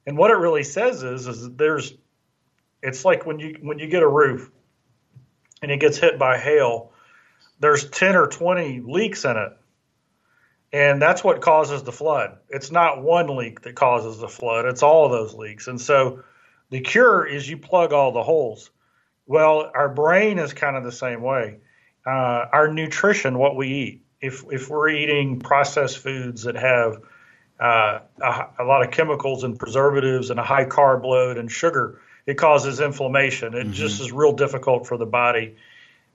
And 0.05 0.17
what 0.17 0.31
it 0.31 0.35
really 0.35 0.63
says 0.63 1.03
is 1.03 1.27
is 1.27 1.49
there's 1.51 1.93
it's 2.81 3.05
like 3.05 3.25
when 3.25 3.39
you 3.39 3.57
when 3.61 3.79
you 3.79 3.87
get 3.87 4.03
a 4.03 4.07
roof 4.07 4.51
and 5.61 5.71
it 5.71 5.79
gets 5.79 5.97
hit 5.97 6.19
by 6.19 6.37
hail, 6.37 6.91
there's 7.59 7.89
10 7.89 8.15
or 8.15 8.27
20 8.27 8.81
leaks 8.81 9.25
in 9.25 9.37
it 9.37 9.53
and 10.75 11.01
that's 11.01 11.23
what 11.23 11.39
causes 11.39 11.83
the 11.83 11.93
flood. 11.93 12.37
It's 12.49 12.69
not 12.69 13.01
one 13.01 13.37
leak 13.37 13.61
that 13.61 13.75
causes 13.75 14.19
the 14.19 14.27
flood, 14.27 14.65
it's 14.65 14.83
all 14.83 15.05
of 15.05 15.11
those 15.11 15.33
leaks. 15.33 15.67
And 15.69 15.79
so 15.79 16.21
the 16.69 16.81
cure 16.81 17.25
is 17.25 17.49
you 17.49 17.57
plug 17.57 17.93
all 17.93 18.11
the 18.11 18.23
holes. 18.23 18.71
Well, 19.25 19.71
our 19.73 19.87
brain 19.87 20.37
is 20.37 20.51
kind 20.51 20.75
of 20.75 20.83
the 20.83 20.91
same 20.91 21.21
way. 21.21 21.59
Uh, 22.05 22.45
our 22.51 22.67
nutrition, 22.67 23.37
what 23.37 23.55
we 23.55 23.69
eat, 23.69 24.01
if, 24.19 24.43
if 24.51 24.69
we're 24.69 24.89
eating 24.89 25.39
processed 25.39 25.99
foods 25.99 26.43
that 26.43 26.55
have 26.55 26.97
uh, 27.57 27.99
a, 28.21 28.47
a, 28.59 28.65
lot 28.65 28.83
of 28.83 28.91
chemicals 28.91 29.45
and 29.45 29.57
preservatives 29.57 30.29
and 30.29 30.41
a 30.41 30.43
high 30.43 30.65
carb 30.65 31.05
load 31.05 31.37
and 31.37 31.49
sugar, 31.49 32.01
it 32.25 32.33
causes 32.33 32.81
inflammation. 32.81 33.53
It 33.53 33.63
mm-hmm. 33.63 33.71
just 33.71 34.01
is 34.01 34.11
real 34.11 34.33
difficult 34.33 34.87
for 34.87 34.97
the 34.97 35.05
body 35.05 35.55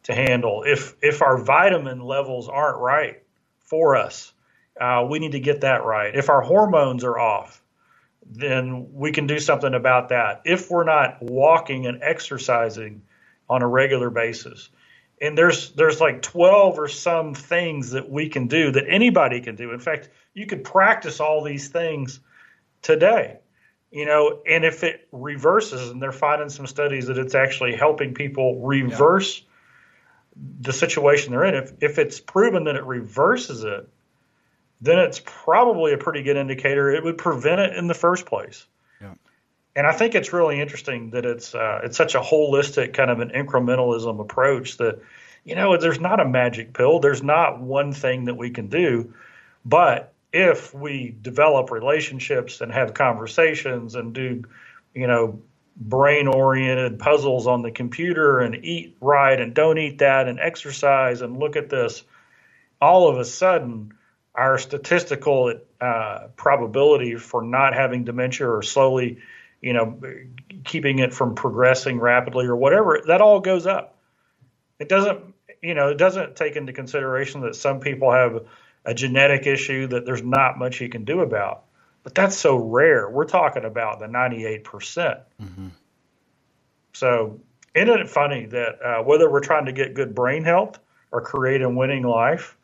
to 0.03 0.15
handle. 0.15 0.65
If 0.67 0.97
if 1.01 1.23
our 1.23 1.39
vitamin 1.39 2.01
levels 2.01 2.49
aren't 2.51 2.79
right 2.79 3.23
for 3.65 3.97
us, 3.97 4.35
uh, 4.81 5.07
we 5.09 5.19
need 5.19 5.33
to 5.33 5.41
get 5.41 5.61
that 5.61 5.85
right. 5.85 6.15
If 6.15 6.31
our 6.31 6.41
hormones 6.41 7.05
are 7.05 7.19
off, 7.19 7.63
then 8.25 8.93
we 8.93 9.13
can 9.13 9.27
do 9.27 9.39
something 9.39 9.75
about 9.75 10.09
that. 10.09 10.43
If 10.45 10.71
we're 10.71 10.85
not 10.85 11.19
walking 11.21 11.87
and 11.87 12.03
exercising 12.03 13.03
on 13.49 13.63
a 13.63 13.69
regular 13.69 14.09
basis, 14.11 14.71
and 15.21 15.37
there's 15.37 15.73
there's 15.73 16.01
like 16.01 16.23
12 16.23 16.79
or 16.79 16.89
some 16.89 17.35
things 17.35 17.91
that 17.91 18.09
we 18.09 18.29
can 18.29 18.47
do 18.47 18.71
that 18.73 18.85
anybody 18.89 19.41
can 19.41 19.55
do. 19.55 19.73
In 19.73 19.81
fact, 19.81 20.09
you 20.33 20.47
could 20.47 20.65
practice 20.65 21.21
all 21.21 21.45
these 21.45 21.69
things 21.69 22.21
today. 22.81 23.39
You 23.91 24.07
know, 24.07 24.41
and 24.49 24.65
if 24.65 24.85
it 24.85 25.09
reverses, 25.11 25.91
and 25.91 26.01
they're 26.01 26.13
finding 26.13 26.49
some 26.49 26.67
studies 26.67 27.09
that 27.09 27.19
it's 27.19 27.35
actually 27.35 27.75
helping 27.75 28.15
people 28.15 28.61
reverse 28.61 29.41
yeah. 29.41 30.43
the 30.61 30.73
situation 30.73 31.33
they're 31.33 31.45
in. 31.45 31.57
If 31.57 31.73
if 31.81 31.99
it's 31.99 32.21
proven 32.21 32.65
that 32.65 32.77
it 32.77 32.85
reverses 32.85 33.65
it, 33.65 33.89
then 34.81 34.99
it's 34.99 35.21
probably 35.25 35.93
a 35.93 35.99
pretty 35.99 36.23
good 36.23 36.37
indicator 36.37 36.91
it 36.91 37.05
would 37.05 37.19
prevent 37.19 37.61
it 37.61 37.77
in 37.77 37.87
the 37.87 37.95
first 37.95 38.27
place. 38.27 38.67
Yeah. 39.01 39.15
And 39.77 39.87
I 39.87 39.93
think 39.93 40.15
it's 40.15 40.33
really 40.33 40.61
interesting 40.61 41.11
that 41.11 41.27
it's 41.27 41.55
uh, 41.55 41.81
it's 41.85 41.97
such 41.97 42.15
a 42.15 42.21
holistic 42.21 42.95
kind 42.95 43.11
of 43.11 43.21
an 43.21 43.31
incrementalism 43.31 44.21
approach 44.21 44.79
that 44.79 45.01
you 45.45 45.55
know 45.55 45.77
there's 45.77 46.01
not 46.01 46.21
a 46.21 46.25
magic 46.25 46.73
pill, 46.73 47.01
there's 47.01 47.23
not 47.23 47.61
one 47.61 47.93
thing 47.93 48.27
that 48.27 48.37
we 48.37 48.51
can 48.51 48.69
do, 48.69 49.15
but 49.65 50.13
if 50.33 50.73
we 50.73 51.15
develop 51.21 51.71
relationships 51.71 52.61
and 52.61 52.73
have 52.73 52.95
conversations 52.95 53.95
and 53.95 54.15
do 54.15 54.45
you 54.95 55.07
know 55.07 55.41
brain 55.77 56.29
oriented 56.29 56.99
puzzles 56.99 57.47
on 57.47 57.63
the 57.63 57.71
computer 57.71 58.41
and 58.41 58.65
eat 58.65 58.97
right 59.01 59.41
and 59.41 59.55
don't 59.55 59.79
eat 59.79 59.99
that 59.99 60.29
and 60.29 60.39
exercise 60.39 61.23
and 61.23 61.39
look 61.39 61.57
at 61.57 61.71
this 61.71 62.05
all 62.81 63.09
of 63.09 63.19
a 63.19 63.25
sudden 63.25 63.93
our 64.35 64.59
statistical 64.59 65.53
uh, 65.81 66.29
probability 66.37 67.17
for 67.17 67.43
not 67.43 67.75
having 67.75 68.05
dementia 68.05 68.49
or 68.49 68.63
slowly, 68.63 69.19
you 69.61 69.73
know, 69.73 70.01
keeping 70.65 70.99
it 70.99 71.13
from 71.13 71.35
progressing 71.35 71.99
rapidly 71.99 72.47
or 72.47 72.57
whatever, 72.57 73.03
that 73.07 73.21
all 73.21 73.41
goes 73.41 73.67
up. 73.67 73.99
It 74.79 74.89
doesn't, 74.89 75.35
you 75.63 75.75
know, 75.75 75.89
it 75.89 75.99
doesn't 75.99 76.37
take 76.37 76.57
into 76.57 76.73
consideration 76.73 77.43
that 77.43 77.55
some 77.55 77.81
people 77.81 78.11
have 78.13 78.47
a 78.85 78.95
genetic 78.95 79.47
issue 79.47 79.89
that 79.89 80.07
there's 80.07 80.23
not 80.23 80.59
much 80.59 80.81
you 80.81 80.89
can 80.89 81.05
do 81.05 81.21
about. 81.21 81.65
But 82.03 82.15
that's 82.15 82.37
so 82.37 82.57
rare. 82.57 83.11
We're 83.11 83.27
talking 83.27 83.65
about 83.65 83.99
the 84.01 84.07
98%. 84.07 84.65
percent 84.65 85.21
mm-hmm. 85.41 85.69
So, 86.93 87.41
isn't 87.75 88.01
it 88.01 88.09
funny 88.09 88.47
that 88.47 88.83
uh, 88.83 89.03
whether 89.03 89.31
we're 89.31 89.41
trying 89.41 89.67
to 89.67 89.73
get 89.73 89.95
good 89.95 90.15
brain 90.15 90.45
health 90.45 90.79
or 91.13 91.21
create 91.21 91.63
a 91.63 91.69
winning 91.69 92.03
life, 92.03 92.57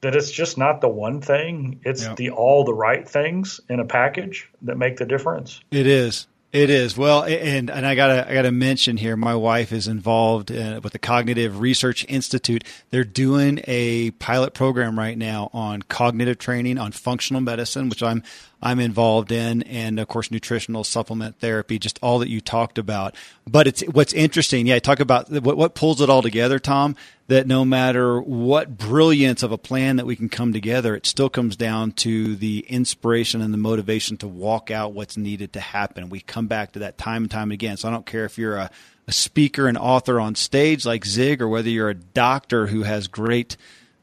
that 0.00 0.14
it's 0.14 0.30
just 0.30 0.58
not 0.58 0.80
the 0.80 0.88
one 0.88 1.20
thing; 1.20 1.80
it's 1.84 2.04
yep. 2.04 2.16
the 2.16 2.30
all 2.30 2.64
the 2.64 2.74
right 2.74 3.08
things 3.08 3.60
in 3.68 3.80
a 3.80 3.84
package 3.84 4.48
that 4.62 4.76
make 4.76 4.96
the 4.96 5.06
difference. 5.06 5.60
It 5.70 5.86
is. 5.86 6.26
It 6.52 6.70
is 6.70 6.96
well, 6.96 7.24
and 7.24 7.68
and 7.68 7.84
I 7.84 7.94
gotta 7.94 8.30
I 8.30 8.32
gotta 8.32 8.50
mention 8.50 8.96
here. 8.96 9.14
My 9.14 9.34
wife 9.34 9.72
is 9.72 9.88
involved 9.88 10.50
uh, 10.50 10.80
with 10.82 10.94
the 10.94 10.98
Cognitive 10.98 11.60
Research 11.60 12.06
Institute. 12.08 12.64
They're 12.88 13.04
doing 13.04 13.60
a 13.66 14.12
pilot 14.12 14.54
program 14.54 14.98
right 14.98 15.18
now 15.18 15.50
on 15.52 15.82
cognitive 15.82 16.38
training 16.38 16.78
on 16.78 16.92
functional 16.92 17.42
medicine, 17.42 17.90
which 17.90 18.02
I'm 18.02 18.22
I'm 18.66 18.80
involved 18.80 19.30
in, 19.30 19.62
and 19.62 20.00
of 20.00 20.08
course, 20.08 20.32
nutritional 20.32 20.82
supplement 20.82 21.38
therapy, 21.38 21.78
just 21.78 22.00
all 22.02 22.18
that 22.18 22.28
you 22.28 22.40
talked 22.40 22.78
about. 22.78 23.14
But 23.46 23.68
it's 23.68 23.82
what's 23.82 24.12
interesting. 24.12 24.66
Yeah, 24.66 24.80
talk 24.80 24.98
about 24.98 25.30
what, 25.30 25.56
what 25.56 25.76
pulls 25.76 26.00
it 26.00 26.10
all 26.10 26.20
together, 26.20 26.58
Tom. 26.58 26.96
That 27.28 27.46
no 27.46 27.64
matter 27.64 28.20
what 28.20 28.76
brilliance 28.76 29.44
of 29.44 29.52
a 29.52 29.58
plan 29.58 29.96
that 29.96 30.06
we 30.06 30.16
can 30.16 30.28
come 30.28 30.52
together, 30.52 30.96
it 30.96 31.06
still 31.06 31.28
comes 31.28 31.54
down 31.54 31.92
to 31.92 32.34
the 32.34 32.66
inspiration 32.68 33.40
and 33.40 33.54
the 33.54 33.58
motivation 33.58 34.16
to 34.16 34.26
walk 34.26 34.72
out 34.72 34.92
what's 34.92 35.16
needed 35.16 35.52
to 35.52 35.60
happen. 35.60 36.08
We 36.08 36.18
come 36.18 36.48
back 36.48 36.72
to 36.72 36.80
that 36.80 36.98
time 36.98 37.22
and 37.22 37.30
time 37.30 37.52
again. 37.52 37.76
So 37.76 37.86
I 37.86 37.92
don't 37.92 38.04
care 38.04 38.24
if 38.24 38.36
you're 38.36 38.56
a, 38.56 38.70
a 39.06 39.12
speaker 39.12 39.68
and 39.68 39.78
author 39.78 40.18
on 40.18 40.34
stage 40.34 40.84
like 40.84 41.04
Zig, 41.04 41.40
or 41.40 41.46
whether 41.46 41.70
you're 41.70 41.90
a 41.90 41.94
doctor 41.94 42.66
who 42.66 42.82
has 42.82 43.06
great 43.06 43.56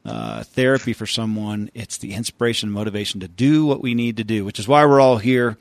uh, 0.04 0.44
therapy 0.44 0.92
for 0.92 1.06
someone, 1.06 1.70
it's 1.74 1.98
the 1.98 2.12
inspiration 2.14 2.68
and 2.68 2.74
motivation 2.74 3.20
to 3.20 3.28
do 3.28 3.64
what 3.64 3.80
we 3.80 3.94
need 3.94 4.18
to 4.18 4.24
do, 4.24 4.44
which 4.44 4.58
is 4.58 4.68
why 4.68 4.84
we're 4.84 5.00
all 5.00 5.18
here 5.18 5.56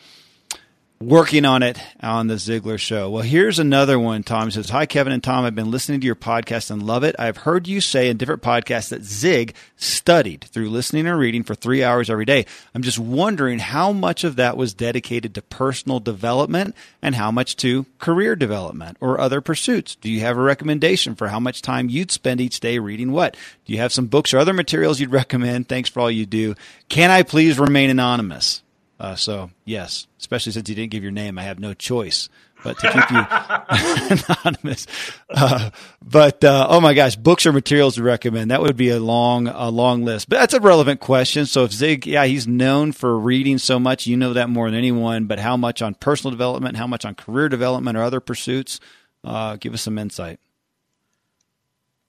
working 1.04 1.46
on 1.46 1.64
it 1.64 1.78
on 2.02 2.28
the 2.28 2.36
Ziglar 2.36 2.80
Show. 2.80 3.10
Well, 3.10 3.24
here's 3.24 3.60
another 3.60 4.00
one. 4.00 4.24
Tom 4.24 4.50
says, 4.50 4.70
Hi, 4.70 4.86
Kevin 4.86 5.14
and 5.14 5.24
Tom. 5.24 5.44
I've 5.46 5.54
been 5.56 5.72
listening 5.72 6.00
to 6.00 6.06
your 6.06 6.16
podcast 6.16 6.72
and 6.72 6.82
love 6.82 7.04
it. 7.04 7.16
I've 7.20 7.38
heard 7.38 7.68
you 7.68 7.82
say 7.82 8.10
in 8.10 8.18
different 8.18 8.42
podcasts 8.42 8.90
that 8.90 9.04
Zig 9.04 9.54
studied 9.76 10.46
through 10.46 10.70
listening 10.70 11.06
and 11.06 11.20
reading 11.20 11.44
for 11.44 11.56
three 11.56 11.84
hours 11.84 12.10
every 12.10 12.26
day. 12.26 12.46
I'm 12.74 12.82
just 12.82 12.98
wondering 12.98 13.60
how 13.60 13.92
much 13.92 14.24
of 14.24 14.38
that 14.38 14.58
was 14.58 14.74
dedicated 14.74 15.36
to 15.36 15.42
personal 15.42 16.00
development 16.00 16.76
and 17.02 17.16
how 17.16 17.30
much 17.32 17.58
to 17.58 17.86
career 18.00 18.36
development 18.36 18.98
or 19.02 19.20
other 19.20 19.42
pursuits. 19.42 19.96
Do 19.96 20.10
you 20.10 20.22
have 20.22 20.38
a 20.38 20.42
recommendation 20.42 21.16
for 21.16 21.28
how 21.28 21.40
much 21.40 21.62
time 21.62 21.90
you'd 21.90 22.12
spend 22.12 22.42
each 22.42 22.60
day 22.60 22.80
reading 22.80 23.12
what? 23.12 23.36
Do 23.66 23.74
you 23.74 23.80
have 23.80 23.94
some 23.94 24.08
books 24.08 24.34
or 24.34 24.40
other 24.40 24.54
materials 24.54 25.00
you'd 25.00 25.12
recommend? 25.12 25.68
Thanks 25.68 25.90
for 25.90 26.00
all 26.00 26.12
you 26.12 26.26
do. 26.26 26.56
Can 26.90 27.12
I 27.12 27.24
please 27.24 27.60
remain 27.60 27.90
anonymous? 27.90 28.63
Uh, 29.04 29.16
so 29.16 29.52
yes, 29.66 30.08
especially 30.18 30.54
since 30.54 30.70
you 30.70 30.76
didn't 30.76 30.92
give 30.92 31.04
your 31.04 31.12
name, 31.12 31.38
I 31.38 31.44
have 31.44 31.60
no 31.60 31.74
choice 31.74 32.30
but 32.64 32.80
to 32.80 32.90
keep 32.90 33.12
you 33.12 34.18
anonymous. 34.46 34.88
Uh, 35.30 35.72
but 36.02 36.42
uh, 36.42 36.68
oh 36.70 36.80
my 36.80 36.94
gosh, 36.94 37.18
books 37.18 37.46
or 37.46 37.52
materials 37.52 37.96
to 37.96 38.04
recommend? 38.04 38.50
That 38.50 38.62
would 38.62 38.78
be 38.78 38.92
a 38.92 39.02
long, 39.02 39.48
a 39.48 39.70
long 39.70 40.06
list. 40.06 40.30
But 40.30 40.40
that's 40.40 40.54
a 40.54 40.62
relevant 40.62 41.02
question. 41.02 41.46
So 41.46 41.66
if 41.66 41.74
Zig, 41.74 42.08
yeah, 42.08 42.24
he's 42.24 42.48
known 42.48 42.94
for 42.94 43.20
reading 43.20 43.58
so 43.58 43.78
much, 43.78 44.08
you 44.08 44.16
know 44.16 44.32
that 44.32 44.50
more 44.50 44.70
than 44.70 44.78
anyone. 44.80 45.26
But 45.26 45.40
how 45.40 45.58
much 45.58 45.82
on 45.82 45.96
personal 45.96 46.32
development? 46.32 46.78
How 46.78 46.88
much 46.88 47.04
on 47.04 47.14
career 47.14 47.50
development 47.50 47.98
or 47.98 48.04
other 48.04 48.22
pursuits? 48.22 48.80
Uh, 49.22 49.58
give 49.58 49.74
us 49.74 49.82
some 49.82 49.98
insight. 49.98 50.40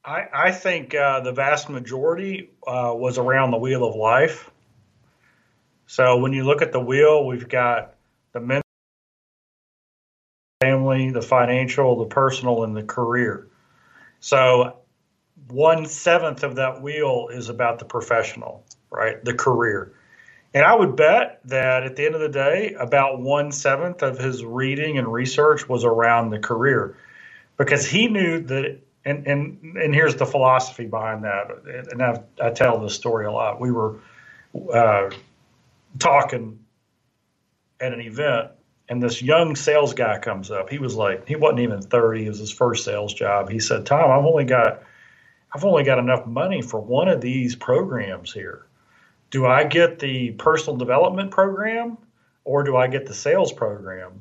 I, 0.05 0.29
I 0.33 0.53
think 0.53 0.95
uh, 0.95 1.21
the 1.21 1.33
vast 1.33 1.69
majority 1.69 2.51
uh, 2.65 2.93
was 2.95 3.19
around 3.19 3.51
the 3.51 3.59
wheel 3.59 3.85
of 3.85 3.97
life. 3.97 4.49
So 5.95 6.17
when 6.17 6.33
you 6.33 6.43
look 6.43 6.61
at 6.61 6.73
the 6.73 6.81
wheel, 6.81 7.25
we've 7.25 7.49
got 7.49 7.95
the 8.33 8.41
mental, 8.41 8.65
family, 10.61 11.13
the 11.13 11.23
financial, 11.23 11.97
the 12.01 12.07
personal, 12.07 12.65
and 12.65 12.77
the 12.77 12.83
career. 12.83 13.47
So 14.19 14.79
one 15.47 15.87
seventh 15.87 16.43
of 16.43 16.57
that 16.57 16.83
wheel 16.83 17.29
is 17.31 17.49
about 17.49 17.79
the 17.79 17.85
professional, 17.85 18.65
right? 18.91 19.25
The 19.25 19.35
career. 19.35 19.93
And 20.53 20.65
I 20.65 20.75
would 20.75 20.97
bet 20.97 21.39
that 21.45 21.85
at 21.85 21.95
the 21.95 22.07
end 22.07 22.17
of 22.17 22.21
the 22.21 22.29
day, 22.29 22.75
about 22.77 23.21
one 23.21 23.53
seventh 23.53 24.03
of 24.03 24.19
his 24.19 24.45
reading 24.45 24.99
and 24.99 25.07
research 25.07 25.69
was 25.69 25.85
around 25.85 26.31
the 26.31 26.41
career 26.41 26.97
because 27.57 27.87
he 27.87 28.09
knew 28.09 28.41
that. 28.41 28.81
And, 29.05 29.29
and, 29.29 29.77
and 29.77 29.95
here's 29.95 30.17
the 30.17 30.27
philosophy 30.27 30.87
behind 30.87 31.23
that. 31.23 31.53
And 31.93 32.03
I've, 32.03 32.19
i 32.43 32.51
tell 32.51 32.81
this 32.81 32.95
story 32.95 33.27
a 33.27 33.31
lot. 33.31 33.61
We 33.61 33.71
were 33.71 34.01
uh, 34.73 35.11
talking 35.99 36.61
at 37.81 37.93
an 37.93 38.01
event 38.01 38.51
and 38.89 39.03
this 39.03 39.23
young 39.23 39.57
sales 39.57 39.95
guy 39.95 40.19
comes 40.19 40.51
up. 40.51 40.69
He 40.69 40.79
was 40.79 40.95
like, 40.95 41.27
he 41.27 41.37
wasn't 41.37 41.61
even 41.61 41.81
30. 41.81 42.27
It 42.27 42.29
was 42.29 42.39
his 42.39 42.51
first 42.51 42.85
sales 42.85 43.15
job. 43.15 43.49
He 43.49 43.59
said, 43.59 43.87
Tom, 43.87 44.11
I've 44.11 44.27
only 44.27 44.45
got, 44.45 44.83
I've 45.53 45.65
only 45.65 45.85
got 45.85 45.99
enough 45.99 46.27
money 46.27 46.61
for 46.61 46.81
one 46.81 47.09
of 47.09 47.21
these 47.21 47.57
programs 47.57 48.33
here. 48.33 48.67
Do 49.31 49.47
I 49.47 49.65
get 49.65 49.99
the 49.99 50.33
personal 50.33 50.77
development 50.77 51.31
program 51.31 51.97
or 52.45 52.63
do 52.63 52.77
I 52.77 52.89
get 52.89 53.07
the 53.07 53.15
sales 53.15 53.53
program? 53.53 54.21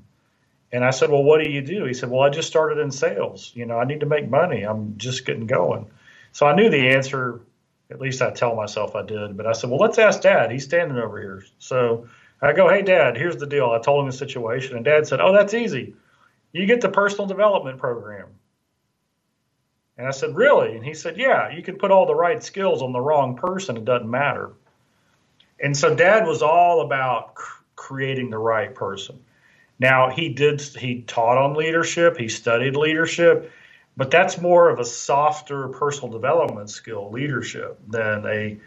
And 0.71 0.83
I 0.83 0.91
said, 0.91 1.11
well, 1.11 1.23
what 1.23 1.43
do 1.43 1.51
you 1.51 1.61
do? 1.61 1.83
He 1.83 1.93
said, 1.93 2.09
well, 2.09 2.21
I 2.21 2.29
just 2.29 2.47
started 2.47 2.79
in 2.79 2.89
sales. 2.89 3.51
You 3.53 3.65
know, 3.65 3.77
I 3.77 3.83
need 3.83 3.99
to 3.99 4.05
make 4.07 4.27
money. 4.29 4.63
I'm 4.63 4.97
just 4.97 5.25
getting 5.25 5.45
going. 5.45 5.91
So 6.31 6.47
I 6.47 6.55
knew 6.55 6.69
the 6.69 6.89
answer 6.89 7.41
at 7.91 8.01
least 8.01 8.21
I 8.21 8.31
tell 8.31 8.55
myself 8.55 8.95
I 8.95 9.03
did. 9.03 9.37
But 9.37 9.47
I 9.47 9.53
said, 9.53 9.69
well, 9.69 9.79
let's 9.79 9.99
ask 9.99 10.21
Dad. 10.21 10.51
He's 10.51 10.63
standing 10.63 10.97
over 10.97 11.19
here. 11.19 11.43
So 11.59 12.07
I 12.41 12.53
go, 12.53 12.69
hey, 12.69 12.81
Dad, 12.81 13.17
here's 13.17 13.37
the 13.37 13.47
deal. 13.47 13.69
I 13.71 13.79
told 13.79 14.01
him 14.03 14.09
the 14.09 14.17
situation, 14.17 14.75
and 14.75 14.85
Dad 14.85 15.07
said, 15.07 15.21
oh, 15.21 15.33
that's 15.33 15.53
easy. 15.53 15.95
You 16.51 16.65
get 16.65 16.81
the 16.81 16.89
personal 16.89 17.25
development 17.25 17.79
program. 17.79 18.27
And 19.97 20.07
I 20.07 20.11
said, 20.11 20.35
really? 20.35 20.75
And 20.75 20.83
he 20.83 20.93
said, 20.93 21.17
yeah, 21.17 21.51
you 21.51 21.61
can 21.61 21.77
put 21.77 21.91
all 21.91 22.05
the 22.05 22.15
right 22.15 22.43
skills 22.43 22.81
on 22.81 22.93
the 22.93 22.99
wrong 22.99 23.35
person. 23.35 23.77
It 23.77 23.85
doesn't 23.85 24.09
matter. 24.09 24.51
And 25.59 25.77
so 25.77 25.95
Dad 25.95 26.25
was 26.25 26.41
all 26.41 26.81
about 26.81 27.35
creating 27.75 28.29
the 28.29 28.37
right 28.37 28.73
person. 28.73 29.19
Now 29.79 30.09
he 30.09 30.29
did. 30.29 30.61
He 30.61 31.01
taught 31.03 31.37
on 31.37 31.53
leadership. 31.55 32.17
He 32.17 32.27
studied 32.27 32.75
leadership 32.75 33.51
but 33.95 34.11
that's 34.11 34.39
more 34.39 34.69
of 34.69 34.79
a 34.79 34.85
softer 34.85 35.67
personal 35.69 36.11
development 36.11 36.69
skill, 36.69 37.11
leadership, 37.11 37.79
than 37.87 38.25
a. 38.25 38.57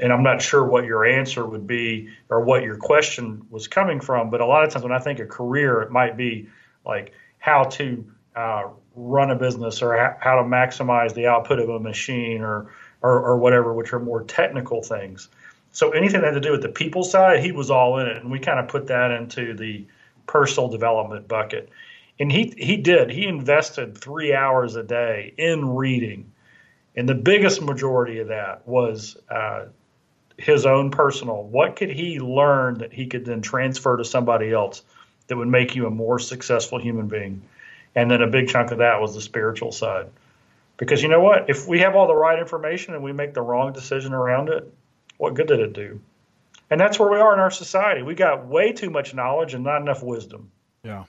And 0.00 0.12
I'm 0.12 0.22
not 0.22 0.42
sure 0.42 0.62
what 0.64 0.84
your 0.84 1.06
answer 1.06 1.46
would 1.46 1.66
be 1.66 2.10
or 2.28 2.42
what 2.42 2.62
your 2.62 2.76
question 2.76 3.46
was 3.48 3.68
coming 3.68 4.00
from, 4.00 4.28
but 4.28 4.42
a 4.42 4.46
lot 4.46 4.64
of 4.64 4.70
times 4.70 4.82
when 4.82 4.92
I 4.92 4.98
think 4.98 5.18
of 5.18 5.28
career, 5.28 5.80
it 5.80 5.90
might 5.90 6.14
be 6.14 6.48
like 6.84 7.12
how 7.38 7.64
to 7.64 8.04
uh, 8.36 8.64
run 8.94 9.30
a 9.30 9.36
business 9.36 9.80
or 9.80 9.96
how 10.20 10.36
to 10.36 10.42
maximize 10.42 11.14
the 11.14 11.26
output 11.26 11.58
of 11.58 11.70
a 11.70 11.80
machine 11.80 12.42
or, 12.42 12.70
or, 13.00 13.18
or 13.18 13.38
whatever, 13.38 13.72
which 13.72 13.94
are 13.94 13.98
more 13.98 14.24
technical 14.24 14.82
things. 14.82 15.30
So 15.72 15.92
anything 15.92 16.20
that 16.20 16.34
had 16.34 16.42
to 16.42 16.46
do 16.46 16.52
with 16.52 16.62
the 16.62 16.68
people 16.68 17.02
side, 17.02 17.42
he 17.42 17.52
was 17.52 17.70
all 17.70 17.98
in 17.98 18.08
it, 18.08 18.16
and 18.18 18.30
we 18.30 18.40
kind 18.40 18.58
of 18.58 18.68
put 18.68 18.88
that 18.88 19.10
into 19.10 19.54
the 19.54 19.86
personal 20.26 20.68
development 20.68 21.28
bucket 21.28 21.70
and 22.20 22.30
he 22.30 22.52
he 22.56 22.76
did. 22.76 23.10
He 23.10 23.26
invested 23.26 23.96
three 23.96 24.34
hours 24.34 24.76
a 24.76 24.82
day 24.82 25.34
in 25.36 25.76
reading, 25.76 26.32
and 26.96 27.08
the 27.08 27.14
biggest 27.14 27.62
majority 27.62 28.18
of 28.18 28.28
that 28.28 28.66
was 28.66 29.16
uh, 29.30 29.66
his 30.36 30.66
own 30.66 30.90
personal. 30.90 31.42
What 31.42 31.76
could 31.76 31.90
he 31.90 32.20
learn 32.20 32.78
that 32.78 32.92
he 32.92 33.06
could 33.06 33.24
then 33.24 33.42
transfer 33.42 33.96
to 33.96 34.04
somebody 34.04 34.52
else 34.52 34.82
that 35.26 35.36
would 35.36 35.48
make 35.48 35.74
you 35.74 35.86
a 35.86 35.90
more 35.90 36.18
successful 36.18 36.78
human 36.78 37.08
being? 37.08 37.42
And 37.94 38.10
then 38.10 38.22
a 38.22 38.26
big 38.26 38.48
chunk 38.48 38.70
of 38.70 38.78
that 38.78 39.00
was 39.00 39.14
the 39.14 39.20
spiritual 39.20 39.72
side. 39.72 40.08
Because 40.76 41.02
you 41.02 41.08
know 41.08 41.20
what? 41.20 41.50
If 41.50 41.66
we 41.66 41.80
have 41.80 41.96
all 41.96 42.06
the 42.06 42.14
right 42.14 42.38
information 42.38 42.94
and 42.94 43.02
we 43.02 43.12
make 43.12 43.34
the 43.34 43.42
wrong 43.42 43.72
decision 43.72 44.12
around 44.12 44.48
it, 44.48 44.72
what 45.16 45.34
good 45.34 45.48
did 45.48 45.58
it 45.58 45.72
do? 45.72 46.00
And 46.70 46.80
that's 46.80 46.98
where 46.98 47.10
we 47.10 47.18
are 47.18 47.32
in 47.32 47.40
our 47.40 47.50
society. 47.50 48.02
We 48.02 48.14
got 48.14 48.46
way 48.46 48.72
too 48.72 48.90
much 48.90 49.14
knowledge 49.14 49.54
and 49.54 49.64
not 49.64 49.82
enough 49.82 50.02
wisdom. 50.02 50.50
Yeah. 50.84 51.04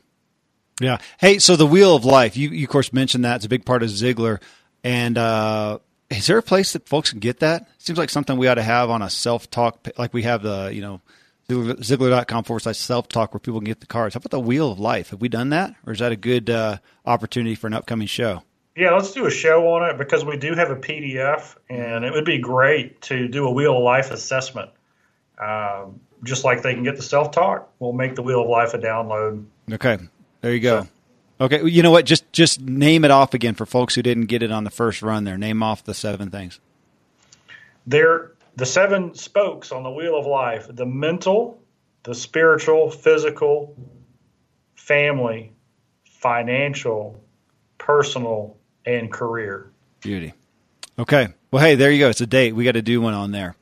Yeah. 0.79 0.97
Hey, 1.19 1.39
so 1.39 1.55
the 1.55 1.65
Wheel 1.65 1.95
of 1.95 2.05
Life, 2.05 2.37
you, 2.37 2.49
you 2.49 2.65
of 2.65 2.69
course 2.69 2.93
mentioned 2.93 3.25
that. 3.25 3.37
It's 3.37 3.45
a 3.45 3.49
big 3.49 3.65
part 3.65 3.83
of 3.83 3.89
Ziglar. 3.89 4.41
And 4.83 5.17
uh, 5.17 5.79
is 6.09 6.27
there 6.27 6.37
a 6.37 6.43
place 6.43 6.73
that 6.73 6.87
folks 6.87 7.11
can 7.11 7.19
get 7.19 7.39
that? 7.39 7.67
Seems 7.77 7.99
like 7.99 8.09
something 8.09 8.37
we 8.37 8.47
ought 8.47 8.55
to 8.55 8.63
have 8.63 8.89
on 8.89 9.01
a 9.01 9.09
self 9.09 9.49
talk, 9.49 9.87
like 9.97 10.13
we 10.13 10.23
have 10.23 10.41
the, 10.43 10.71
you 10.73 10.81
know, 10.81 11.01
Ziglar.com 11.49 12.43
forward 12.43 12.61
slash 12.61 12.77
self 12.77 13.07
talk 13.07 13.33
where 13.33 13.39
people 13.39 13.59
can 13.59 13.65
get 13.65 13.79
the 13.79 13.87
cards. 13.87 14.13
How 14.13 14.19
about 14.19 14.31
the 14.31 14.39
Wheel 14.39 14.71
of 14.71 14.79
Life? 14.79 15.09
Have 15.09 15.21
we 15.21 15.29
done 15.29 15.49
that? 15.49 15.75
Or 15.85 15.93
is 15.93 15.99
that 15.99 16.11
a 16.11 16.15
good 16.15 16.49
uh, 16.49 16.77
opportunity 17.05 17.55
for 17.55 17.67
an 17.67 17.73
upcoming 17.73 18.07
show? 18.07 18.43
Yeah, 18.75 18.91
let's 18.91 19.11
do 19.11 19.25
a 19.25 19.31
show 19.31 19.67
on 19.73 19.89
it 19.89 19.97
because 19.97 20.23
we 20.23 20.37
do 20.37 20.53
have 20.53 20.69
a 20.69 20.75
PDF 20.75 21.55
and 21.69 22.05
it 22.05 22.13
would 22.13 22.23
be 22.23 22.37
great 22.37 23.01
to 23.01 23.27
do 23.27 23.45
a 23.45 23.51
Wheel 23.51 23.77
of 23.77 23.83
Life 23.83 24.11
assessment. 24.11 24.69
Um, 25.37 25.99
just 26.23 26.43
like 26.43 26.61
they 26.61 26.73
can 26.73 26.83
get 26.83 26.95
the 26.95 27.01
self 27.01 27.31
talk, 27.31 27.71
we'll 27.79 27.93
make 27.93 28.15
the 28.15 28.21
Wheel 28.21 28.43
of 28.43 28.49
Life 28.49 28.73
a 28.73 28.77
download. 28.77 29.45
Okay. 29.71 29.97
There 30.41 30.53
you 30.53 30.59
go. 30.59 30.83
So, 30.83 30.89
okay, 31.45 31.65
you 31.65 31.83
know 31.83 31.91
what? 31.91 32.05
Just 32.05 32.31
just 32.31 32.61
name 32.61 33.03
it 33.05 33.11
off 33.11 33.33
again 33.33 33.55
for 33.55 33.65
folks 33.65 33.95
who 33.95 34.01
didn't 34.01 34.25
get 34.25 34.43
it 34.43 34.51
on 34.51 34.63
the 34.63 34.69
first 34.69 35.01
run. 35.01 35.23
There, 35.23 35.37
name 35.37 35.61
off 35.63 35.83
the 35.83 35.93
seven 35.93 36.29
things. 36.29 36.59
They're 37.85 38.31
the 38.55 38.65
seven 38.65 39.15
spokes 39.15 39.71
on 39.71 39.83
the 39.83 39.91
wheel 39.91 40.17
of 40.17 40.25
life: 40.25 40.67
the 40.69 40.85
mental, 40.85 41.61
the 42.03 42.15
spiritual, 42.15 42.91
physical, 42.91 43.75
family, 44.75 45.53
financial, 46.05 47.21
personal, 47.77 48.57
and 48.85 49.11
career. 49.11 49.71
Beauty. 50.01 50.33
Okay. 50.97 51.29
Well, 51.51 51.63
hey, 51.63 51.75
there 51.75 51.91
you 51.91 51.99
go. 51.99 52.09
It's 52.09 52.21
a 52.21 52.27
date. 52.27 52.53
We 52.53 52.63
got 52.63 52.73
to 52.73 52.81
do 52.81 53.01
one 53.01 53.13
on 53.13 53.31
there. 53.31 53.55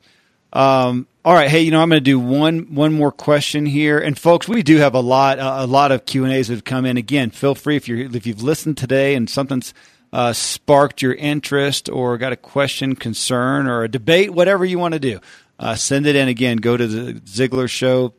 Um, 0.54 1.08
all 1.26 1.34
right, 1.34 1.50
hey, 1.50 1.62
you 1.62 1.72
know 1.72 1.82
I'm 1.82 1.89
going 1.89 2.00
to 2.00 2.04
do 2.04 2.20
one 2.20 2.74
one 2.74 2.93
more 2.93 3.12
question 3.12 3.66
here, 3.66 4.00
and 4.00 4.18
folks, 4.18 4.48
we 4.48 4.64
do 4.64 4.78
have 4.78 4.95
a 4.95 5.02
lot 5.02 5.39
a 5.39 5.66
lot 5.66 5.91
of 5.91 6.06
Q 6.06 6.24
and 6.24 6.32
A's 6.32 6.48
that 6.48 6.54
have 6.54 6.64
come 6.64 6.86
in. 6.86 6.95
Again, 6.95 7.32
feel 7.32 7.54
free 7.54 7.76
if 7.76 7.88
you 7.89 8.10
if 8.14 8.26
you've 8.26 8.41
listened 8.41 8.78
today 8.78 9.16
and 9.16 9.30
something's 9.30 9.74
uh, 10.14 10.32
sparked 10.32 11.02
your 11.02 11.14
interest 11.14 11.89
or 11.89 12.18
got 12.18 12.32
a 12.32 12.38
question, 12.38 12.95
concern, 12.95 13.68
or 13.68 13.84
a 13.84 13.89
debate, 13.89 14.32
whatever 14.32 14.64
you 14.64 14.80
want 14.80 14.93
to 14.93 15.00
do, 15.00 15.20
uh, 15.60 15.76
send 15.76 16.06
it 16.06 16.16
in. 16.16 16.30
Again, 16.30 16.58
go 16.58 16.78
to 16.78 16.88
the 16.88 17.20
Ziglar 17.20 17.70
Show, 17.70 18.14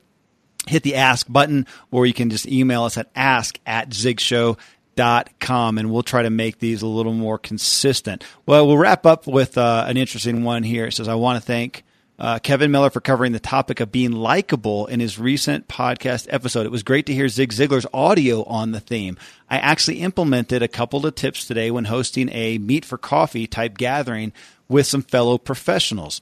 hit 0.66 0.82
the 0.82 0.96
ask 0.96 1.26
button, 1.30 1.66
or 1.90 2.04
you 2.04 2.12
can 2.12 2.28
just 2.28 2.46
email 2.46 2.84
us 2.84 2.98
at 2.98 3.10
ask 3.16 3.58
at 3.64 3.88
zigshow.com, 3.88 5.78
and 5.78 5.90
we'll 5.90 6.02
try 6.02 6.22
to 6.22 6.30
make 6.30 6.58
these 6.58 6.82
a 6.82 6.86
little 6.86 7.14
more 7.14 7.38
consistent. 7.38 8.22
Well, 8.44 8.66
we'll 8.66 8.76
wrap 8.76 9.06
up 9.06 9.26
with 9.26 9.56
uh, 9.56 9.86
an 9.88 9.96
interesting 9.96 10.44
one 10.44 10.62
here. 10.62 10.84
It 10.84 10.92
says, 10.92 11.08
I 11.08 11.14
want 11.14 11.40
to 11.40 11.46
thank 11.46 11.84
uh, 12.18 12.38
Kevin 12.40 12.70
Miller 12.70 12.90
for 12.90 13.00
covering 13.00 13.32
the 13.32 13.40
topic 13.40 13.80
of 13.80 13.92
being 13.92 14.12
likable 14.12 14.86
in 14.86 15.00
his 15.00 15.18
recent 15.18 15.68
podcast 15.68 16.26
episode. 16.30 16.66
It 16.66 16.72
was 16.72 16.82
great 16.82 17.06
to 17.06 17.14
hear 17.14 17.28
Zig 17.28 17.52
Ziglar's 17.52 17.86
audio 17.94 18.42
on 18.44 18.72
the 18.72 18.80
theme. 18.80 19.16
I 19.48 19.58
actually 19.58 20.00
implemented 20.00 20.62
a 20.62 20.68
couple 20.68 21.06
of 21.06 21.14
tips 21.14 21.46
today 21.46 21.70
when 21.70 21.84
hosting 21.84 22.28
a 22.32 22.58
meet 22.58 22.84
for 22.84 22.98
coffee 22.98 23.46
type 23.46 23.78
gathering 23.78 24.32
with 24.68 24.86
some 24.86 25.02
fellow 25.02 25.38
professionals 25.38 26.20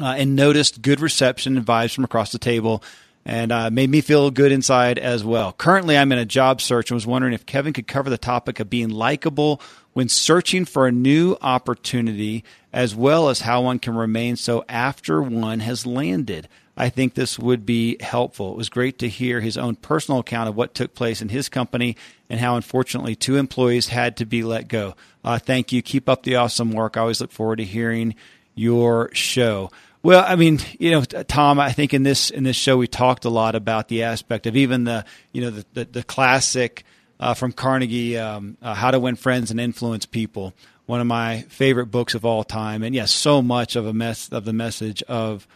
uh, 0.00 0.14
and 0.16 0.36
noticed 0.36 0.82
good 0.82 1.00
reception 1.00 1.56
and 1.56 1.66
vibes 1.66 1.94
from 1.94 2.04
across 2.04 2.30
the 2.30 2.38
table 2.38 2.82
and 3.24 3.52
uh, 3.52 3.70
made 3.70 3.90
me 3.90 4.00
feel 4.00 4.30
good 4.30 4.52
inside 4.52 4.98
as 4.98 5.22
well. 5.22 5.52
Currently, 5.52 5.98
I'm 5.98 6.12
in 6.12 6.18
a 6.18 6.24
job 6.24 6.62
search 6.62 6.90
and 6.90 6.96
was 6.96 7.06
wondering 7.06 7.34
if 7.34 7.44
Kevin 7.44 7.74
could 7.74 7.86
cover 7.86 8.08
the 8.08 8.16
topic 8.16 8.58
of 8.58 8.70
being 8.70 8.88
likable 8.88 9.60
when 9.98 10.08
searching 10.08 10.64
for 10.64 10.86
a 10.86 10.92
new 10.92 11.36
opportunity, 11.42 12.44
as 12.72 12.94
well 12.94 13.30
as 13.30 13.40
how 13.40 13.62
one 13.62 13.80
can 13.80 13.96
remain 13.96 14.36
so 14.36 14.64
after 14.68 15.20
one 15.20 15.58
has 15.58 15.84
landed. 15.84 16.46
I 16.76 16.88
think 16.88 17.14
this 17.14 17.36
would 17.36 17.66
be 17.66 17.96
helpful. 18.00 18.52
It 18.52 18.56
was 18.56 18.68
great 18.68 19.00
to 19.00 19.08
hear 19.08 19.40
his 19.40 19.58
own 19.58 19.74
personal 19.74 20.20
account 20.20 20.48
of 20.48 20.54
what 20.54 20.72
took 20.72 20.94
place 20.94 21.20
in 21.20 21.30
his 21.30 21.48
company 21.48 21.96
and 22.30 22.38
how, 22.38 22.54
unfortunately, 22.54 23.16
two 23.16 23.34
employees 23.34 23.88
had 23.88 24.16
to 24.18 24.24
be 24.24 24.44
let 24.44 24.68
go. 24.68 24.94
Uh, 25.24 25.40
thank 25.40 25.72
you. 25.72 25.82
Keep 25.82 26.08
up 26.08 26.22
the 26.22 26.36
awesome 26.36 26.70
work. 26.70 26.96
I 26.96 27.00
always 27.00 27.20
look 27.20 27.32
forward 27.32 27.56
to 27.56 27.64
hearing 27.64 28.14
your 28.54 29.12
show. 29.14 29.68
Well, 30.04 30.24
I 30.24 30.36
mean, 30.36 30.60
you 30.78 30.92
know, 30.92 31.02
Tom, 31.02 31.58
I 31.58 31.72
think 31.72 31.92
in 31.92 32.04
this 32.04 32.30
in 32.30 32.44
this 32.44 32.54
show 32.54 32.76
we 32.76 32.86
talked 32.86 33.24
a 33.24 33.30
lot 33.30 33.56
about 33.56 33.88
the 33.88 34.04
aspect 34.04 34.46
of 34.46 34.56
even 34.56 34.84
the 34.84 35.04
you 35.32 35.40
know 35.40 35.50
the 35.50 35.66
the, 35.72 35.84
the 35.86 36.02
classic 36.04 36.84
uh, 37.20 37.34
from 37.34 37.52
Carnegie, 37.52 38.16
um, 38.16 38.56
uh, 38.62 38.74
How 38.74 38.90
to 38.90 39.00
Win 39.00 39.16
Friends 39.16 39.50
and 39.50 39.60
Influence 39.60 40.06
People, 40.06 40.54
one 40.86 41.00
of 41.00 41.06
my 41.06 41.42
favorite 41.48 41.86
books 41.86 42.14
of 42.14 42.24
all 42.24 42.44
time, 42.44 42.82
and 42.82 42.94
yes, 42.94 43.10
so 43.10 43.42
much 43.42 43.76
of 43.76 43.86
a 43.86 43.92
mess 43.92 44.28
of 44.30 44.44
the 44.44 44.52
message 44.52 45.02
of 45.04 45.46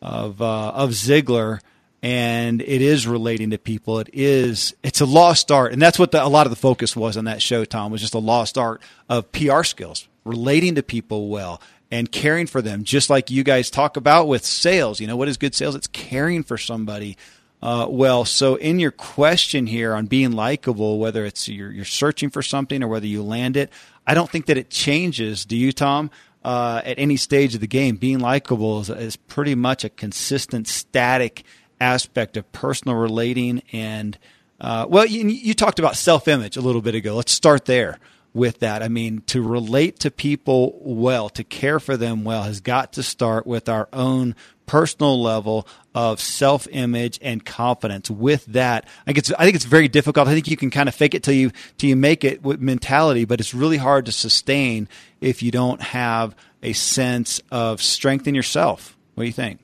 of 0.00 0.40
uh, 0.40 0.70
of 0.70 0.90
Ziglar, 0.90 1.60
and 2.02 2.62
it 2.62 2.80
is 2.80 3.06
relating 3.06 3.50
to 3.50 3.58
people. 3.58 3.98
It 3.98 4.10
is 4.12 4.74
it's 4.82 5.00
a 5.00 5.06
lost 5.06 5.50
art, 5.50 5.72
and 5.72 5.82
that's 5.82 5.98
what 5.98 6.12
the, 6.12 6.24
a 6.24 6.28
lot 6.28 6.46
of 6.46 6.50
the 6.50 6.56
focus 6.56 6.96
was 6.96 7.16
on 7.16 7.24
that 7.24 7.42
show. 7.42 7.64
Tom 7.64 7.92
was 7.92 8.00
just 8.00 8.14
a 8.14 8.18
lost 8.18 8.56
art 8.56 8.80
of 9.08 9.30
PR 9.32 9.62
skills, 9.64 10.08
relating 10.24 10.76
to 10.76 10.82
people 10.82 11.28
well 11.28 11.60
and 11.90 12.12
caring 12.12 12.46
for 12.46 12.60
them, 12.60 12.84
just 12.84 13.08
like 13.08 13.30
you 13.30 13.42
guys 13.42 13.70
talk 13.70 13.96
about 13.96 14.28
with 14.28 14.44
sales. 14.44 15.00
You 15.00 15.06
know, 15.06 15.16
what 15.16 15.28
is 15.28 15.36
good 15.36 15.54
sales? 15.54 15.74
It's 15.74 15.86
caring 15.86 16.42
for 16.42 16.58
somebody 16.58 17.16
uh, 17.62 17.86
well. 17.88 18.24
So, 18.24 18.56
in 18.56 18.78
your 18.78 18.90
question 18.90 19.66
here 19.66 19.94
on 19.94 20.06
being 20.06 20.32
likable, 20.32 20.98
whether 20.98 21.24
it's 21.24 21.48
you're, 21.48 21.70
you're, 21.70 21.84
searching 21.84 22.30
for 22.30 22.42
something 22.42 22.82
or 22.82 22.88
whether 22.88 23.06
you 23.06 23.22
land 23.22 23.56
it, 23.56 23.70
I 24.06 24.14
don't 24.14 24.30
think 24.30 24.46
that 24.46 24.56
it 24.56 24.70
changes. 24.70 25.44
Do 25.44 25.56
you, 25.56 25.72
Tom? 25.72 26.10
Uh, 26.44 26.80
at 26.84 26.98
any 26.98 27.16
stage 27.16 27.54
of 27.54 27.60
the 27.60 27.66
game, 27.66 27.96
being 27.96 28.20
likable 28.20 28.80
is, 28.80 28.90
is 28.90 29.16
pretty 29.16 29.54
much 29.54 29.84
a 29.84 29.88
consistent, 29.88 30.68
static 30.68 31.42
aspect 31.80 32.36
of 32.36 32.50
personal 32.52 32.96
relating 32.96 33.62
and. 33.72 34.18
Uh, 34.60 34.84
well, 34.88 35.06
you, 35.06 35.24
you 35.28 35.54
talked 35.54 35.78
about 35.78 35.94
self 35.94 36.26
image 36.26 36.56
a 36.56 36.60
little 36.60 36.82
bit 36.82 36.92
ago. 36.96 37.14
Let's 37.14 37.30
start 37.30 37.66
there 37.66 38.00
with 38.34 38.60
that. 38.60 38.82
I 38.82 38.88
mean, 38.88 39.22
to 39.26 39.42
relate 39.42 40.00
to 40.00 40.10
people 40.10 40.78
well, 40.82 41.28
to 41.30 41.44
care 41.44 41.80
for 41.80 41.96
them 41.96 42.24
well, 42.24 42.42
has 42.42 42.60
got 42.60 42.92
to 42.94 43.02
start 43.02 43.46
with 43.46 43.68
our 43.68 43.88
own 43.92 44.34
personal 44.66 45.20
level 45.20 45.66
of 45.94 46.20
self 46.20 46.68
image 46.70 47.18
and 47.22 47.44
confidence. 47.44 48.10
With 48.10 48.46
that, 48.46 48.86
I 49.02 49.04
think 49.06 49.18
it's 49.18 49.32
I 49.32 49.44
think 49.44 49.56
it's 49.56 49.64
very 49.64 49.88
difficult. 49.88 50.28
I 50.28 50.34
think 50.34 50.46
you 50.46 50.56
can 50.56 50.70
kind 50.70 50.88
of 50.88 50.94
fake 50.94 51.14
it 51.14 51.22
till 51.22 51.34
you 51.34 51.50
till 51.76 51.90
you 51.90 51.96
make 51.96 52.22
it 52.22 52.42
with 52.42 52.60
mentality, 52.60 53.24
but 53.24 53.40
it's 53.40 53.54
really 53.54 53.78
hard 53.78 54.06
to 54.06 54.12
sustain 54.12 54.88
if 55.20 55.42
you 55.42 55.50
don't 55.50 55.80
have 55.82 56.36
a 56.62 56.72
sense 56.72 57.40
of 57.50 57.82
strength 57.82 58.28
in 58.28 58.34
yourself. 58.34 58.96
What 59.14 59.24
do 59.24 59.26
you 59.26 59.32
think? 59.32 59.60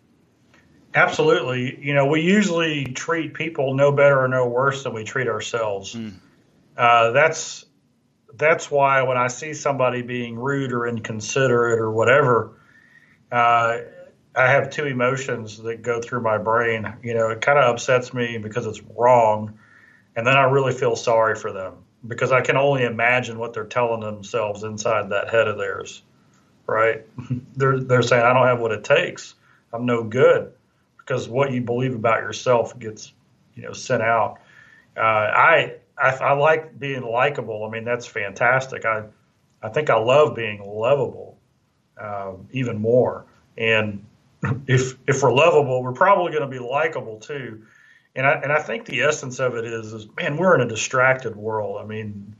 Absolutely. 0.94 1.78
You 1.80 1.92
know, 1.94 2.06
we 2.06 2.20
usually 2.20 2.84
treat 2.84 3.34
people 3.34 3.74
no 3.74 3.90
better 3.90 4.20
or 4.20 4.28
no 4.28 4.46
worse 4.46 4.84
than 4.84 4.94
we 4.94 5.04
treat 5.04 5.26
ourselves. 5.26 5.94
Mm. 5.94 6.14
Uh, 6.76 7.10
that's 7.10 7.64
that's 8.36 8.70
why 8.70 9.02
when 9.02 9.16
I 9.16 9.28
see 9.28 9.54
somebody 9.54 10.02
being 10.02 10.38
rude 10.38 10.72
or 10.72 10.86
inconsiderate 10.86 11.78
or 11.78 11.90
whatever, 11.90 12.52
uh, 13.30 13.78
I 14.36 14.50
have 14.50 14.70
two 14.70 14.86
emotions 14.86 15.58
that 15.62 15.82
go 15.82 16.00
through 16.00 16.22
my 16.22 16.38
brain. 16.38 16.92
You 17.02 17.14
know, 17.14 17.30
it 17.30 17.40
kind 17.40 17.58
of 17.58 17.64
upsets 17.64 18.12
me 18.12 18.38
because 18.38 18.66
it's 18.66 18.82
wrong, 18.96 19.58
and 20.16 20.26
then 20.26 20.36
I 20.36 20.44
really 20.44 20.72
feel 20.72 20.96
sorry 20.96 21.36
for 21.36 21.52
them 21.52 21.74
because 22.06 22.32
I 22.32 22.40
can 22.40 22.56
only 22.56 22.84
imagine 22.84 23.38
what 23.38 23.52
they're 23.52 23.64
telling 23.64 24.00
themselves 24.00 24.62
inside 24.64 25.10
that 25.10 25.30
head 25.30 25.48
of 25.48 25.56
theirs. 25.56 26.02
Right? 26.66 27.06
they're 27.56 27.78
they're 27.80 28.02
saying 28.02 28.24
I 28.24 28.32
don't 28.32 28.46
have 28.46 28.60
what 28.60 28.72
it 28.72 28.84
takes. 28.84 29.34
I'm 29.72 29.86
no 29.86 30.02
good 30.02 30.52
because 30.98 31.28
what 31.28 31.52
you 31.52 31.60
believe 31.60 31.94
about 31.94 32.20
yourself 32.20 32.78
gets 32.78 33.12
you 33.54 33.62
know 33.62 33.72
sent 33.72 34.02
out. 34.02 34.38
Uh, 34.96 35.00
I 35.00 35.74
I, 35.96 36.10
I 36.10 36.32
like 36.32 36.78
being 36.78 37.02
likable. 37.02 37.64
I 37.64 37.70
mean, 37.70 37.84
that's 37.84 38.06
fantastic. 38.06 38.84
I 38.84 39.04
I 39.62 39.68
think 39.70 39.90
I 39.90 39.96
love 39.96 40.34
being 40.34 40.62
lovable 40.64 41.38
um, 41.98 42.48
even 42.52 42.80
more. 42.80 43.24
And 43.56 44.04
if 44.66 44.96
if 45.06 45.22
we're 45.22 45.32
lovable, 45.32 45.82
we're 45.82 45.92
probably 45.92 46.32
going 46.32 46.48
to 46.48 46.48
be 46.48 46.58
likable 46.58 47.18
too. 47.18 47.62
And 48.16 48.26
I 48.26 48.32
and 48.34 48.52
I 48.52 48.60
think 48.60 48.86
the 48.86 49.02
essence 49.02 49.40
of 49.40 49.56
it 49.56 49.64
is 49.64 49.92
is 49.92 50.06
man, 50.16 50.36
we're 50.36 50.54
in 50.54 50.60
a 50.60 50.68
distracted 50.68 51.36
world. 51.36 51.80
I 51.80 51.86
mean, 51.86 52.34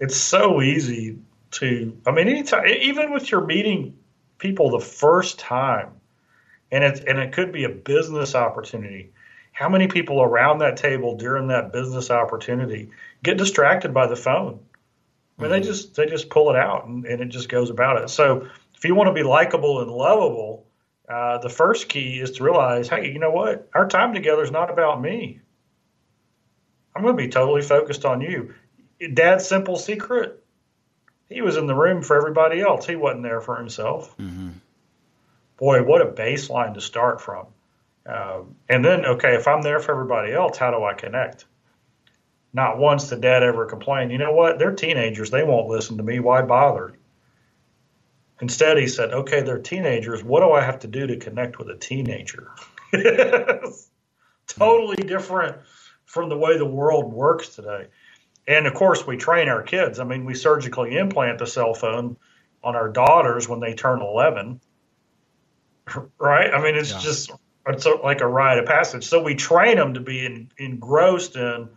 it's 0.00 0.16
so 0.16 0.60
easy 0.62 1.18
to. 1.52 1.96
I 2.06 2.10
mean, 2.10 2.28
anytime, 2.28 2.66
even 2.66 3.12
with 3.12 3.30
your 3.30 3.44
meeting 3.44 3.96
people 4.38 4.70
the 4.70 4.84
first 4.84 5.38
time, 5.38 5.90
and 6.70 6.84
it 6.84 7.04
and 7.06 7.18
it 7.18 7.32
could 7.32 7.52
be 7.52 7.64
a 7.64 7.70
business 7.70 8.34
opportunity 8.34 9.12
how 9.54 9.68
many 9.68 9.86
people 9.86 10.20
around 10.20 10.58
that 10.58 10.76
table 10.76 11.16
during 11.16 11.46
that 11.46 11.72
business 11.72 12.10
opportunity 12.10 12.90
get 13.22 13.38
distracted 13.38 13.94
by 13.94 14.08
the 14.08 14.16
phone? 14.16 14.58
I 15.38 15.42
mean, 15.42 15.50
mm-hmm. 15.50 15.60
they 15.60 15.60
just 15.60 15.94
they 15.94 16.06
just 16.06 16.28
pull 16.28 16.50
it 16.50 16.56
out 16.56 16.86
and, 16.86 17.06
and, 17.06 17.22
it 17.22 17.28
just 17.28 17.48
goes 17.48 17.70
about 17.70 18.02
it. 18.02 18.10
So 18.10 18.48
if 18.74 18.84
you 18.84 18.94
want 18.94 19.08
to 19.08 19.14
be 19.14 19.22
likable 19.22 19.80
and 19.80 19.90
lovable, 19.90 20.66
uh, 21.08 21.38
the 21.38 21.48
first 21.48 21.88
key 21.88 22.18
is 22.18 22.32
to 22.32 22.44
realize, 22.44 22.88
hey, 22.88 23.12
you 23.12 23.20
know 23.20 23.30
what? 23.30 23.68
Our 23.74 23.88
time 23.88 24.12
together 24.12 24.42
is 24.42 24.50
not 24.50 24.70
about 24.70 25.00
me. 25.00 25.40
I'm 26.94 27.02
going 27.02 27.16
to 27.16 27.22
be 27.22 27.28
totally 27.28 27.62
focused 27.62 28.04
on 28.04 28.20
you. 28.20 28.54
Dad's 29.14 29.46
simple 29.46 29.76
secret. 29.76 30.44
He 31.28 31.42
was 31.42 31.56
in 31.56 31.66
the 31.66 31.74
room 31.74 32.02
for 32.02 32.16
everybody 32.16 32.60
else. 32.60 32.86
He 32.86 32.96
wasn't 32.96 33.22
there 33.22 33.40
for 33.40 33.56
himself. 33.56 34.16
Mm-hmm. 34.18 34.50
Boy, 35.58 35.82
what 35.84 36.02
a 36.02 36.06
baseline 36.06 36.74
to 36.74 36.80
start 36.80 37.20
from. 37.20 37.46
Um, 38.06 38.56
and 38.68 38.84
then, 38.84 39.04
okay, 39.06 39.34
if 39.34 39.48
I'm 39.48 39.62
there 39.62 39.80
for 39.80 39.92
everybody 39.92 40.32
else, 40.32 40.58
how 40.58 40.70
do 40.70 40.84
I 40.84 40.94
connect? 40.94 41.46
Not 42.52 42.78
once 42.78 43.08
did 43.08 43.20
dad 43.20 43.42
ever 43.42 43.66
complain, 43.66 44.10
you 44.10 44.18
know 44.18 44.32
what? 44.32 44.58
They're 44.58 44.74
teenagers. 44.74 45.30
They 45.30 45.42
won't 45.42 45.68
listen 45.68 45.96
to 45.96 46.02
me. 46.02 46.20
Why 46.20 46.42
bother? 46.42 46.96
Instead, 48.40 48.78
he 48.78 48.86
said, 48.86 49.12
okay, 49.12 49.42
they're 49.42 49.58
teenagers. 49.58 50.22
What 50.22 50.40
do 50.40 50.52
I 50.52 50.60
have 50.60 50.80
to 50.80 50.86
do 50.86 51.06
to 51.06 51.16
connect 51.16 51.58
with 51.58 51.70
a 51.70 51.76
teenager? 51.76 52.50
totally 54.46 54.96
different 54.96 55.56
from 56.04 56.28
the 56.28 56.36
way 56.36 56.58
the 56.58 56.64
world 56.64 57.12
works 57.12 57.48
today. 57.48 57.86
And 58.46 58.66
of 58.66 58.74
course, 58.74 59.06
we 59.06 59.16
train 59.16 59.48
our 59.48 59.62
kids. 59.62 59.98
I 59.98 60.04
mean, 60.04 60.24
we 60.24 60.34
surgically 60.34 60.96
implant 60.96 61.38
the 61.38 61.46
cell 61.46 61.74
phone 61.74 62.16
on 62.62 62.76
our 62.76 62.88
daughters 62.88 63.48
when 63.48 63.60
they 63.60 63.74
turn 63.74 64.00
11. 64.00 64.60
Right? 66.18 66.52
I 66.52 66.62
mean, 66.62 66.76
it's 66.76 66.92
yeah. 66.92 66.98
just 67.00 67.30
it's 67.66 67.86
like 68.02 68.20
a 68.20 68.26
rite 68.26 68.58
of 68.58 68.66
passage. 68.66 69.04
So 69.04 69.22
we 69.22 69.34
train 69.34 69.76
them 69.76 69.94
to 69.94 70.00
be 70.00 70.24
in, 70.24 70.50
engrossed 70.58 71.36
in 71.36 71.68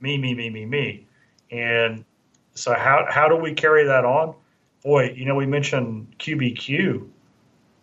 me, 0.00 0.18
me, 0.18 0.34
me, 0.34 0.50
me, 0.50 0.66
me. 0.66 1.06
And 1.50 2.04
so 2.54 2.74
how 2.74 3.06
how 3.08 3.28
do 3.28 3.36
we 3.36 3.54
carry 3.54 3.84
that 3.84 4.04
on? 4.04 4.34
Boy, 4.82 5.12
you 5.16 5.24
know, 5.24 5.34
we 5.34 5.46
mentioned 5.46 6.14
QBQ. 6.18 7.08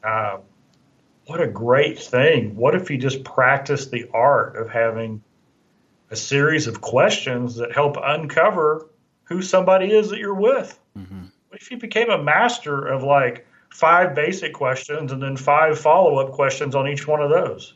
Uh, 0.04 0.38
what 1.26 1.42
a 1.42 1.48
great 1.48 1.98
thing! 1.98 2.56
What 2.56 2.76
if 2.76 2.92
you 2.92 2.98
just 2.98 3.24
practice 3.24 3.88
the 3.88 4.08
art 4.14 4.58
of 4.58 4.70
having 4.70 5.24
a 6.12 6.16
series 6.16 6.68
of 6.68 6.82
questions 6.82 7.56
that 7.56 7.72
help 7.72 7.98
uncover 8.02 8.88
who 9.24 9.42
somebody 9.42 9.92
is 9.92 10.10
that 10.10 10.20
you're 10.20 10.36
with? 10.36 10.78
Mm-hmm. 10.98 11.24
What 11.50 11.62
if 11.62 11.72
you 11.72 11.78
became 11.78 12.10
a 12.10 12.22
master 12.22 12.86
of 12.86 13.04
like 13.04 13.48
five 13.76 14.16
basic 14.16 14.54
questions 14.54 15.12
and 15.12 15.22
then 15.22 15.36
five 15.36 15.78
follow 15.78 16.18
up 16.20 16.32
questions 16.32 16.76
on 16.76 16.88
each 16.88 17.06
one 17.06 17.22
of 17.22 17.30
those. 17.30 17.74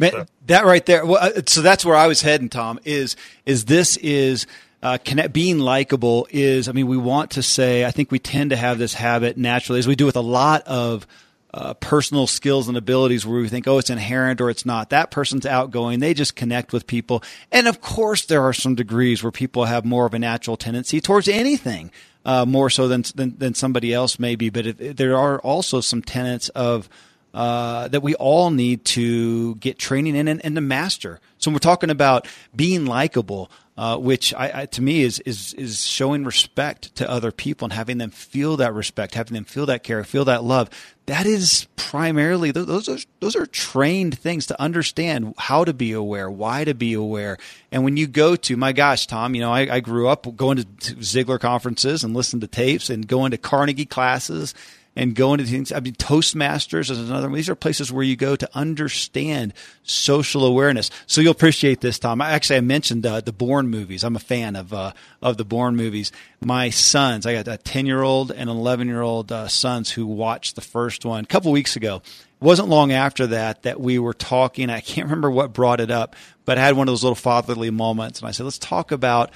Man, 0.00 0.26
that 0.46 0.64
right 0.64 0.84
there. 0.84 1.06
Well, 1.06 1.18
uh, 1.22 1.42
so 1.46 1.62
that's 1.62 1.84
where 1.84 1.94
I 1.94 2.08
was 2.08 2.20
heading, 2.20 2.48
Tom. 2.48 2.80
Is 2.84 3.14
is 3.46 3.66
this 3.66 3.96
is 3.98 4.46
uh, 4.82 4.98
connect, 5.04 5.32
being 5.32 5.58
likable 5.58 6.26
is. 6.30 6.68
I 6.68 6.72
mean, 6.72 6.88
we 6.88 6.96
want 6.96 7.32
to 7.32 7.42
say. 7.42 7.84
I 7.84 7.92
think 7.92 8.10
we 8.10 8.18
tend 8.18 8.50
to 8.50 8.56
have 8.56 8.78
this 8.78 8.94
habit 8.94 9.36
naturally, 9.36 9.78
as 9.78 9.86
we 9.86 9.94
do 9.94 10.06
with 10.06 10.16
a 10.16 10.22
lot 10.22 10.62
of 10.66 11.06
uh, 11.52 11.74
personal 11.74 12.26
skills 12.26 12.66
and 12.66 12.76
abilities 12.76 13.26
where 13.26 13.40
we 13.40 13.48
think, 13.48 13.68
oh, 13.68 13.78
it's 13.78 13.90
inherent 13.90 14.40
or 14.40 14.50
it's 14.50 14.64
not. 14.64 14.90
That 14.90 15.10
person's 15.10 15.46
outgoing. 15.46 16.00
They 16.00 16.14
just 16.14 16.34
connect 16.34 16.72
with 16.72 16.86
people. 16.86 17.22
And 17.52 17.68
of 17.68 17.80
course, 17.80 18.24
there 18.24 18.42
are 18.42 18.52
some 18.52 18.74
degrees 18.74 19.22
where 19.22 19.32
people 19.32 19.66
have 19.66 19.84
more 19.84 20.06
of 20.06 20.14
a 20.14 20.18
natural 20.18 20.56
tendency 20.56 21.00
towards 21.00 21.28
anything, 21.28 21.90
uh, 22.24 22.44
more 22.44 22.70
so 22.70 22.88
than, 22.88 23.04
than, 23.14 23.36
than 23.38 23.54
somebody 23.54 23.92
else 23.92 24.18
maybe. 24.18 24.50
But 24.50 24.96
there 24.96 25.16
are 25.16 25.38
also 25.40 25.80
some 25.80 26.02
tenets 26.02 26.48
of 26.50 26.88
uh, 27.32 27.88
that 27.88 28.02
we 28.02 28.14
all 28.16 28.50
need 28.50 28.84
to 28.84 29.54
get 29.56 29.78
training 29.78 30.16
in 30.16 30.26
and, 30.28 30.44
and 30.44 30.56
to 30.56 30.60
master. 30.60 31.20
So 31.38 31.50
we're 31.50 31.58
talking 31.58 31.90
about 31.90 32.26
being 32.54 32.86
likable, 32.86 33.50
uh, 33.76 33.96
which 33.96 34.34
I, 34.34 34.62
I, 34.62 34.66
to 34.66 34.82
me 34.82 35.02
is 35.02 35.20
is 35.20 35.54
is 35.54 35.86
showing 35.86 36.24
respect 36.24 36.94
to 36.96 37.08
other 37.08 37.32
people 37.32 37.66
and 37.66 37.72
having 37.72 37.98
them 37.98 38.10
feel 38.10 38.56
that 38.58 38.74
respect, 38.74 39.14
having 39.14 39.34
them 39.34 39.44
feel 39.44 39.66
that 39.66 39.82
care, 39.82 40.02
feel 40.04 40.24
that 40.26 40.44
love. 40.44 40.68
That 41.06 41.26
is 41.26 41.66
primarily 41.76 42.50
those 42.50 42.88
are 42.88 42.98
those 43.20 43.36
are 43.36 43.46
trained 43.46 44.18
things 44.18 44.46
to 44.46 44.60
understand 44.60 45.34
how 45.38 45.64
to 45.64 45.72
be 45.72 45.92
aware, 45.92 46.30
why 46.30 46.64
to 46.64 46.74
be 46.74 46.94
aware. 46.94 47.38
And 47.72 47.84
when 47.84 47.96
you 47.96 48.06
go 48.06 48.36
to 48.36 48.56
my 48.56 48.72
gosh, 48.72 49.06
Tom, 49.06 49.34
you 49.34 49.40
know 49.40 49.52
I, 49.52 49.76
I 49.76 49.80
grew 49.80 50.08
up 50.08 50.36
going 50.36 50.58
to 50.58 50.64
Ziglar 50.96 51.40
conferences 51.40 52.04
and 52.04 52.14
listening 52.14 52.40
to 52.42 52.48
tapes 52.48 52.90
and 52.90 53.06
going 53.06 53.30
to 53.30 53.38
Carnegie 53.38 53.86
classes 53.86 54.54
and 54.96 55.14
go 55.14 55.32
into 55.32 55.44
things. 55.44 55.72
I 55.72 55.80
mean, 55.80 55.94
Toastmasters 55.94 56.90
is 56.90 56.98
another 56.98 57.28
one. 57.28 57.36
These 57.36 57.48
are 57.48 57.54
places 57.54 57.92
where 57.92 58.02
you 58.02 58.16
go 58.16 58.36
to 58.36 58.48
understand 58.54 59.54
social 59.82 60.44
awareness. 60.44 60.90
So 61.06 61.20
you'll 61.20 61.32
appreciate 61.32 61.80
this, 61.80 61.98
Tom. 61.98 62.20
I, 62.20 62.30
actually, 62.32 62.56
I 62.56 62.60
mentioned 62.60 63.06
uh, 63.06 63.20
the 63.20 63.32
Bourne 63.32 63.68
movies. 63.68 64.02
I'm 64.02 64.16
a 64.16 64.20
fan 64.20 64.56
of 64.56 64.72
uh, 64.72 64.92
of 65.22 65.36
the 65.36 65.44
Bourne 65.44 65.76
movies. 65.76 66.10
My 66.40 66.70
sons, 66.70 67.24
I 67.26 67.34
got 67.34 67.48
a 67.48 67.56
10 67.56 67.86
year 67.86 68.02
old 68.02 68.30
and 68.32 68.50
11 68.50 68.88
year 68.88 69.02
old 69.02 69.30
uh, 69.30 69.48
sons 69.48 69.90
who 69.90 70.06
watched 70.06 70.56
the 70.56 70.60
first 70.60 71.04
one 71.04 71.24
a 71.24 71.26
couple 71.26 71.52
weeks 71.52 71.76
ago. 71.76 71.96
It 71.96 72.44
wasn't 72.44 72.68
long 72.68 72.90
after 72.90 73.28
that 73.28 73.62
that 73.62 73.80
we 73.80 73.98
were 73.98 74.14
talking. 74.14 74.70
I 74.70 74.80
can't 74.80 75.06
remember 75.06 75.30
what 75.30 75.52
brought 75.52 75.80
it 75.80 75.90
up, 75.90 76.16
but 76.44 76.58
I 76.58 76.62
had 76.62 76.76
one 76.76 76.88
of 76.88 76.92
those 76.92 77.04
little 77.04 77.14
fatherly 77.14 77.70
moments, 77.70 78.20
and 78.20 78.28
I 78.28 78.32
said, 78.32 78.44
"Let's 78.44 78.58
talk 78.58 78.92
about." 78.92 79.30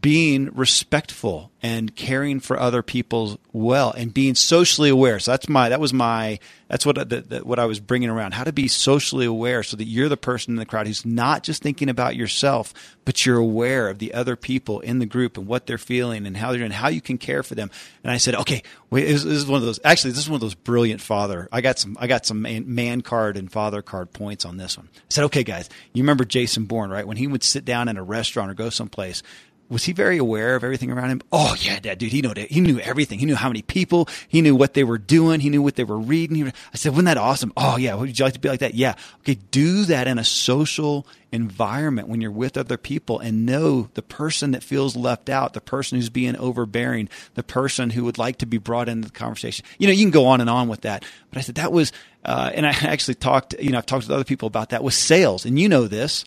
Being 0.00 0.50
respectful 0.54 1.50
and 1.62 1.96
caring 1.96 2.40
for 2.40 2.58
other 2.58 2.82
people 2.82 3.40
well 3.52 3.90
and 3.92 4.12
being 4.12 4.34
socially 4.34 4.90
aware. 4.90 5.18
So 5.18 5.30
that's 5.32 5.48
my 5.48 5.70
that 5.70 5.80
was 5.80 5.92
my 5.92 6.38
that's 6.68 6.84
what 6.84 7.08
the, 7.08 7.20
the, 7.22 7.38
what 7.40 7.58
I 7.58 7.64
was 7.64 7.80
bringing 7.80 8.10
around. 8.10 8.34
How 8.34 8.44
to 8.44 8.52
be 8.52 8.68
socially 8.68 9.24
aware 9.24 9.62
so 9.62 9.76
that 9.76 9.84
you're 9.84 10.08
the 10.08 10.16
person 10.16 10.52
in 10.52 10.56
the 10.56 10.66
crowd 10.66 10.86
who's 10.86 11.06
not 11.06 11.42
just 11.42 11.62
thinking 11.62 11.88
about 11.88 12.14
yourself, 12.14 12.74
but 13.04 13.24
you're 13.24 13.38
aware 13.38 13.88
of 13.88 13.98
the 13.98 14.14
other 14.14 14.36
people 14.36 14.80
in 14.80 14.98
the 14.98 15.06
group 15.06 15.38
and 15.38 15.46
what 15.46 15.66
they're 15.66 15.78
feeling 15.78 16.26
and 16.26 16.36
how 16.36 16.50
they're 16.50 16.58
doing, 16.58 16.70
how 16.70 16.88
you 16.88 17.00
can 17.00 17.18
care 17.18 17.42
for 17.42 17.54
them. 17.54 17.70
And 18.04 18.12
I 18.12 18.18
said, 18.18 18.34
okay, 18.34 18.62
wait, 18.90 19.06
this, 19.06 19.24
this 19.24 19.32
is 19.32 19.46
one 19.46 19.60
of 19.60 19.66
those. 19.66 19.80
Actually, 19.82 20.12
this 20.12 20.20
is 20.20 20.28
one 20.28 20.36
of 20.36 20.42
those 20.42 20.54
brilliant 20.54 21.00
father. 21.00 21.48
I 21.50 21.60
got 21.60 21.78
some 21.78 21.96
I 21.98 22.06
got 22.06 22.26
some 22.26 22.42
man, 22.42 22.72
man 22.72 23.00
card 23.00 23.36
and 23.36 23.50
father 23.50 23.82
card 23.82 24.12
points 24.12 24.44
on 24.44 24.58
this 24.58 24.76
one. 24.76 24.88
I 24.94 25.00
said, 25.08 25.24
okay, 25.24 25.42
guys, 25.42 25.68
you 25.92 26.02
remember 26.02 26.24
Jason 26.24 26.66
Bourne, 26.66 26.90
right? 26.90 27.06
When 27.06 27.16
he 27.16 27.26
would 27.26 27.42
sit 27.42 27.64
down 27.64 27.88
in 27.88 27.96
a 27.96 28.02
restaurant 28.02 28.50
or 28.50 28.54
go 28.54 28.70
someplace 28.70 29.22
was 29.70 29.84
he 29.84 29.92
very 29.92 30.16
aware 30.16 30.56
of 30.56 30.64
everything 30.64 30.90
around 30.90 31.10
him? 31.10 31.20
Oh 31.30 31.54
yeah, 31.60 31.78
Dad, 31.78 31.98
dude, 31.98 32.10
he 32.10 32.22
knew 32.22 32.32
he 32.34 32.60
knew 32.60 32.78
everything. 32.80 33.18
He 33.18 33.26
knew 33.26 33.36
how 33.36 33.48
many 33.48 33.62
people. 33.62 34.08
He 34.28 34.40
knew 34.40 34.54
what 34.54 34.74
they 34.74 34.84
were 34.84 34.98
doing. 34.98 35.40
He 35.40 35.50
knew 35.50 35.62
what 35.62 35.76
they 35.76 35.84
were 35.84 35.98
reading. 35.98 36.36
He, 36.36 36.44
I 36.44 36.76
said, 36.76 36.92
"Wasn't 36.92 37.06
that 37.06 37.18
awesome?" 37.18 37.52
Oh 37.56 37.76
yeah, 37.76 37.94
would 37.94 38.18
you 38.18 38.24
like 38.24 38.34
to 38.34 38.40
be 38.40 38.48
like 38.48 38.60
that? 38.60 38.74
Yeah. 38.74 38.94
Okay, 39.20 39.38
do 39.50 39.84
that 39.84 40.06
in 40.06 40.18
a 40.18 40.24
social 40.24 41.06
environment 41.30 42.08
when 42.08 42.22
you're 42.22 42.30
with 42.30 42.56
other 42.56 42.78
people, 42.78 43.18
and 43.18 43.44
know 43.44 43.90
the 43.94 44.02
person 44.02 44.52
that 44.52 44.62
feels 44.62 44.96
left 44.96 45.28
out, 45.28 45.52
the 45.52 45.60
person 45.60 45.98
who's 45.98 46.08
being 46.08 46.36
overbearing, 46.36 47.08
the 47.34 47.42
person 47.42 47.90
who 47.90 48.04
would 48.04 48.16
like 48.16 48.38
to 48.38 48.46
be 48.46 48.58
brought 48.58 48.88
into 48.88 49.08
the 49.08 49.14
conversation. 49.14 49.66
You 49.78 49.86
know, 49.86 49.92
you 49.92 50.04
can 50.04 50.10
go 50.10 50.26
on 50.26 50.40
and 50.40 50.48
on 50.48 50.68
with 50.68 50.82
that. 50.82 51.04
But 51.30 51.38
I 51.38 51.42
said 51.42 51.56
that 51.56 51.72
was, 51.72 51.92
uh, 52.24 52.50
and 52.54 52.66
I 52.66 52.70
actually 52.82 53.16
talked. 53.16 53.54
You 53.60 53.70
know, 53.72 53.78
I've 53.78 53.86
talked 53.86 54.06
to 54.06 54.14
other 54.14 54.24
people 54.24 54.46
about 54.46 54.70
that 54.70 54.82
with 54.82 54.94
sales, 54.94 55.44
and 55.44 55.58
you 55.58 55.68
know 55.68 55.86
this 55.86 56.24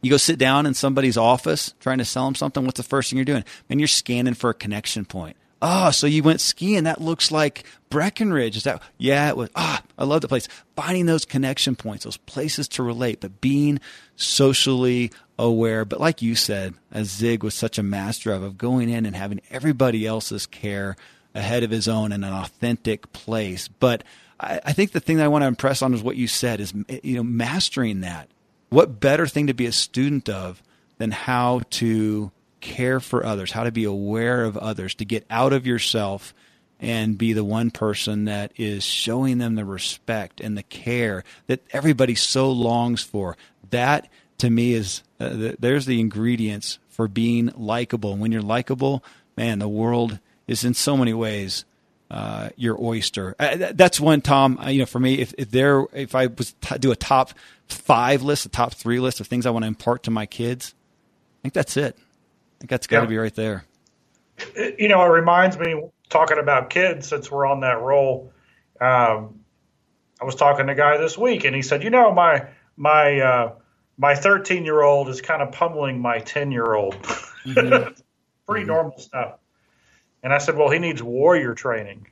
you 0.00 0.10
go 0.10 0.16
sit 0.16 0.38
down 0.38 0.66
in 0.66 0.74
somebody's 0.74 1.16
office 1.16 1.74
trying 1.80 1.98
to 1.98 2.04
sell 2.04 2.24
them 2.24 2.34
something. 2.34 2.64
What's 2.64 2.76
the 2.76 2.82
first 2.82 3.10
thing 3.10 3.16
you're 3.16 3.24
doing? 3.24 3.44
And 3.68 3.80
you're 3.80 3.88
scanning 3.88 4.34
for 4.34 4.50
a 4.50 4.54
connection 4.54 5.04
point. 5.04 5.36
Oh, 5.60 5.90
so 5.90 6.06
you 6.06 6.22
went 6.22 6.40
skiing. 6.40 6.84
That 6.84 7.00
looks 7.00 7.32
like 7.32 7.64
Breckenridge. 7.90 8.56
Is 8.56 8.62
that? 8.62 8.80
Yeah, 8.96 9.28
it 9.28 9.36
was. 9.36 9.50
Ah, 9.56 9.82
I 9.98 10.04
love 10.04 10.20
the 10.20 10.28
place. 10.28 10.46
Finding 10.76 11.06
those 11.06 11.24
connection 11.24 11.74
points, 11.74 12.04
those 12.04 12.16
places 12.16 12.68
to 12.68 12.84
relate, 12.84 13.20
but 13.20 13.40
being 13.40 13.80
socially 14.14 15.10
aware. 15.36 15.84
But 15.84 16.00
like 16.00 16.22
you 16.22 16.36
said, 16.36 16.74
as 16.92 17.10
Zig 17.10 17.42
was 17.42 17.54
such 17.54 17.76
a 17.76 17.82
master 17.82 18.32
of, 18.32 18.44
of 18.44 18.56
going 18.56 18.88
in 18.88 19.04
and 19.04 19.16
having 19.16 19.40
everybody 19.50 20.06
else's 20.06 20.46
care 20.46 20.96
ahead 21.34 21.64
of 21.64 21.70
his 21.70 21.88
own 21.88 22.12
in 22.12 22.22
an 22.22 22.32
authentic 22.32 23.12
place. 23.12 23.66
But 23.66 24.04
I, 24.38 24.60
I 24.64 24.72
think 24.72 24.92
the 24.92 25.00
thing 25.00 25.16
that 25.16 25.24
I 25.24 25.28
want 25.28 25.42
to 25.42 25.48
impress 25.48 25.82
on 25.82 25.92
is 25.92 26.02
what 26.04 26.16
you 26.16 26.28
said 26.28 26.60
is, 26.60 26.72
you 27.02 27.16
know, 27.16 27.24
mastering 27.24 28.00
that 28.00 28.28
what 28.68 29.00
better 29.00 29.26
thing 29.26 29.46
to 29.46 29.54
be 29.54 29.66
a 29.66 29.72
student 29.72 30.28
of 30.28 30.62
than 30.98 31.10
how 31.10 31.60
to 31.70 32.30
care 32.60 33.00
for 33.00 33.24
others, 33.24 33.52
how 33.52 33.64
to 33.64 33.72
be 33.72 33.84
aware 33.84 34.44
of 34.44 34.56
others, 34.56 34.94
to 34.96 35.04
get 35.04 35.24
out 35.30 35.52
of 35.52 35.66
yourself 35.66 36.34
and 36.80 37.18
be 37.18 37.32
the 37.32 37.44
one 37.44 37.70
person 37.70 38.26
that 38.26 38.52
is 38.56 38.84
showing 38.84 39.38
them 39.38 39.54
the 39.54 39.64
respect 39.64 40.40
and 40.40 40.56
the 40.56 40.62
care 40.62 41.24
that 41.46 41.60
everybody 41.72 42.14
so 42.14 42.50
longs 42.50 43.02
for. 43.02 43.36
That 43.70 44.08
to 44.38 44.50
me 44.50 44.74
is 44.74 45.02
uh, 45.18 45.30
the, 45.30 45.56
there's 45.58 45.86
the 45.86 46.00
ingredients 46.00 46.78
for 46.88 47.08
being 47.08 47.52
likable. 47.56 48.12
And 48.12 48.20
when 48.20 48.32
you're 48.32 48.42
likable, 48.42 49.04
man, 49.36 49.58
the 49.58 49.68
world 49.68 50.18
is 50.46 50.64
in 50.64 50.74
so 50.74 50.96
many 50.96 51.12
ways 51.12 51.64
uh, 52.10 52.48
your 52.56 52.80
oyster. 52.80 53.34
Uh, 53.38 53.72
that's 53.72 54.00
one, 54.00 54.20
Tom. 54.20 54.58
Uh, 54.58 54.70
you 54.70 54.78
know, 54.78 54.86
for 54.86 54.98
me, 54.98 55.18
if, 55.18 55.34
if 55.36 55.50
there, 55.50 55.84
if 55.92 56.14
I 56.14 56.26
was 56.26 56.54
to 56.62 56.78
do 56.78 56.90
a 56.90 56.96
top 56.96 57.32
five 57.68 58.22
list, 58.22 58.46
a 58.46 58.48
top 58.48 58.74
three 58.74 59.00
list 59.00 59.20
of 59.20 59.26
things 59.26 59.46
I 59.46 59.50
want 59.50 59.64
to 59.64 59.68
impart 59.68 60.04
to 60.04 60.10
my 60.10 60.26
kids, 60.26 60.74
I 61.40 61.42
think 61.42 61.54
that's 61.54 61.76
it. 61.76 61.96
I 61.96 62.58
think 62.60 62.70
that's 62.70 62.86
got 62.86 63.00
to 63.00 63.02
yeah. 63.04 63.08
be 63.08 63.18
right 63.18 63.34
there. 63.34 63.64
You 64.56 64.88
know, 64.88 65.02
it 65.02 65.08
reminds 65.08 65.58
me 65.58 65.90
talking 66.08 66.38
about 66.38 66.70
kids 66.70 67.08
since 67.08 67.30
we're 67.30 67.46
on 67.46 67.60
that 67.60 67.80
roll. 67.80 68.32
Um, 68.80 69.40
I 70.20 70.24
was 70.24 70.34
talking 70.34 70.66
to 70.66 70.72
a 70.72 70.76
guy 70.76 70.96
this 70.96 71.18
week, 71.18 71.44
and 71.44 71.54
he 71.54 71.62
said, 71.62 71.82
"You 71.82 71.90
know, 71.90 72.12
my 72.12 72.46
my 72.76 73.20
uh, 73.20 73.52
my 73.96 74.14
13 74.14 74.64
year 74.64 74.80
old 74.80 75.08
is 75.08 75.20
kind 75.20 75.42
of 75.42 75.52
pummeling 75.52 76.00
my 76.00 76.20
10 76.20 76.52
year 76.52 76.72
old. 76.72 76.96
Mm-hmm. 77.46 77.92
Pretty 78.46 78.64
mm-hmm. 78.64 78.66
normal 78.66 78.98
stuff." 78.98 79.38
And 80.22 80.32
I 80.32 80.38
said, 80.38 80.56
"Well, 80.56 80.70
he 80.70 80.78
needs 80.78 81.02
warrior 81.02 81.54
training." 81.54 82.08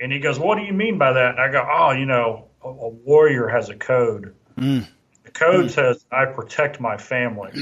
And 0.00 0.12
he 0.12 0.18
goes, 0.18 0.38
"What 0.38 0.58
do 0.58 0.64
you 0.64 0.72
mean 0.72 0.98
by 0.98 1.12
that?" 1.12 1.30
And 1.32 1.40
I 1.40 1.50
go, 1.50 1.66
"Oh, 1.70 1.92
you 1.92 2.06
know, 2.06 2.46
a, 2.62 2.68
a 2.68 2.88
warrior 2.88 3.48
has 3.48 3.68
a 3.68 3.76
code." 3.76 4.34
Mm. 4.56 4.86
The 5.24 5.30
code 5.30 5.66
mm. 5.66 5.70
says, 5.70 6.04
I 6.10 6.26
protect 6.26 6.80
my 6.80 6.96
family. 6.96 7.52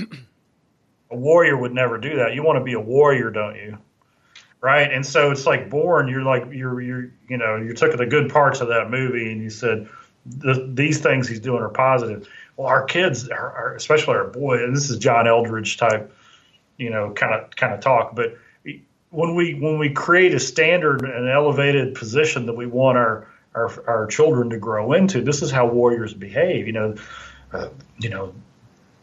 a 1.11 1.17
warrior 1.17 1.57
would 1.57 1.73
never 1.73 1.99
do 1.99 2.17
that. 2.17 2.35
You 2.35 2.43
want 2.43 2.59
to 2.59 2.65
be 2.65 2.75
a 2.75 2.81
warrior, 2.81 3.31
don't 3.31 3.57
you? 3.57 3.79
Right. 4.61 4.91
And 4.93 5.07
so 5.07 5.31
it's 5.31 5.47
like 5.47 5.71
Bourne, 5.71 6.09
you're 6.09 6.23
like, 6.23 6.47
you're, 6.51 6.81
you're, 6.81 7.11
you 7.29 7.37
know, 7.37 7.57
you 7.57 7.75
took 7.75 7.97
the 7.97 8.07
good 8.07 8.31
parts 8.31 8.61
of 8.61 8.69
that 8.69 8.91
movie 8.91 9.31
and 9.31 9.41
you 9.41 9.51
said, 9.51 9.89
these 10.27 10.99
things 10.99 11.29
he's 11.29 11.41
doing 11.41 11.63
are 11.63 11.69
positive. 11.69 12.29
Well, 12.57 12.67
our 12.67 12.85
kids, 12.85 13.29
are, 13.29 13.53
are, 13.53 13.75
especially 13.75 14.15
our 14.15 14.27
boy, 14.27 14.63
and 14.65 14.77
this 14.77 14.91
is 14.91 14.99
John 14.99 15.27
Eldredge 15.27 15.79
type, 15.79 16.13
you 16.77 16.91
know, 16.91 17.13
kind 17.13 17.33
of 17.33 17.55
kind 17.57 17.73
of 17.73 17.81
talk. 17.81 18.15
But 18.15 18.37
when 19.11 19.35
we 19.35 19.55
when 19.55 19.79
we 19.79 19.91
create 19.91 20.35
a 20.35 20.41
standard 20.41 21.03
and 21.03 21.29
elevated 21.29 21.95
position 21.95 22.47
that 22.47 22.55
we 22.55 22.67
want 22.67 22.99
our 22.99 23.29
our, 23.55 23.85
our 23.89 24.07
children 24.07 24.51
to 24.51 24.59
grow 24.59 24.93
into. 24.93 25.23
This 25.23 25.43
is 25.43 25.51
how 25.51 25.67
warriors 25.67 26.15
behave. 26.15 26.67
You 26.67 26.73
know, 26.73 26.95
uh, 27.53 27.69
you 27.99 28.11
know, 28.11 28.35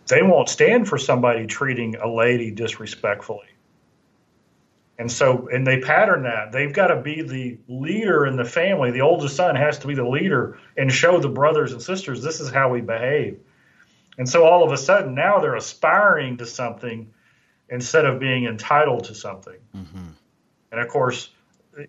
they 0.08 0.22
won't 0.22 0.50
stand 0.50 0.88
for 0.88 0.98
somebody 0.98 1.48
treating 1.48 1.96
a 1.96 2.08
lady 2.08 2.52
disrespectfully. 2.52 3.48
And 4.98 5.12
so, 5.12 5.50
and 5.50 5.68
they 5.68 5.82
pattern 5.82 6.24
that. 6.24 6.54
They've 6.54 6.72
got 6.72 6.88
to 6.88 7.02
be 7.02 7.22
the 7.22 7.58
leader 7.68 8.26
in 8.26 8.38
the 8.38 8.46
family. 8.46 8.92
The 8.92 9.02
oldest 9.02 9.36
son 9.36 9.56
has 9.56 9.80
to 9.80 9.88
be 9.88 9.94
the 9.94 10.08
leader 10.08 10.58
and 10.78 10.90
show 10.90 11.20
the 11.20 11.28
brothers 11.28 11.74
and 11.74 11.82
sisters 11.82 12.24
this 12.24 12.40
is 12.40 12.50
how 12.50 12.70
we 12.70 12.80
behave. 12.82 13.40
And 14.18 14.30
so, 14.30 14.46
all 14.46 14.64
of 14.64 14.72
a 14.72 14.78
sudden, 14.78 15.14
now 15.14 15.40
they're 15.40 15.56
aspiring 15.56 16.38
to 16.38 16.46
something 16.46 17.12
instead 17.70 18.06
of 18.06 18.20
being 18.20 18.46
entitled 18.46 19.06
to 19.06 19.16
something. 19.16 19.58
Mm-hmm. 19.76 20.10
And 20.72 20.82
of 20.82 20.88
course, 20.90 21.30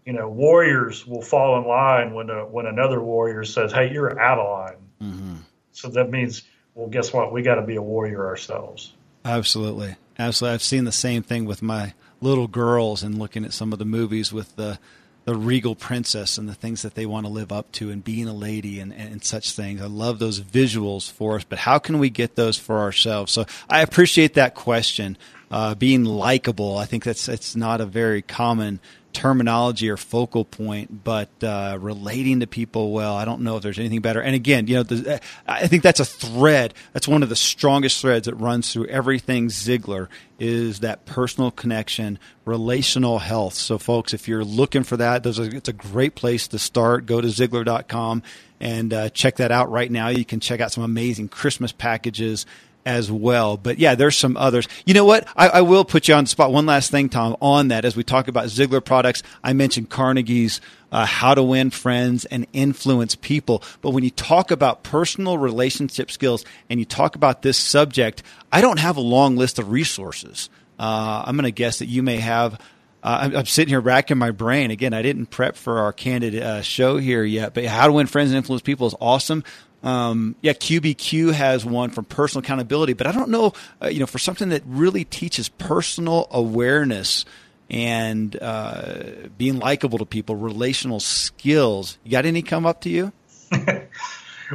you 0.05 0.13
know, 0.13 0.29
warriors 0.29 1.07
will 1.07 1.23
fall 1.23 1.59
in 1.59 1.67
line 1.67 2.15
when 2.15 2.31
a, 2.31 2.47
when 2.47 2.67
another 2.67 3.01
warrior 3.03 3.45
says, 3.45 3.73
"Hey, 3.73 3.93
you're 3.93 4.19
out 4.19 4.39
of 4.39 4.49
line." 4.49 5.11
Mm-hmm. 5.11 5.37
So 5.73 5.89
that 5.89 6.11
means, 6.11 6.43
well, 6.75 6.89
guess 6.89 7.13
what? 7.13 7.33
We 7.33 7.43
got 7.43 7.57
to 7.57 7.63
be 7.63 7.77
a 7.77 7.83
warrior 7.83 8.27
ourselves. 8.27 8.93
Absolutely, 9.25 9.97
absolutely. 10.19 10.55
I've 10.55 10.63
seen 10.63 10.85
the 10.85 10.93
same 10.93 11.23
thing 11.23 11.45
with 11.45 11.63
my 11.63 11.95
little 12.21 12.49
girls 12.49 13.03
and 13.03 13.19
looking 13.19 13.45
at 13.45 13.53
some 13.53 13.73
of 13.73 13.79
the 13.79 13.85
movies 13.85 14.33
with 14.33 14.57
the 14.57 14.79
the 15.27 15.35
regal 15.35 15.75
princess 15.75 16.39
and 16.39 16.49
the 16.49 16.55
things 16.55 16.83
that 16.83 16.95
they 16.95 17.05
want 17.05 17.27
to 17.27 17.33
live 17.33 17.51
up 17.51 17.71
to 17.73 17.91
and 17.91 18.05
being 18.05 18.29
a 18.29 18.33
lady 18.33 18.79
and, 18.79 18.93
and, 18.93 19.25
such 19.25 19.51
things. 19.51 19.83
I 19.83 19.87
love 19.87 20.21
those 20.21 20.39
visuals 20.41 21.11
for 21.11 21.35
us, 21.35 21.43
but 21.43 21.59
how 21.59 21.81
can 21.81 21.99
we 21.99 22.11
get 22.11 22.37
those 22.37 22.57
for 22.57 22.79
ourselves? 22.79 23.33
So 23.33 23.45
I 23.69 23.81
appreciate 23.81 24.35
that 24.35 24.55
question. 24.55 25.19
Uh, 25.51 25.75
being 25.75 26.05
likable, 26.05 26.77
I 26.77 26.87
think 26.87 27.05
that's 27.05 27.29
it's 27.29 27.55
not 27.55 27.81
a 27.81 27.87
very 27.87 28.21
common 28.21 28.81
terminology 29.17 29.89
or 29.89 29.97
focal 29.97 30.45
point, 30.45 31.03
but 31.03 31.31
uh, 31.43 31.79
relating 31.81 32.41
to 32.41 32.47
people 32.47 32.93
well. 32.93 33.17
I 33.17 33.25
don't 33.25 33.41
know 33.41 33.57
if 33.57 33.63
there's 33.63 33.79
anything 33.79 34.03
better. 34.03 34.21
And 34.21 34.35
again, 34.35 34.67
you 34.67 34.77
know, 34.77 34.83
the, 34.83 35.21
I 35.47 35.67
think 35.69 35.83
that's 35.83 36.01
a 36.01 36.05
thread. 36.05 36.75
That's 36.93 37.09
one 37.09 37.23
of 37.23 37.31
the 37.31 37.37
strongest 37.37 38.03
threads 38.03 38.27
that 38.27 38.35
runs 38.35 38.71
through 38.71 38.89
everything 38.89 39.49
Ziglar 39.49 40.09
is 40.39 40.81
that 40.81 41.07
personal 41.07 41.51
connection, 41.51 42.19
relational 42.45 43.19
health. 43.19 43.55
So, 43.55 43.79
folks, 43.79 44.13
if 44.13 44.29
you're 44.29 44.45
looking 44.45 44.83
for 44.83 44.99
that, 44.99 45.23
those 45.23 45.41
are, 45.41 45.45
it's 45.45 45.71
a 45.71 45.73
great 45.73 46.15
place 46.15 46.47
to 46.49 46.59
start. 46.59 47.07
Go 47.07 47.23
to 47.23 47.29
Ziglar.com 47.29 48.23
and 48.61 48.93
uh, 48.93 49.09
check 49.09 49.37
that 49.37 49.51
out 49.51 49.71
right 49.71 49.91
now. 49.91 50.09
You 50.09 50.27
can 50.27 50.41
check 50.41 50.61
out 50.61 50.73
some 50.73 50.85
amazing 50.85 51.29
Christmas 51.29 51.73
packages 51.73 52.45
as 52.87 53.11
well. 53.11 53.57
But 53.57 53.79
yeah, 53.79 53.97
there's 53.97 54.17
some 54.17 54.37
others. 54.37 54.69
You 54.87 54.95
know 54.95 55.05
what? 55.05 55.29
I, 55.37 55.49
I, 55.49 55.61
will 55.61 55.85
put 55.85 56.07
you 56.07 56.15
on 56.15 56.25
the 56.25 56.31
spot. 56.31 56.53
One 56.53 56.65
last 56.65 56.91
thing, 56.91 57.09
Tom, 57.09 57.37
on 57.43 57.69
that 57.69 57.85
as 57.85 57.97
we 57.97 58.05
talk 58.05 58.29
about 58.29 58.47
Ziglar 58.47 58.83
products. 58.83 59.25
I 59.43 59.53
mentioned 59.53 59.91
Carnegie's 59.91 60.61
uh, 60.93 61.05
How 61.05 61.35
to 61.35 61.43
Win 61.43 61.71
Friends 61.71 62.25
and 62.27 62.47
Influence 62.53 63.17
People. 63.17 63.63
But 63.83 63.91
when 63.91 64.05
you 64.05 64.11
talk 64.11 64.53
about 64.53 64.85
personal 64.85 65.37
relationship 65.37 66.13
skills 66.13 66.45
and 66.71 66.79
you 66.79 66.87
talk 66.87 67.17
about 67.17 67.43
this 67.43 67.59
subject, 67.59 68.23
I 68.53 68.61
don't 68.61 68.79
have 68.79 68.97
a 68.97 69.03
long 69.03 69.37
list 69.37 69.59
of 69.59 69.71
resources. 69.71 70.49
Uh, 70.79 71.25
I'm 71.27 71.37
going 71.37 71.45
to 71.45 71.51
guess 71.51 71.81
that 71.81 71.87
you 71.87 72.03
may 72.03 72.19
have. 72.19 72.55
Uh, 73.03 73.19
I'm, 73.23 73.37
I'm, 73.37 73.47
sitting 73.47 73.71
here 73.71 73.81
racking 73.81 74.19
my 74.19 74.31
brain. 74.31 74.71
Again, 74.71 74.93
I 74.93 75.03
didn't 75.03 75.27
prep 75.27 75.57
for 75.57 75.81
our 75.81 75.93
candid 75.93 76.41
uh, 76.41 76.63
show 76.63 76.99
here 76.99 77.25
yet, 77.25 77.55
but 77.55 77.65
how 77.65 77.87
to 77.87 77.93
win 77.93 78.07
friends 78.07 78.31
and 78.31 78.37
influence 78.37 78.63
people 78.63 78.87
is 78.87 78.95
awesome. 79.01 79.45
Um, 79.87 80.35
yeah, 80.41 80.53
QBQ 80.53 81.33
has 81.33 81.65
one 81.65 81.91
from 81.91 82.07
personal 82.07 82.45
accountability, 82.45 82.93
but 82.93 83.07
I 83.07 83.13
don't 83.13 83.31
know, 83.31 83.53
uh, 83.81 83.87
you 83.87 84.01
know, 84.01 84.07
for 84.07 84.19
something 84.19 84.49
that 84.49 84.63
really 84.67 85.05
teaches 85.05 85.49
personal 85.49 86.27
awareness 86.33 87.25
and 87.71 88.37
uh, 88.43 89.05
being 89.39 89.61
likable 89.61 89.99
to 89.99 90.05
people, 90.05 90.35
relational 90.35 90.99
skills. 90.99 91.99
You 92.03 92.11
got 92.11 92.27
any 92.27 92.43
come 92.43 92.67
up 92.67 92.81
to 92.81 92.89
you? 92.89 93.13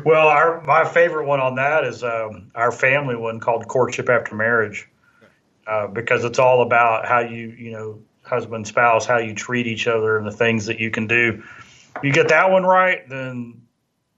well, 0.06 0.28
our 0.28 0.60
my 0.64 0.84
favorite 0.84 1.26
one 1.26 1.40
on 1.40 1.56
that 1.56 1.86
is 1.86 2.04
um, 2.04 2.52
our 2.54 2.74
family 2.74 3.16
one 3.16 3.40
called 3.40 3.70
Courtship 3.70 4.10
After 4.10 4.36
Marriage, 4.36 4.90
uh, 5.66 5.88
because 5.88 6.26
it's 6.26 6.40
all 6.40 6.62
about 6.62 7.06
how 7.06 7.20
you, 7.20 7.56
you 7.58 7.72
know, 7.72 8.00
husband 8.22 8.68
spouse, 8.68 9.06
how 9.06 9.20
you 9.20 9.34
treat 9.34 9.66
each 9.66 9.88
other, 9.88 10.18
and 10.18 10.28
the 10.28 10.32
things 10.32 10.66
that 10.66 10.82
you 10.82 10.92
can 10.92 11.08
do. 11.08 11.42
You 12.04 12.12
get 12.12 12.28
that 12.30 12.52
one 12.52 12.64
right, 12.64 13.08
then 13.08 13.61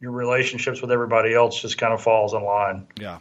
your 0.03 0.11
relationships 0.11 0.81
with 0.81 0.91
everybody 0.91 1.33
else 1.33 1.61
just 1.61 1.77
kind 1.77 1.93
of 1.93 2.03
falls 2.03 2.33
in 2.33 2.43
line. 2.43 2.85
Yeah. 2.99 3.19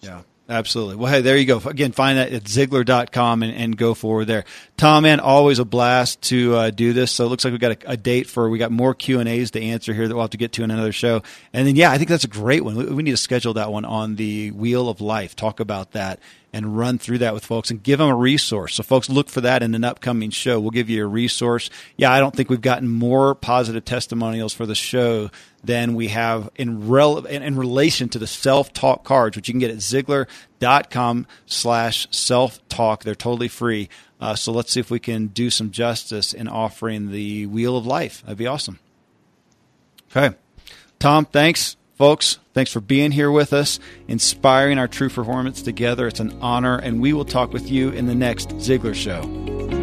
Yeah. 0.00 0.22
Absolutely. 0.48 0.96
Well, 0.96 1.12
hey, 1.12 1.20
there 1.20 1.36
you 1.36 1.44
go. 1.44 1.58
Again, 1.58 1.92
find 1.92 2.16
that 2.16 2.32
at 2.32 2.44
Ziglar.com 2.44 3.42
and, 3.42 3.54
and 3.54 3.76
go 3.76 3.92
forward 3.92 4.24
there. 4.24 4.46
Tom, 4.78 5.02
man, 5.02 5.20
always 5.20 5.58
a 5.58 5.66
blast 5.66 6.22
to 6.22 6.54
uh, 6.54 6.70
do 6.70 6.94
this. 6.94 7.12
So 7.12 7.26
it 7.26 7.28
looks 7.28 7.44
like 7.44 7.52
we 7.52 7.58
got 7.58 7.84
a, 7.84 7.90
a, 7.90 7.96
date 7.98 8.26
for, 8.26 8.48
we 8.48 8.56
got 8.56 8.72
more 8.72 8.94
Q 8.94 9.20
and 9.20 9.28
A's 9.28 9.50
to 9.50 9.62
answer 9.62 9.92
here 9.92 10.08
that 10.08 10.14
we'll 10.14 10.22
have 10.22 10.30
to 10.30 10.38
get 10.38 10.52
to 10.52 10.64
in 10.64 10.70
another 10.70 10.92
show. 10.92 11.22
And 11.52 11.68
then, 11.68 11.76
yeah, 11.76 11.90
I 11.90 11.98
think 11.98 12.08
that's 12.08 12.24
a 12.24 12.28
great 12.28 12.64
one. 12.64 12.76
We, 12.76 12.86
we 12.86 13.02
need 13.02 13.10
to 13.10 13.18
schedule 13.18 13.52
that 13.54 13.70
one 13.70 13.84
on 13.84 14.16
the 14.16 14.50
Wheel 14.52 14.88
of 14.88 15.02
Life. 15.02 15.36
Talk 15.36 15.60
about 15.60 15.92
that 15.92 16.20
and 16.52 16.78
run 16.78 16.98
through 16.98 17.18
that 17.18 17.34
with 17.34 17.44
folks 17.44 17.70
and 17.70 17.82
give 17.82 17.98
them 17.98 18.08
a 18.08 18.14
resource. 18.14 18.74
So, 18.74 18.82
folks, 18.82 19.10
look 19.10 19.28
for 19.28 19.40
that 19.42 19.62
in 19.62 19.74
an 19.74 19.84
upcoming 19.84 20.30
show. 20.30 20.58
We'll 20.58 20.70
give 20.70 20.88
you 20.88 21.04
a 21.04 21.06
resource. 21.06 21.68
Yeah, 21.96 22.10
I 22.10 22.20
don't 22.20 22.34
think 22.34 22.48
we've 22.48 22.60
gotten 22.60 22.88
more 22.88 23.34
positive 23.34 23.84
testimonials 23.84 24.54
for 24.54 24.64
the 24.64 24.74
show 24.74 25.30
than 25.62 25.94
we 25.94 26.08
have 26.08 26.48
in, 26.56 26.88
rel- 26.88 27.26
in 27.26 27.56
relation 27.56 28.08
to 28.10 28.18
the 28.18 28.26
self-talk 28.26 29.04
cards, 29.04 29.36
which 29.36 29.48
you 29.48 29.52
can 29.52 29.60
get 29.60 29.70
at 29.70 29.78
Ziglar.com 29.78 31.26
slash 31.46 32.06
self-talk. 32.10 33.04
They're 33.04 33.14
totally 33.14 33.48
free. 33.48 33.88
Uh, 34.20 34.34
so 34.34 34.50
let's 34.52 34.72
see 34.72 34.80
if 34.80 34.90
we 34.90 34.98
can 34.98 35.28
do 35.28 35.50
some 35.50 35.70
justice 35.70 36.32
in 36.32 36.48
offering 36.48 37.10
the 37.10 37.46
Wheel 37.46 37.76
of 37.76 37.86
Life. 37.86 38.22
That'd 38.22 38.38
be 38.38 38.46
awesome. 38.46 38.78
Okay. 40.10 40.36
Tom, 40.98 41.24
thanks. 41.26 41.76
Folks, 41.98 42.38
thanks 42.54 42.72
for 42.72 42.80
being 42.80 43.10
here 43.10 43.28
with 43.28 43.52
us, 43.52 43.80
inspiring 44.06 44.78
our 44.78 44.86
true 44.86 45.08
performance 45.08 45.62
together. 45.62 46.06
It's 46.06 46.20
an 46.20 46.38
honor, 46.40 46.78
and 46.78 47.00
we 47.00 47.12
will 47.12 47.24
talk 47.24 47.52
with 47.52 47.68
you 47.68 47.90
in 47.90 48.06
the 48.06 48.14
next 48.14 48.50
Ziglar 48.50 48.94
Show. 48.94 49.77